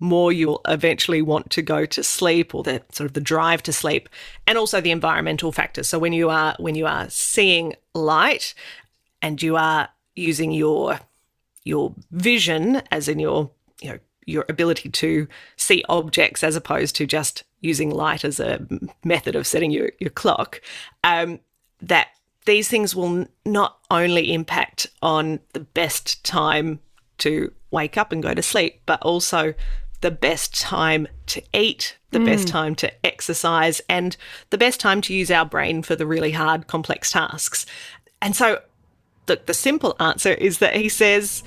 more 0.00 0.32
you'll 0.32 0.60
eventually 0.66 1.22
want 1.22 1.50
to 1.50 1.62
go 1.62 1.86
to 1.86 2.02
sleep 2.02 2.54
or 2.54 2.62
the 2.62 2.82
sort 2.92 3.06
of 3.06 3.14
the 3.14 3.20
drive 3.20 3.62
to 3.62 3.72
sleep 3.72 4.08
and 4.46 4.58
also 4.58 4.80
the 4.80 4.90
environmental 4.90 5.52
factors 5.52 5.88
so 5.88 5.98
when 5.98 6.12
you 6.12 6.28
are 6.28 6.54
when 6.58 6.74
you 6.74 6.84
are 6.84 7.08
seeing 7.08 7.74
light 7.94 8.54
and 9.22 9.40
you 9.40 9.56
are 9.56 9.88
using 10.16 10.50
your 10.50 10.98
your 11.64 11.94
vision 12.10 12.82
as 12.90 13.08
in 13.08 13.18
your 13.18 13.50
you 13.80 13.90
know 13.90 13.98
your 14.26 14.44
ability 14.48 14.88
to 14.88 15.26
see 15.56 15.84
objects 15.88 16.42
as 16.42 16.56
opposed 16.56 16.96
to 16.96 17.06
just 17.06 17.44
using 17.60 17.90
light 17.90 18.24
as 18.24 18.40
a 18.40 18.66
method 19.04 19.34
of 19.34 19.46
setting 19.46 19.70
your, 19.70 19.90
your 19.98 20.10
clock 20.10 20.60
um, 21.02 21.40
that 21.80 22.08
these 22.44 22.68
things 22.68 22.94
will 22.94 23.26
not 23.46 23.78
only 23.90 24.32
impact 24.32 24.86
on 25.00 25.40
the 25.52 25.60
best 25.60 26.22
time 26.24 26.80
to 27.18 27.52
wake 27.70 27.96
up 27.96 28.12
and 28.12 28.22
go 28.22 28.34
to 28.34 28.42
sleep 28.42 28.82
but 28.86 29.00
also 29.02 29.54
the 30.00 30.10
best 30.10 30.60
time 30.60 31.08
to 31.26 31.42
eat 31.54 31.96
the 32.14 32.20
best 32.20 32.46
time 32.46 32.74
to 32.76 33.06
exercise 33.06 33.80
and 33.88 34.16
the 34.50 34.58
best 34.58 34.80
time 34.80 35.00
to 35.00 35.14
use 35.14 35.30
our 35.30 35.44
brain 35.44 35.82
for 35.82 35.96
the 35.96 36.06
really 36.06 36.32
hard 36.32 36.66
complex 36.66 37.10
tasks. 37.10 37.66
And 38.22 38.36
so 38.36 38.60
the, 39.26 39.40
the 39.44 39.54
simple 39.54 39.96
answer 39.98 40.32
is 40.32 40.58
that 40.58 40.76
he 40.76 40.88
says 40.88 41.42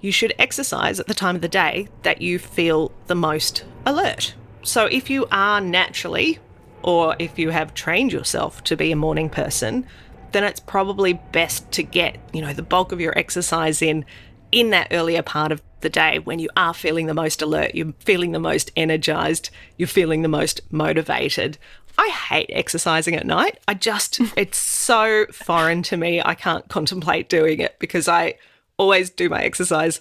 you 0.00 0.12
should 0.12 0.34
exercise 0.38 1.00
at 1.00 1.06
the 1.06 1.14
time 1.14 1.36
of 1.36 1.42
the 1.42 1.48
day 1.48 1.88
that 2.02 2.22
you 2.22 2.38
feel 2.38 2.92
the 3.06 3.14
most 3.14 3.64
alert. 3.84 4.34
So 4.62 4.86
if 4.86 5.10
you 5.10 5.26
are 5.30 5.60
naturally, 5.60 6.38
or 6.82 7.16
if 7.18 7.38
you 7.38 7.50
have 7.50 7.74
trained 7.74 8.12
yourself 8.12 8.62
to 8.64 8.76
be 8.76 8.92
a 8.92 8.96
morning 8.96 9.30
person, 9.30 9.86
then 10.32 10.44
it's 10.44 10.60
probably 10.60 11.14
best 11.14 11.70
to 11.72 11.82
get, 11.82 12.18
you 12.32 12.42
know, 12.42 12.52
the 12.52 12.62
bulk 12.62 12.92
of 12.92 13.00
your 13.00 13.16
exercise 13.18 13.82
in 13.82 14.04
in 14.50 14.70
that 14.70 14.88
earlier 14.90 15.22
part 15.22 15.52
of 15.52 15.62
the 15.80 15.90
day 15.90 16.18
when 16.18 16.38
you 16.38 16.48
are 16.56 16.72
feeling 16.72 17.06
the 17.06 17.14
most 17.14 17.42
alert, 17.42 17.74
you're 17.74 17.92
feeling 18.00 18.32
the 18.32 18.38
most 18.38 18.70
energized, 18.76 19.50
you're 19.76 19.86
feeling 19.86 20.22
the 20.22 20.28
most 20.28 20.60
motivated. 20.70 21.58
I 21.98 22.08
hate 22.08 22.50
exercising 22.52 23.14
at 23.14 23.26
night. 23.26 23.58
I 23.68 23.74
just, 23.74 24.20
it's 24.36 24.58
so 24.58 25.26
foreign 25.32 25.82
to 25.84 25.96
me. 25.96 26.22
I 26.24 26.34
can't 26.34 26.68
contemplate 26.68 27.28
doing 27.28 27.60
it 27.60 27.78
because 27.78 28.08
I 28.08 28.36
always 28.78 29.10
do 29.10 29.28
my 29.28 29.42
exercise 29.42 30.00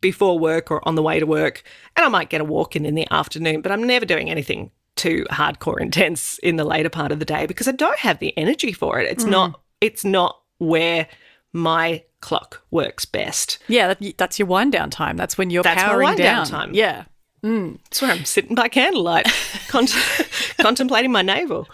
before 0.00 0.38
work 0.38 0.70
or 0.70 0.86
on 0.86 0.94
the 0.94 1.02
way 1.02 1.18
to 1.18 1.26
work. 1.26 1.62
And 1.96 2.06
I 2.06 2.08
might 2.08 2.30
get 2.30 2.40
a 2.40 2.44
walk 2.44 2.76
in 2.76 2.86
in 2.86 2.94
the 2.94 3.08
afternoon, 3.10 3.62
but 3.62 3.72
I'm 3.72 3.82
never 3.84 4.06
doing 4.06 4.30
anything 4.30 4.70
too 4.94 5.26
hardcore 5.30 5.80
intense 5.80 6.38
in 6.38 6.56
the 6.56 6.64
later 6.64 6.88
part 6.88 7.10
of 7.12 7.18
the 7.18 7.24
day 7.24 7.46
because 7.46 7.66
I 7.68 7.72
don't 7.72 7.98
have 7.98 8.18
the 8.20 8.36
energy 8.38 8.72
for 8.72 9.00
it. 9.00 9.10
It's 9.10 9.24
not, 9.24 9.60
it's 9.80 10.04
not 10.04 10.40
where 10.58 11.08
my 11.52 12.04
clock 12.20 12.62
works 12.70 13.04
best. 13.04 13.58
yeah, 13.68 13.94
that, 13.94 14.18
that's 14.18 14.38
your 14.38 14.46
wind 14.46 14.72
down 14.72 14.90
time. 14.90 15.16
That's 15.16 15.38
when 15.38 15.50
you're 15.50 15.62
That's 15.62 15.80
powering 15.82 16.06
wind 16.08 16.18
down 16.18 16.36
down. 16.38 16.46
time. 16.46 16.74
Yeah. 16.74 17.04
that's 17.42 18.02
where 18.02 18.10
I'm 18.10 18.24
sitting 18.24 18.54
by 18.56 18.68
candlelight, 18.68 19.26
con- 19.68 19.86
contemplating 20.60 21.12
my 21.12 21.22
navel. 21.22 21.68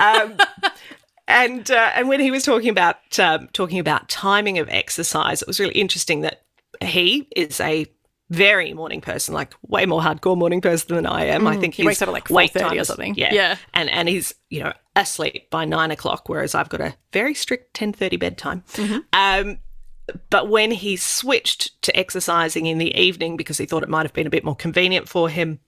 Um, 0.00 0.36
and 1.28 1.70
uh, 1.70 1.92
and 1.94 2.08
when 2.08 2.18
he 2.18 2.30
was 2.32 2.42
talking 2.42 2.70
about 2.70 2.96
um, 3.20 3.48
talking 3.52 3.78
about 3.78 4.08
timing 4.08 4.58
of 4.58 4.68
exercise, 4.68 5.42
it 5.42 5.46
was 5.48 5.60
really 5.60 5.74
interesting 5.74 6.22
that 6.22 6.42
he 6.82 7.28
is 7.36 7.60
a 7.60 7.86
very 8.30 8.74
morning 8.74 9.00
person, 9.00 9.32
like 9.34 9.54
way 9.62 9.86
more 9.86 10.00
hardcore 10.02 10.36
morning 10.36 10.60
person 10.60 10.96
than 10.96 11.06
I 11.06 11.26
am. 11.26 11.46
I 11.46 11.56
think 11.56 11.74
Mm, 11.74 11.76
he 11.76 11.82
his 11.82 11.86
wakes 11.86 12.02
up 12.02 12.08
at, 12.08 12.12
like, 12.12 12.28
wake 12.30 12.52
4:30 12.52 12.80
or 12.80 12.84
something. 12.84 13.14
Yeah, 13.16 13.32
Yeah. 13.32 13.56
and 13.72 13.88
and 13.88 14.08
he's 14.08 14.34
you 14.50 14.62
know 14.64 14.72
asleep 14.96 15.48
by 15.50 15.64
nine 15.64 15.90
o'clock, 15.90 16.28
whereas 16.28 16.54
I've 16.54 16.68
got 16.68 16.80
a 16.80 16.94
very 17.12 17.34
strict 17.34 17.74
ten 17.74 17.92
thirty 17.92 18.16
bedtime. 18.16 18.64
Mm-hmm. 18.72 18.98
Um, 19.12 19.58
but 20.30 20.48
when 20.48 20.70
he 20.70 20.96
switched 20.96 21.80
to 21.82 21.94
exercising 21.96 22.66
in 22.66 22.78
the 22.78 22.94
evening 22.98 23.36
because 23.36 23.58
he 23.58 23.66
thought 23.66 23.82
it 23.82 23.88
might 23.90 24.04
have 24.06 24.14
been 24.14 24.26
a 24.26 24.30
bit 24.30 24.44
more 24.44 24.56
convenient 24.56 25.08
for 25.08 25.28
him, 25.28 25.60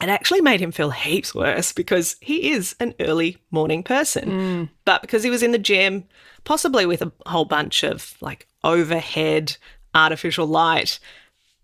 it 0.00 0.08
actually 0.08 0.40
made 0.40 0.60
him 0.60 0.72
feel 0.72 0.90
heaps 0.90 1.34
worse 1.34 1.72
because 1.72 2.16
he 2.20 2.52
is 2.52 2.76
an 2.78 2.94
early 3.00 3.38
morning 3.50 3.82
person. 3.82 4.30
Mm. 4.30 4.68
But 4.84 5.02
because 5.02 5.24
he 5.24 5.30
was 5.30 5.42
in 5.42 5.52
the 5.52 5.58
gym, 5.58 6.04
possibly 6.44 6.86
with 6.86 7.02
a 7.02 7.12
whole 7.26 7.44
bunch 7.44 7.82
of 7.82 8.16
like 8.20 8.46
overhead 8.62 9.56
artificial 9.94 10.46
light, 10.46 11.00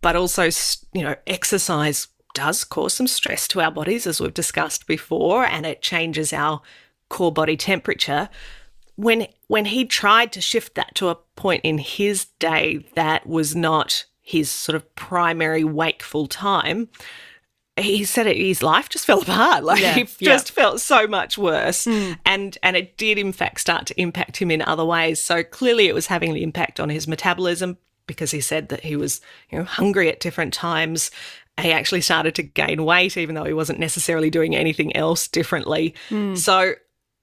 but 0.00 0.16
also, 0.16 0.48
you 0.92 1.02
know, 1.02 1.14
exercise 1.26 2.08
does 2.34 2.64
cause 2.64 2.92
some 2.92 3.06
stress 3.06 3.46
to 3.48 3.60
our 3.60 3.70
bodies, 3.70 4.06
as 4.06 4.20
we've 4.20 4.34
discussed 4.34 4.86
before, 4.86 5.46
and 5.46 5.64
it 5.64 5.80
changes 5.80 6.32
our 6.32 6.60
core 7.08 7.32
body 7.32 7.56
temperature. 7.56 8.28
When 8.96 9.28
when 9.46 9.66
he 9.66 9.84
tried 9.84 10.32
to 10.32 10.40
shift 10.40 10.74
that 10.74 10.94
to 10.96 11.08
a 11.08 11.14
point 11.36 11.62
in 11.64 11.78
his 11.78 12.26
day 12.38 12.86
that 12.94 13.26
was 13.26 13.54
not 13.54 14.04
his 14.20 14.50
sort 14.50 14.74
of 14.74 14.94
primary 14.96 15.64
wakeful 15.64 16.26
time, 16.26 16.88
he 17.76 18.04
said 18.04 18.26
it, 18.26 18.36
his 18.36 18.62
life 18.62 18.88
just 18.88 19.06
fell 19.06 19.22
apart. 19.22 19.64
Like 19.64 19.80
Yeah, 19.80 19.94
he 19.94 20.00
yeah. 20.18 20.32
just 20.32 20.52
felt 20.52 20.80
so 20.80 21.06
much 21.06 21.36
worse, 21.36 21.84
hmm. 21.84 22.12
and 22.24 22.56
and 22.62 22.76
it 22.76 22.96
did 22.96 23.18
in 23.18 23.32
fact 23.32 23.60
start 23.60 23.86
to 23.86 24.00
impact 24.00 24.36
him 24.36 24.50
in 24.50 24.62
other 24.62 24.84
ways. 24.84 25.20
So 25.20 25.42
clearly, 25.42 25.88
it 25.88 25.94
was 25.94 26.06
having 26.06 26.30
an 26.30 26.36
impact 26.36 26.78
on 26.80 26.88
his 26.88 27.08
metabolism 27.08 27.78
because 28.06 28.30
he 28.30 28.40
said 28.40 28.68
that 28.68 28.80
he 28.80 28.96
was 28.96 29.20
you 29.50 29.58
know 29.58 29.64
hungry 29.64 30.08
at 30.08 30.20
different 30.20 30.54
times. 30.54 31.10
He 31.60 31.70
actually 31.72 32.00
started 32.00 32.34
to 32.36 32.42
gain 32.42 32.84
weight, 32.84 33.16
even 33.16 33.34
though 33.34 33.44
he 33.44 33.52
wasn't 33.52 33.78
necessarily 33.78 34.28
doing 34.28 34.56
anything 34.56 34.94
else 34.96 35.28
differently. 35.28 35.94
Hmm. 36.08 36.34
So 36.34 36.74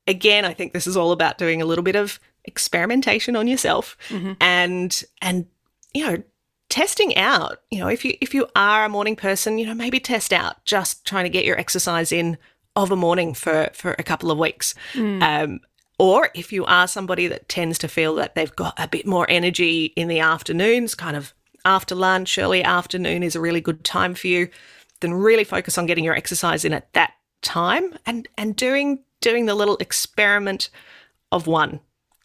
again, 0.07 0.45
I 0.45 0.53
think 0.53 0.73
this 0.73 0.87
is 0.87 0.97
all 0.97 1.11
about 1.11 1.37
doing 1.37 1.61
a 1.61 1.65
little 1.65 1.83
bit 1.83 1.95
of 1.95 2.19
experimentation 2.45 3.35
on 3.35 3.47
yourself 3.47 3.97
mm-hmm. 4.09 4.33
and 4.41 5.03
and 5.21 5.45
you 5.93 6.05
know 6.05 6.23
testing 6.71 7.17
out 7.17 7.59
you 7.69 7.79
know 7.79 7.89
if 7.89 8.05
you 8.05 8.15
if 8.21 8.33
you 8.33 8.47
are 8.55 8.85
a 8.85 8.89
morning 8.89 9.13
person 9.13 9.57
you 9.57 9.65
know 9.65 9.73
maybe 9.73 9.99
test 9.99 10.31
out 10.31 10.63
just 10.63 11.05
trying 11.05 11.25
to 11.25 11.29
get 11.29 11.43
your 11.43 11.59
exercise 11.59 12.13
in 12.13 12.37
of 12.77 12.89
a 12.89 12.95
morning 12.95 13.33
for 13.33 13.69
for 13.73 13.93
a 13.99 14.03
couple 14.03 14.31
of 14.31 14.37
weeks. 14.37 14.73
Um 15.21 15.59
or 15.99 16.29
if 16.33 16.51
you 16.51 16.65
are 16.65 16.87
somebody 16.87 17.27
that 17.27 17.47
tends 17.47 17.77
to 17.77 17.87
feel 17.87 18.15
that 18.15 18.33
they've 18.33 18.55
got 18.55 18.73
a 18.79 18.87
bit 18.87 19.05
more 19.05 19.29
energy 19.29 19.93
in 19.97 20.07
the 20.07 20.19
afternoons 20.19 20.95
kind 20.95 21.17
of 21.17 21.33
after 21.65 21.93
lunch 21.93 22.37
early 22.37 22.63
afternoon 22.63 23.21
is 23.21 23.35
a 23.35 23.41
really 23.41 23.61
good 23.61 23.83
time 23.83 24.15
for 24.15 24.27
you 24.27 24.47
then 25.01 25.13
really 25.13 25.43
focus 25.43 25.77
on 25.77 25.85
getting 25.85 26.05
your 26.05 26.15
exercise 26.15 26.63
in 26.63 26.71
at 26.73 26.91
that 26.93 27.11
time 27.41 27.93
and 28.05 28.29
and 28.37 28.55
doing 28.55 29.03
doing 29.19 29.45
the 29.45 29.55
little 29.55 29.77
experiment 29.77 30.69
of 31.33 31.47
one 31.47 31.81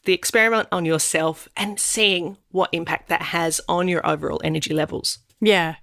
the 0.06 0.14
experiment 0.14 0.68
on 0.72 0.84
yourself 0.84 1.48
and 1.56 1.78
seeing 1.78 2.38
what 2.50 2.70
impact 2.72 3.08
that 3.08 3.22
has 3.22 3.60
on 3.68 3.88
your 3.88 4.04
overall 4.06 4.40
energy 4.42 4.72
levels 4.72 5.18
Yeah. 5.40 5.74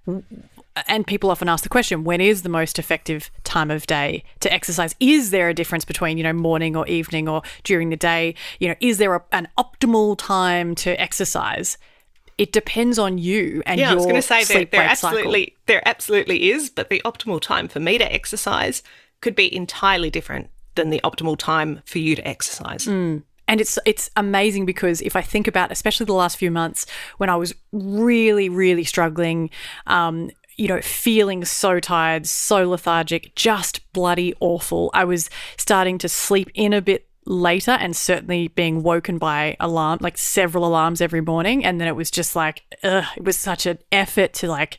And 0.88 1.05
people 1.05 1.30
often 1.30 1.47
ask 1.47 1.63
the 1.63 1.69
question, 1.69 2.03
when 2.03 2.19
is 2.19 2.41
the 2.41 2.49
most 2.49 2.80
effective 2.80 3.30
time 3.43 3.69
of 3.69 3.86
day 3.86 4.24
to 4.39 4.51
exercise? 4.51 4.95
Is 4.99 5.30
there 5.30 5.47
a 5.49 5.53
difference 5.53 5.86
between, 5.86 6.17
you 6.17 6.24
know, 6.24 6.34
morning 6.34 6.76
or 6.76 6.88
evening 6.88 7.30
or 7.30 7.43
during 7.63 7.91
the 7.91 7.95
day? 7.95 8.34
You 8.59 8.69
know, 8.69 8.76
is 8.80 8.97
there 8.97 9.13
a, 9.13 9.24
an 9.32 9.47
optimal 9.57 10.17
time 10.17 10.74
to 10.76 10.99
exercise? 10.99 11.78
It 12.39 12.51
depends 12.51 12.97
on 12.97 13.19
you 13.19 13.61
and 13.67 13.80
yeah 13.80 13.89
your 13.89 13.91
i 13.91 13.95
was 13.95 14.05
going 14.05 14.15
to 14.15 14.21
say 14.24 14.43
there, 14.43 14.65
there 14.65 14.88
wake 14.88 14.97
cycle. 14.97 15.19
absolutely 15.19 15.55
there 15.67 15.88
absolutely 15.88 16.49
is 16.49 16.67
but 16.71 16.89
the 16.89 16.99
optimal 17.05 17.39
time 17.39 17.67
for 17.67 17.80
me 17.80 17.99
to 17.99 18.11
exercise 18.11 18.82
could 19.21 19.36
be 19.36 19.55
entirely 19.55 20.09
different 20.09 20.49
than 20.74 20.89
the 20.89 20.99
optimal 21.03 21.38
time 21.38 21.84
for 21.86 21.99
you 21.99 22.15
to 22.15 22.28
exercise 22.28 22.86
hmm. 22.86 23.19
And 23.48 23.60
it's 23.62 23.78
it's 23.86 24.10
amazing 24.16 24.66
because 24.66 25.02
if 25.02 25.16
I 25.16 25.22
think 25.22 25.48
about, 25.48 25.72
especially 25.72 26.06
the 26.06 26.14
last 26.14 26.38
few 26.38 26.52
months 26.52 26.86
when 27.18 27.30
I 27.30 27.36
was 27.36 27.54
really 27.72 28.50
really 28.50 28.84
struggling, 28.84 29.50
um, 29.88 30.32
you 30.56 30.68
know, 30.68 30.82
feeling 30.82 31.46
so 31.46 31.80
tired, 31.80 32.28
so 32.28 32.70
lethargic, 32.70 33.36
just 33.36 33.91
bloody 33.94 34.34
awful. 34.39 34.91
I 34.94 35.04
was 35.06 35.30
starting 35.58 35.98
to 36.00 36.10
sleep 36.10 36.50
in 36.54 36.74
a 36.74 36.82
bit 36.82 37.08
later 37.26 37.72
and 37.72 37.96
certainly 37.96 38.50
being 38.50 38.84
woken 38.84 39.18
by 39.18 39.56
alarm 39.60 39.98
like 40.02 40.18
several 40.18 40.66
alarms 40.66 41.00
every 41.00 41.22
morning 41.22 41.64
and 41.64 41.80
then 41.80 41.88
it 41.88 41.96
was 41.96 42.12
just 42.12 42.36
like 42.36 42.64
ugh, 42.84 43.06
it 43.16 43.24
was 43.24 43.38
such 43.38 43.66
an 43.66 43.80
effort 43.94 44.34
to 44.34 44.48
like 44.48 44.78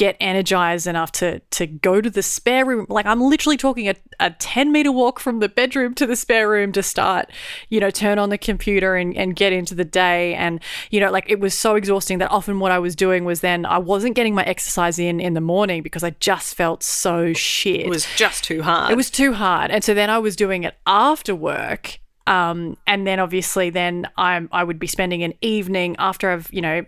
get 0.00 0.16
energized 0.18 0.86
enough 0.86 1.12
to 1.12 1.40
to 1.50 1.66
go 1.66 2.00
to 2.00 2.08
the 2.08 2.22
spare 2.22 2.64
room 2.64 2.86
like 2.88 3.04
i'm 3.04 3.20
literally 3.20 3.58
talking 3.58 3.86
a, 3.86 3.94
a 4.18 4.30
10 4.30 4.72
meter 4.72 4.90
walk 4.90 5.20
from 5.20 5.40
the 5.40 5.48
bedroom 5.48 5.94
to 5.94 6.06
the 6.06 6.16
spare 6.16 6.48
room 6.48 6.72
to 6.72 6.82
start 6.82 7.30
you 7.68 7.78
know 7.78 7.90
turn 7.90 8.18
on 8.18 8.30
the 8.30 8.38
computer 8.38 8.96
and, 8.96 9.14
and 9.14 9.36
get 9.36 9.52
into 9.52 9.74
the 9.74 9.84
day 9.84 10.34
and 10.36 10.58
you 10.90 10.98
know 11.00 11.10
like 11.10 11.28
it 11.28 11.38
was 11.38 11.52
so 11.52 11.74
exhausting 11.74 12.16
that 12.16 12.30
often 12.30 12.60
what 12.60 12.72
i 12.72 12.78
was 12.78 12.96
doing 12.96 13.26
was 13.26 13.40
then 13.40 13.66
i 13.66 13.76
wasn't 13.76 14.14
getting 14.14 14.34
my 14.34 14.44
exercise 14.44 14.98
in 14.98 15.20
in 15.20 15.34
the 15.34 15.40
morning 15.40 15.82
because 15.82 16.02
i 16.02 16.10
just 16.18 16.54
felt 16.54 16.82
so 16.82 17.34
shit 17.34 17.80
It 17.80 17.90
was 17.90 18.06
just 18.16 18.42
too 18.42 18.62
hard. 18.62 18.90
it 18.90 18.96
was 18.96 19.10
too 19.10 19.34
hard. 19.34 19.70
And 19.70 19.84
so 19.84 19.92
then 19.92 20.08
I 20.08 20.18
was 20.18 20.34
doing 20.34 20.64
it 20.64 20.74
after 20.86 21.34
work. 21.34 21.98
Um, 22.26 22.76
and 22.86 23.06
then 23.06 23.18
obviously 23.20 23.68
then 23.70 24.08
I'm 24.16 24.48
I 24.52 24.62
would 24.64 24.78
be 24.78 24.86
spending 24.86 25.22
an 25.22 25.34
evening 25.42 25.96
after 25.98 26.30
I've, 26.30 26.48
you 26.52 26.62
know, 26.62 26.84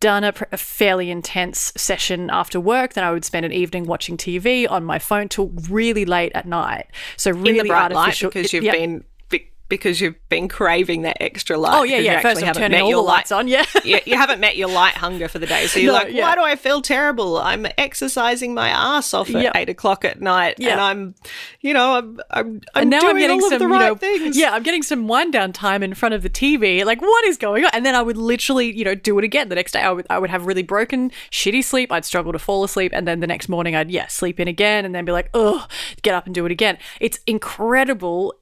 done 0.00 0.24
a, 0.24 0.32
pr- 0.32 0.44
a 0.52 0.56
fairly 0.56 1.10
intense 1.10 1.72
session 1.76 2.30
after 2.30 2.60
work, 2.60 2.94
then 2.94 3.04
I 3.04 3.10
would 3.10 3.24
spend 3.24 3.44
an 3.46 3.52
evening 3.52 3.84
watching 3.86 4.16
TV 4.16 4.70
on 4.70 4.84
my 4.84 4.98
phone 4.98 5.28
till 5.28 5.48
really 5.68 6.04
late 6.04 6.32
at 6.34 6.46
night. 6.46 6.86
So 7.16 7.30
really 7.30 7.58
in 7.58 7.64
the 7.64 7.68
bright 7.68 7.92
light 7.92 8.06
artificial 8.06 8.30
because 8.30 8.52
you've 8.52 8.64
yeah. 8.64 8.72
been 8.72 8.98
be- 8.98 9.04
because 9.68 10.00
you've 10.00 10.16
been 10.28 10.48
craving 10.48 11.02
that 11.02 11.18
extra 11.20 11.58
light. 11.58 11.74
Oh 11.74 11.82
yeah, 11.82 11.98
you 11.98 12.04
yeah. 12.04 12.20
First 12.20 12.40
haven't 12.42 12.62
turning 12.62 12.72
met 12.78 12.82
all 12.82 12.88
your 12.90 12.96
the 12.98 13.02
lights 13.02 13.30
light- 13.30 13.38
on. 13.38 13.48
Yeah. 13.48 13.64
you, 13.84 13.98
you 14.06 14.16
haven't 14.22 14.40
met 14.40 14.56
your 14.56 14.68
light 14.68 14.94
hunger 14.94 15.28
for 15.28 15.38
the 15.38 15.46
day. 15.46 15.66
So 15.66 15.78
you're 15.78 15.92
No, 15.92 15.98
like, 15.98 16.12
yeah. 16.12 16.22
why 16.22 16.34
do 16.34 16.42
I 16.42 16.56
feel 16.56 16.80
terrible? 16.82 17.36
I'm 17.38 17.66
exercising 17.76 18.54
my 18.54 18.68
ass 18.70 19.12
off 19.14 19.28
at 19.28 19.42
Yep. 19.42 19.52
eight 19.56 19.68
o'clock 19.68 20.04
at 20.04 20.20
night, 20.20 20.58
and 20.60 20.80
I'm, 20.80 21.14
you 21.60 21.74
know, 21.74 21.96
I'm, 21.96 22.20
I'm, 22.30 22.60
I'm 22.74 22.82
and 22.82 22.90
now 22.90 23.00
doing 23.00 23.10
I'm 23.12 23.18
getting 23.18 23.42
all 23.42 23.48
some, 23.50 23.52
of 23.54 23.58
the 23.60 23.64
you 23.66 23.72
right 23.72 23.86
know, 23.88 23.94
things. 23.96 24.36
yeah, 24.38 24.52
I'm 24.54 24.62
getting 24.62 24.82
some 24.82 25.06
wind 25.08 25.32
down 25.32 25.52
time 25.52 25.82
in 25.82 25.94
front 25.94 26.14
of 26.14 26.22
the 26.22 26.30
TV. 26.30 26.84
Like, 26.84 27.00
what 27.02 27.24
is 27.26 27.36
going 27.36 27.64
on? 27.64 27.70
And 27.74 27.84
then 27.84 27.94
I 27.94 28.02
would 28.02 28.16
literally, 28.16 28.76
you 28.76 28.84
know, 28.84 28.94
do 28.94 29.18
it 29.18 29.24
again 29.24 29.48
the 29.48 29.54
next 29.54 29.72
day. 29.72 29.80
I 29.80 29.90
would, 29.90 30.06
I 30.10 30.18
would 30.18 30.30
have 30.30 30.46
really 30.46 30.62
broken, 30.62 31.10
shitty 31.30 31.62
sleep. 31.62 31.92
I'd 31.92 32.04
struggle 32.04 32.32
to 32.32 32.38
fall 32.38 32.64
asleep, 32.64 32.92
and 32.94 33.06
then 33.06 33.20
the 33.20 33.26
next 33.26 33.48
morning 33.48 33.74
I'd, 33.76 33.90
yeah, 33.90 34.06
sleep 34.06 34.40
in 34.40 34.48
again, 34.48 34.84
and 34.84 34.94
then 34.94 35.04
be 35.04 35.12
like, 35.12 35.28
oh, 35.34 35.66
get 36.02 36.14
up 36.14 36.26
and 36.26 36.34
do 36.34 36.46
it 36.46 36.52
again. 36.52 36.78
It's 37.00 37.20
incredible, 37.26 38.34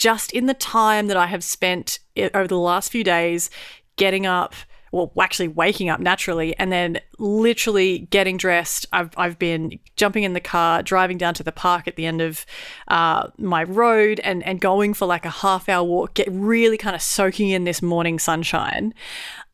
just 0.00 0.32
in 0.32 0.46
the 0.46 0.54
time 0.54 1.08
that 1.08 1.16
I 1.16 1.26
have 1.26 1.44
spent 1.44 1.98
over 2.16 2.48
the 2.48 2.58
last 2.58 2.90
few 2.90 3.04
days, 3.04 3.50
getting 3.96 4.26
up. 4.26 4.54
Well, 4.92 5.12
actually 5.20 5.46
waking 5.46 5.88
up 5.88 6.00
naturally 6.00 6.58
and 6.58 6.72
then 6.72 6.98
literally 7.18 8.08
getting 8.10 8.36
dressed. 8.36 8.86
I've, 8.92 9.10
I've 9.16 9.38
been 9.38 9.78
jumping 9.94 10.24
in 10.24 10.32
the 10.32 10.40
car, 10.40 10.82
driving 10.82 11.16
down 11.16 11.32
to 11.34 11.44
the 11.44 11.52
park 11.52 11.86
at 11.86 11.94
the 11.94 12.06
end 12.06 12.20
of 12.20 12.44
uh, 12.88 13.28
my 13.38 13.62
road 13.62 14.20
and, 14.24 14.42
and 14.42 14.60
going 14.60 14.94
for 14.94 15.06
like 15.06 15.24
a 15.24 15.30
half 15.30 15.68
hour 15.68 15.84
walk, 15.84 16.14
get 16.14 16.26
really 16.32 16.76
kind 16.76 16.96
of 16.96 17.02
soaking 17.02 17.50
in 17.50 17.62
this 17.62 17.82
morning 17.82 18.18
sunshine. 18.18 18.92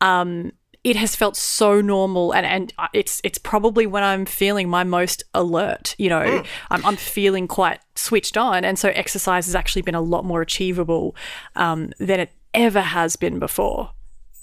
Um, 0.00 0.52
it 0.86 0.94
has 0.94 1.16
felt 1.16 1.36
so 1.36 1.80
normal 1.80 2.32
and, 2.32 2.46
and 2.46 2.72
it's 2.92 3.20
it's 3.24 3.38
probably 3.38 3.88
when 3.88 4.04
I'm 4.04 4.24
feeling 4.24 4.68
my 4.68 4.84
most 4.84 5.24
alert, 5.34 5.96
you 5.98 6.08
know, 6.08 6.44
I'm, 6.70 6.86
I'm 6.86 6.94
feeling 6.94 7.48
quite 7.48 7.80
switched 7.96 8.36
on. 8.36 8.64
And 8.64 8.78
so 8.78 8.90
exercise 8.90 9.46
has 9.46 9.56
actually 9.56 9.82
been 9.82 9.96
a 9.96 10.00
lot 10.00 10.24
more 10.24 10.42
achievable 10.42 11.16
um, 11.56 11.92
than 11.98 12.20
it 12.20 12.30
ever 12.54 12.80
has 12.80 13.16
been 13.16 13.40
before. 13.40 13.90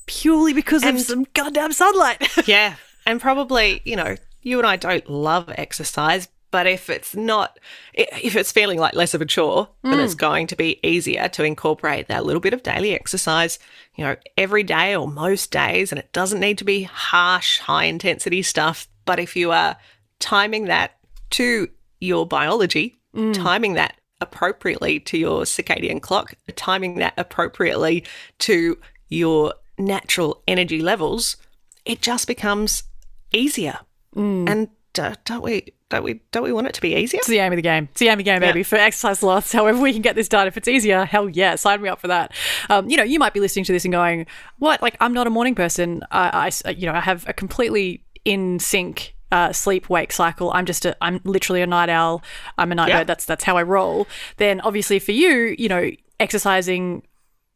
Purely 0.05 0.51
because 0.51 0.83
of 0.83 0.99
some 0.99 1.25
goddamn 1.33 1.71
sunlight. 1.71 2.21
yeah. 2.45 2.75
And 3.05 3.21
probably, 3.21 3.81
you 3.85 3.95
know, 3.95 4.17
you 4.41 4.57
and 4.57 4.67
I 4.67 4.75
don't 4.75 5.09
love 5.09 5.49
exercise, 5.55 6.27
but 6.53 6.67
if 6.67 6.87
it's 6.87 7.15
not, 7.15 7.59
if 7.95 8.35
it's 8.35 8.51
feeling 8.51 8.77
like 8.77 8.93
less 8.93 9.15
of 9.15 9.21
a 9.21 9.25
chore, 9.25 9.69
then 9.81 9.97
Mm. 9.97 10.03
it's 10.05 10.13
going 10.13 10.45
to 10.47 10.55
be 10.55 10.79
easier 10.83 11.27
to 11.29 11.43
incorporate 11.43 12.07
that 12.09 12.25
little 12.27 12.39
bit 12.39 12.53
of 12.53 12.61
daily 12.61 12.93
exercise, 12.93 13.57
you 13.95 14.03
know, 14.03 14.15
every 14.37 14.61
day 14.61 14.95
or 14.95 15.07
most 15.07 15.49
days. 15.49 15.91
And 15.91 15.97
it 15.97 16.13
doesn't 16.13 16.39
need 16.39 16.59
to 16.59 16.63
be 16.63 16.83
harsh, 16.83 17.57
high 17.57 17.85
intensity 17.85 18.43
stuff. 18.43 18.87
But 19.05 19.19
if 19.19 19.35
you 19.35 19.51
are 19.51 19.77
timing 20.19 20.65
that 20.65 20.91
to 21.31 21.69
your 21.99 22.27
biology, 22.27 22.97
Mm. 23.15 23.33
timing 23.33 23.73
that 23.73 23.99
appropriately 24.21 24.99
to 24.99 25.17
your 25.17 25.41
circadian 25.45 26.01
clock, 26.01 26.35
timing 26.55 26.99
that 26.99 27.13
appropriately 27.17 28.03
to 28.39 28.77
your 29.09 29.55
natural 29.79 30.43
energy 30.47 30.81
levels, 30.83 31.35
it 31.83 31.99
just 31.99 32.27
becomes 32.27 32.83
easier. 33.31 33.79
Mm. 34.15 34.47
And 34.49 34.69
uh, 34.99 35.15
don't 35.25 35.41
we 35.41 35.73
don't 35.93 36.03
we 36.03 36.21
don't 36.31 36.43
we 36.43 36.51
want 36.53 36.67
it 36.67 36.73
to 36.73 36.81
be 36.81 36.95
easier? 36.95 37.19
It's 37.19 37.27
the 37.27 37.39
aim 37.39 37.51
of 37.53 37.57
the 37.57 37.61
game. 37.61 37.87
It's 37.91 37.99
the 37.99 38.07
aim 38.07 38.13
of 38.13 38.17
the 38.19 38.23
game, 38.23 38.39
baby. 38.41 38.63
For 38.63 38.75
exercise 38.75 39.23
loss, 39.23 39.51
however 39.51 39.79
we 39.79 39.93
can 39.93 40.01
get 40.01 40.15
this 40.15 40.27
done. 40.27 40.47
If 40.47 40.57
it's 40.57 40.67
easier, 40.67 41.05
hell 41.05 41.29
yeah, 41.29 41.55
sign 41.55 41.81
me 41.81 41.89
up 41.89 41.99
for 42.01 42.07
that. 42.07 42.33
Um, 42.69 42.89
you 42.89 42.97
know, 42.97 43.03
you 43.03 43.19
might 43.19 43.33
be 43.33 43.39
listening 43.39 43.65
to 43.65 43.71
this 43.71 43.85
and 43.85 43.91
going, 43.91 44.25
"What? 44.59 44.81
Like, 44.81 44.97
I'm 44.99 45.13
not 45.13 45.27
a 45.27 45.29
morning 45.29 45.55
person. 45.55 46.03
I, 46.11 46.51
I 46.65 46.69
you 46.71 46.85
know, 46.85 46.93
I 46.93 46.99
have 47.01 47.27
a 47.27 47.33
completely 47.33 48.03
in 48.25 48.59
sync." 48.59 49.15
Uh, 49.31 49.51
sleep 49.51 49.89
wake 49.89 50.11
cycle. 50.11 50.51
I'm 50.53 50.65
just 50.67 50.85
a. 50.85 50.95
I'm 51.01 51.19
literally 51.23 51.63
a 51.63 51.65
night 51.65 51.89
owl. 51.89 52.21
I'm 52.59 52.71
a 52.71 52.75
night 52.75 52.89
Yeah. 52.89 52.99
bird. 52.99 53.07
That's 53.07 53.25
that's 53.25 53.43
how 53.43 53.57
I 53.57 53.63
roll. 53.63 54.07
Then 54.37 54.61
obviously 54.61 54.99
for 54.99 55.11
you, 55.11 55.55
you 55.57 55.67
know, 55.67 55.89
exercising 56.19 57.01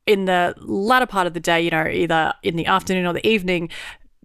in 0.07 0.25
the 0.25 0.55
latter 0.57 1.05
part 1.05 1.27
of 1.27 1.33
the 1.35 1.39
day, 1.39 1.61
you 1.61 1.69
know, 1.69 1.85
either 1.85 2.33
in 2.41 2.55
the 2.55 2.65
afternoon 2.65 3.05
or 3.05 3.13
the 3.13 3.27
evening, 3.27 3.69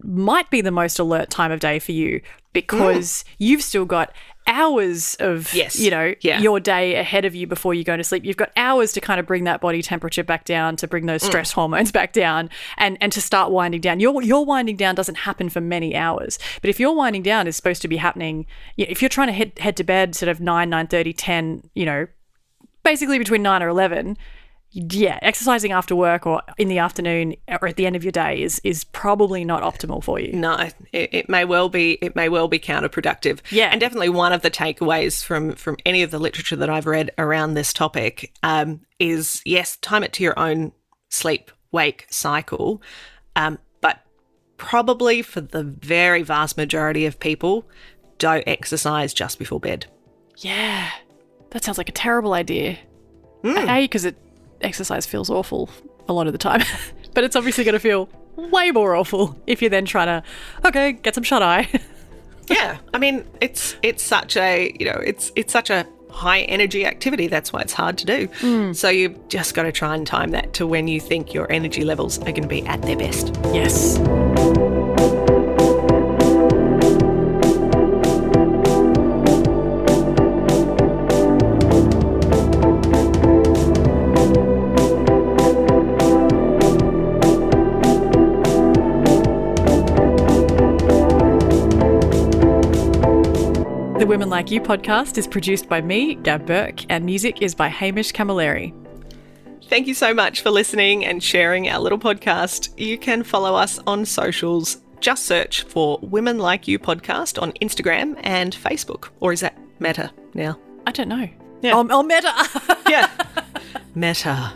might 0.01 0.49
be 0.49 0.61
the 0.61 0.71
most 0.71 0.97
alert 0.97 1.29
time 1.29 1.51
of 1.51 1.59
day 1.59 1.77
for 1.79 1.91
you 1.91 2.21
because 2.53 3.23
mm. 3.23 3.33
you've 3.39 3.61
still 3.61 3.85
got 3.85 4.13
hours 4.45 5.15
of 5.19 5.53
Yes. 5.53 5.79
you 5.79 5.89
know 5.89 6.13
Yeah. 6.21 6.39
your 6.39 6.59
day 6.59 6.95
ahead 6.95 7.25
of 7.25 7.33
you 7.33 7.47
before 7.47 7.73
you 7.73 7.83
go 7.83 7.95
to 7.95 8.03
sleep 8.03 8.25
you've 8.25 8.37
got 8.37 8.51
hours 8.57 8.91
to 8.93 9.01
kind 9.01 9.19
of 9.19 9.25
bring 9.25 9.45
that 9.45 9.61
body 9.61 9.81
temperature 9.81 10.23
back 10.23 10.45
down 10.45 10.75
to 10.77 10.87
bring 10.87 11.05
those 11.05 11.23
mm. 11.23 11.27
stress 11.27 11.53
hormones 11.53 11.91
back 11.91 12.13
down 12.13 12.49
and 12.77 12.97
and 13.01 13.11
to 13.13 13.21
start 13.21 13.51
winding 13.51 13.81
down 13.81 13.99
your 13.99 14.21
your 14.21 14.45
winding 14.45 14.75
down 14.75 14.95
doesn't 14.95 15.15
happen 15.15 15.49
for 15.49 15.61
many 15.61 15.95
hours 15.95 16.39
but 16.61 16.69
if 16.69 16.79
your 16.79 16.95
winding 16.95 17.23
down 17.23 17.47
is 17.47 17.55
supposed 17.55 17.81
to 17.81 17.87
be 17.87 17.97
happening 17.97 18.45
if 18.77 19.01
you're 19.01 19.09
trying 19.09 19.27
to 19.27 19.33
head 19.33 19.53
head 19.59 19.77
to 19.77 19.83
bed 19.83 20.15
sort 20.15 20.29
of 20.29 20.39
9 20.39 20.69
9 20.69 20.87
10 20.87 21.69
you 21.73 21.85
know 21.85 22.07
basically 22.83 23.17
between 23.17 23.41
9 23.41 23.63
or 23.63 23.69
11 23.69 24.17
yeah 24.75 25.19
exercising 25.21 25.71
after 25.71 25.95
work 25.95 26.25
or 26.25 26.41
in 26.57 26.67
the 26.67 26.79
afternoon 26.79 27.35
or 27.47 27.67
at 27.67 27.75
the 27.75 27.85
end 27.85 27.95
of 27.95 28.03
your 28.03 28.11
day 28.11 28.41
is 28.41 28.59
is 28.63 28.83
probably 28.85 29.45
not 29.45 29.61
optimal 29.61 30.03
for 30.03 30.19
you 30.19 30.33
No, 30.33 30.57
it, 30.91 31.09
it 31.13 31.29
may 31.29 31.45
well 31.45 31.69
be. 31.69 31.93
It 32.01 32.15
may 32.15 32.27
well 32.27 32.47
be 32.47 32.59
counterproductive. 32.59 33.39
Yeah. 33.51 33.69
and 33.71 33.79
definitely 33.79 34.09
one 34.09 34.33
of 34.33 34.41
the 34.41 34.49
takeaways 34.51 35.23
from 35.23 35.53
from 35.53 35.77
any 35.85 36.01
of 36.01 36.11
the 36.11 36.19
literature 36.19 36.55
that 36.55 36.69
I've 36.69 36.87
read 36.87 37.11
around 37.17 37.53
this 37.53 37.71
topic 37.71 38.33
um, 38.41 38.81
is 38.99 39.41
yes, 39.45 39.77
time 39.77 40.03
it 40.03 40.11
to 40.13 40.23
your 40.23 40.37
own 40.39 40.71
sleep 41.09 41.51
wake 41.71 42.07
cycle, 42.09 42.81
um, 43.35 43.59
but 43.81 43.99
probably 44.57 45.21
for 45.21 45.41
the 45.41 45.63
very 45.63 46.23
vast 46.23 46.57
majority 46.57 47.05
of 47.05 47.19
people, 47.19 47.67
don't 48.17 48.43
exercise 48.47 49.13
just 49.13 49.37
before 49.37 49.59
bed. 49.59 49.85
Yeah, 50.37 50.89
that 51.51 51.63
sounds 51.63 51.77
like 51.77 51.89
a 51.89 51.93
terrible 51.93 52.33
idea. 52.33 52.77
A, 53.45 53.83
because 53.83 54.05
it 54.05 54.15
exercise 54.63 55.05
feels 55.05 55.29
awful 55.29 55.69
a 56.07 56.13
lot 56.13 56.27
of 56.27 56.33
the 56.33 56.39
time, 56.39 56.61
but 57.13 57.23
it's 57.23 57.35
obviously 57.35 57.63
going 57.63 57.73
to 57.73 57.79
feel 57.79 58.09
way 58.35 58.71
more 58.71 58.95
awful 58.95 59.39
if 59.47 59.61
you're 59.61 59.69
then 59.69 59.85
trying 59.85 60.07
to, 60.07 60.23
okay, 60.65 60.93
get 60.93 61.15
some 61.15 61.23
shut 61.23 61.41
eye. 61.41 61.67
Yeah, 62.49 62.79
I 62.93 62.97
mean 62.97 63.25
it's 63.39 63.77
it's 63.81 64.03
such 64.03 64.35
a 64.35 64.75
you 64.77 64.85
know 64.85 64.97
it's 64.97 65.31
it's 65.37 65.53
such 65.53 65.69
a 65.69 65.87
high 66.09 66.41
energy 66.41 66.85
activity. 66.85 67.27
That's 67.27 67.53
why 67.53 67.61
it's 67.61 67.71
hard 67.71 67.97
to 67.99 68.05
do. 68.05 68.27
Hmm. 68.39 68.73
So 68.73 68.89
you've 68.89 69.29
just 69.29 69.55
got 69.55 69.63
to 69.63 69.71
try 69.71 69.95
and 69.95 70.05
time 70.05 70.31
that 70.31 70.51
to 70.55 70.67
when 70.67 70.89
you 70.89 70.99
think 70.99 71.33
your 71.33 71.49
energy 71.49 71.85
levels 71.85 72.19
are 72.19 72.33
going 72.33 72.43
to 72.43 72.49
be 72.49 72.65
at 72.65 72.81
their 72.81 72.97
best. 72.97 73.33
yes. 73.53 73.97
Women 94.23 94.31
Like 94.31 94.51
You 94.51 94.61
podcast 94.61 95.17
is 95.17 95.27
produced 95.27 95.67
by 95.67 95.81
me, 95.81 96.15
Gab 96.15 96.45
Burke, 96.45 96.85
and 96.89 97.03
music 97.03 97.41
is 97.41 97.53
by 97.53 97.67
Hamish 97.67 98.13
Camilleri. 98.13 98.73
Thank 99.67 99.85
you 99.85 99.93
so 99.93 100.13
much 100.13 100.39
for 100.39 100.49
listening 100.49 101.03
and 101.03 101.21
sharing 101.21 101.67
our 101.67 101.81
little 101.81 101.99
podcast. 101.99 102.69
You 102.77 102.97
can 102.97 103.23
follow 103.23 103.53
us 103.53 103.79
on 103.85 104.05
socials. 104.05 104.77
Just 105.01 105.25
search 105.25 105.63
for 105.63 105.99
Women 106.01 106.37
Like 106.37 106.69
You 106.69 106.79
podcast 106.79 107.41
on 107.41 107.51
Instagram 107.61 108.17
and 108.23 108.55
Facebook. 108.55 109.09
Or 109.19 109.33
is 109.33 109.41
that 109.41 109.57
Meta 109.81 110.09
now? 110.33 110.57
I 110.87 110.93
don't 110.93 111.09
know. 111.09 111.27
Yeah. 111.61 111.73
Oh, 111.75 111.85
oh 111.89 112.01
meta. 112.01 112.31
Yeah. 112.89 113.11
Meta. 113.93 114.53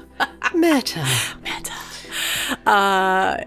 Meta. 0.56 1.06
Meta. 1.44 1.74
Uh, 2.66 3.44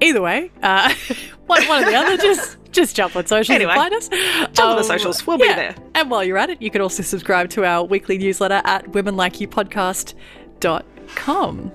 either 0.00 0.22
way, 0.22 0.52
uh, 0.62 0.94
one, 1.46 1.66
one 1.68 1.84
or 1.84 1.90
the 1.90 1.96
other. 1.96 2.16
Just 2.22 2.56
Just 2.72 2.96
jump 2.96 3.14
on 3.16 3.26
socials 3.26 3.54
Anyway, 3.54 3.72
and 3.72 3.80
find 3.80 3.94
us. 3.94 4.08
jump 4.08 4.58
on 4.60 4.76
the 4.76 4.82
um, 4.82 4.84
socials. 4.84 5.26
We'll 5.26 5.38
be 5.38 5.46
there. 5.46 5.74
And 5.94 6.10
while 6.10 6.24
you're 6.24 6.38
at 6.38 6.50
it, 6.50 6.60
you 6.60 6.70
can 6.70 6.80
also 6.80 7.02
subscribe 7.02 7.50
to 7.50 7.64
our 7.64 7.84
weekly 7.84 8.18
newsletter 8.18 8.60
at 8.64 8.86
womenlikeyoupodcast.com. 8.92 11.72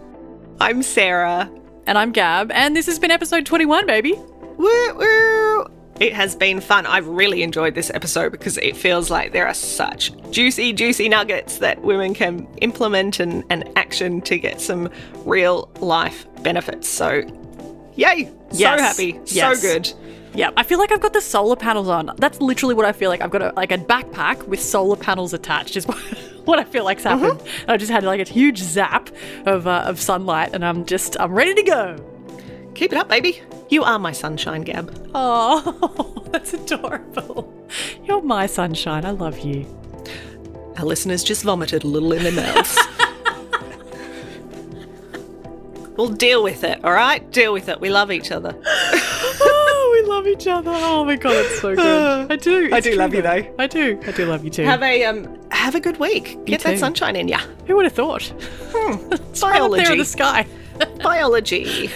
I'm 0.61 0.83
Sarah. 0.83 1.49
And 1.87 1.97
I'm 1.97 2.11
Gab, 2.11 2.51
and 2.51 2.75
this 2.75 2.85
has 2.85 2.99
been 2.99 3.09
episode 3.11 3.45
21, 3.47 3.87
baby. 3.87 4.13
Woo 4.57 4.93
woo. 4.95 5.65
It 5.99 6.13
has 6.13 6.35
been 6.35 6.61
fun. 6.61 6.85
I've 6.85 7.07
really 7.07 7.43
enjoyed 7.43 7.75
this 7.75 7.91
episode 7.93 8.31
because 8.31 8.57
it 8.59 8.77
feels 8.77 9.09
like 9.09 9.33
there 9.33 9.45
are 9.47 9.53
such 9.53 10.13
juicy, 10.31 10.71
juicy 10.71 11.09
nuggets 11.09 11.57
that 11.57 11.81
women 11.81 12.13
can 12.13 12.47
implement 12.61 13.19
and, 13.19 13.43
and 13.49 13.67
action 13.75 14.21
to 14.21 14.37
get 14.37 14.61
some 14.61 14.89
real 15.25 15.69
life 15.79 16.25
benefits. 16.43 16.87
So, 16.87 17.23
yay! 17.99 18.31
Yes. 18.51 18.77
So 18.77 18.83
happy. 18.83 19.19
Yes. 19.25 19.61
So 19.61 19.67
good. 19.67 19.93
Yeah, 20.33 20.51
I 20.55 20.63
feel 20.63 20.79
like 20.79 20.91
I've 20.91 21.01
got 21.01 21.13
the 21.13 21.21
solar 21.21 21.55
panels 21.55 21.87
on. 21.87 22.11
That's 22.17 22.39
literally 22.39 22.75
what 22.75 22.85
I 22.85 22.91
feel 22.91 23.09
like. 23.09 23.21
I've 23.21 23.31
got 23.31 23.41
a, 23.41 23.53
like 23.55 23.71
a 23.71 23.77
backpack 23.77 24.47
with 24.47 24.61
solar 24.61 24.95
panels 24.95 25.33
attached. 25.33 25.75
Is 25.75 25.87
what, 25.87 25.97
what 26.45 26.59
I 26.59 26.63
feel 26.63 26.83
like's 26.83 27.03
happened. 27.03 27.41
I 27.67 27.77
just 27.77 27.91
had 27.91 28.03
like 28.03 28.21
a 28.21 28.31
huge 28.31 28.59
zap 28.59 29.09
of 29.45 29.67
uh, 29.67 29.83
of 29.85 29.99
sunlight, 29.99 30.51
and 30.53 30.63
I'm 30.63 30.85
just 30.85 31.19
I'm 31.19 31.33
ready 31.33 31.53
to 31.55 31.63
go. 31.63 31.97
Keep 32.75 32.93
it 32.93 32.97
up, 32.97 33.09
baby. 33.09 33.41
You 33.69 33.83
are 33.83 33.99
my 33.99 34.11
sunshine, 34.11 34.61
Gab. 34.61 35.11
Oh, 35.13 36.23
that's 36.31 36.53
adorable. 36.53 37.53
You're 38.05 38.21
my 38.21 38.45
sunshine. 38.45 39.05
I 39.05 39.11
love 39.11 39.39
you. 39.39 39.65
Our 40.77 40.85
listeners 40.85 41.23
just 41.23 41.43
vomited 41.43 41.83
a 41.83 41.87
little 41.87 42.13
in 42.13 42.23
their 42.23 42.31
mouths. 42.31 42.79
we'll 45.99 46.07
deal 46.07 46.41
with 46.41 46.63
it, 46.63 46.83
all 46.83 46.93
right? 46.93 47.29
Deal 47.31 47.51
with 47.51 47.67
it. 47.67 47.81
We 47.81 47.89
love 47.89 48.09
each 48.09 48.31
other. 48.31 48.55
oh, 48.65 50.01
we 50.01 50.09
love 50.09 50.27
each 50.27 50.47
other. 50.47 50.71
Oh 50.73 51.03
my 51.03 51.17
god, 51.17 51.35
it's 51.35 51.59
so 51.59 51.75
good. 51.75 52.31
I 52.31 52.35
do. 52.37 52.69
I 52.71 52.79
do 52.79 52.91
true 52.91 52.99
love 52.99 53.13
you, 53.13 53.21
though. 53.21 53.53
I 53.59 53.67
do. 53.67 53.99
I 54.07 54.11
do 54.11 54.25
love 54.25 54.43
you 54.45 54.49
too. 54.49 54.63
Have 54.63 54.81
a 54.81 55.03
um 55.03 55.37
have 55.51 55.75
a 55.75 55.79
good 55.79 55.97
week. 55.99 56.43
Get 56.45 56.61
too. 56.61 56.69
that 56.69 56.79
sunshine 56.79 57.17
in 57.17 57.27
ya. 57.27 57.39
Who 57.67 57.75
would 57.75 57.85
have 57.85 57.93
thought? 57.93 58.31
It's 59.29 59.43
right 59.43 59.61
up 59.61 59.71
there 59.71 59.81
in 59.81 59.85
Biology. 59.85 59.97
the 59.97 60.05
sky. 60.05 60.47
Biology. 61.03 61.91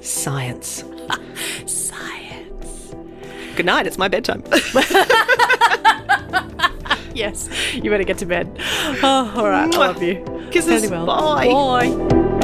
Science. 0.00 0.84
Science. 1.66 2.94
Good 3.56 3.66
night. 3.66 3.86
It's 3.86 3.98
my 3.98 4.08
bedtime. 4.08 4.42
Yes, 7.14 7.48
you 7.74 7.90
better 7.90 8.04
get 8.04 8.18
to 8.18 8.26
bed. 8.26 8.46
Oh, 9.02 9.32
all 9.36 9.48
right. 9.48 9.74
I 9.74 9.78
love 9.78 10.02
you. 10.02 10.22
Kisses. 10.50 10.68
Fairly 10.68 10.88
well. 10.88 11.06
Bye. 11.06 11.46
Bye. 11.48 12.35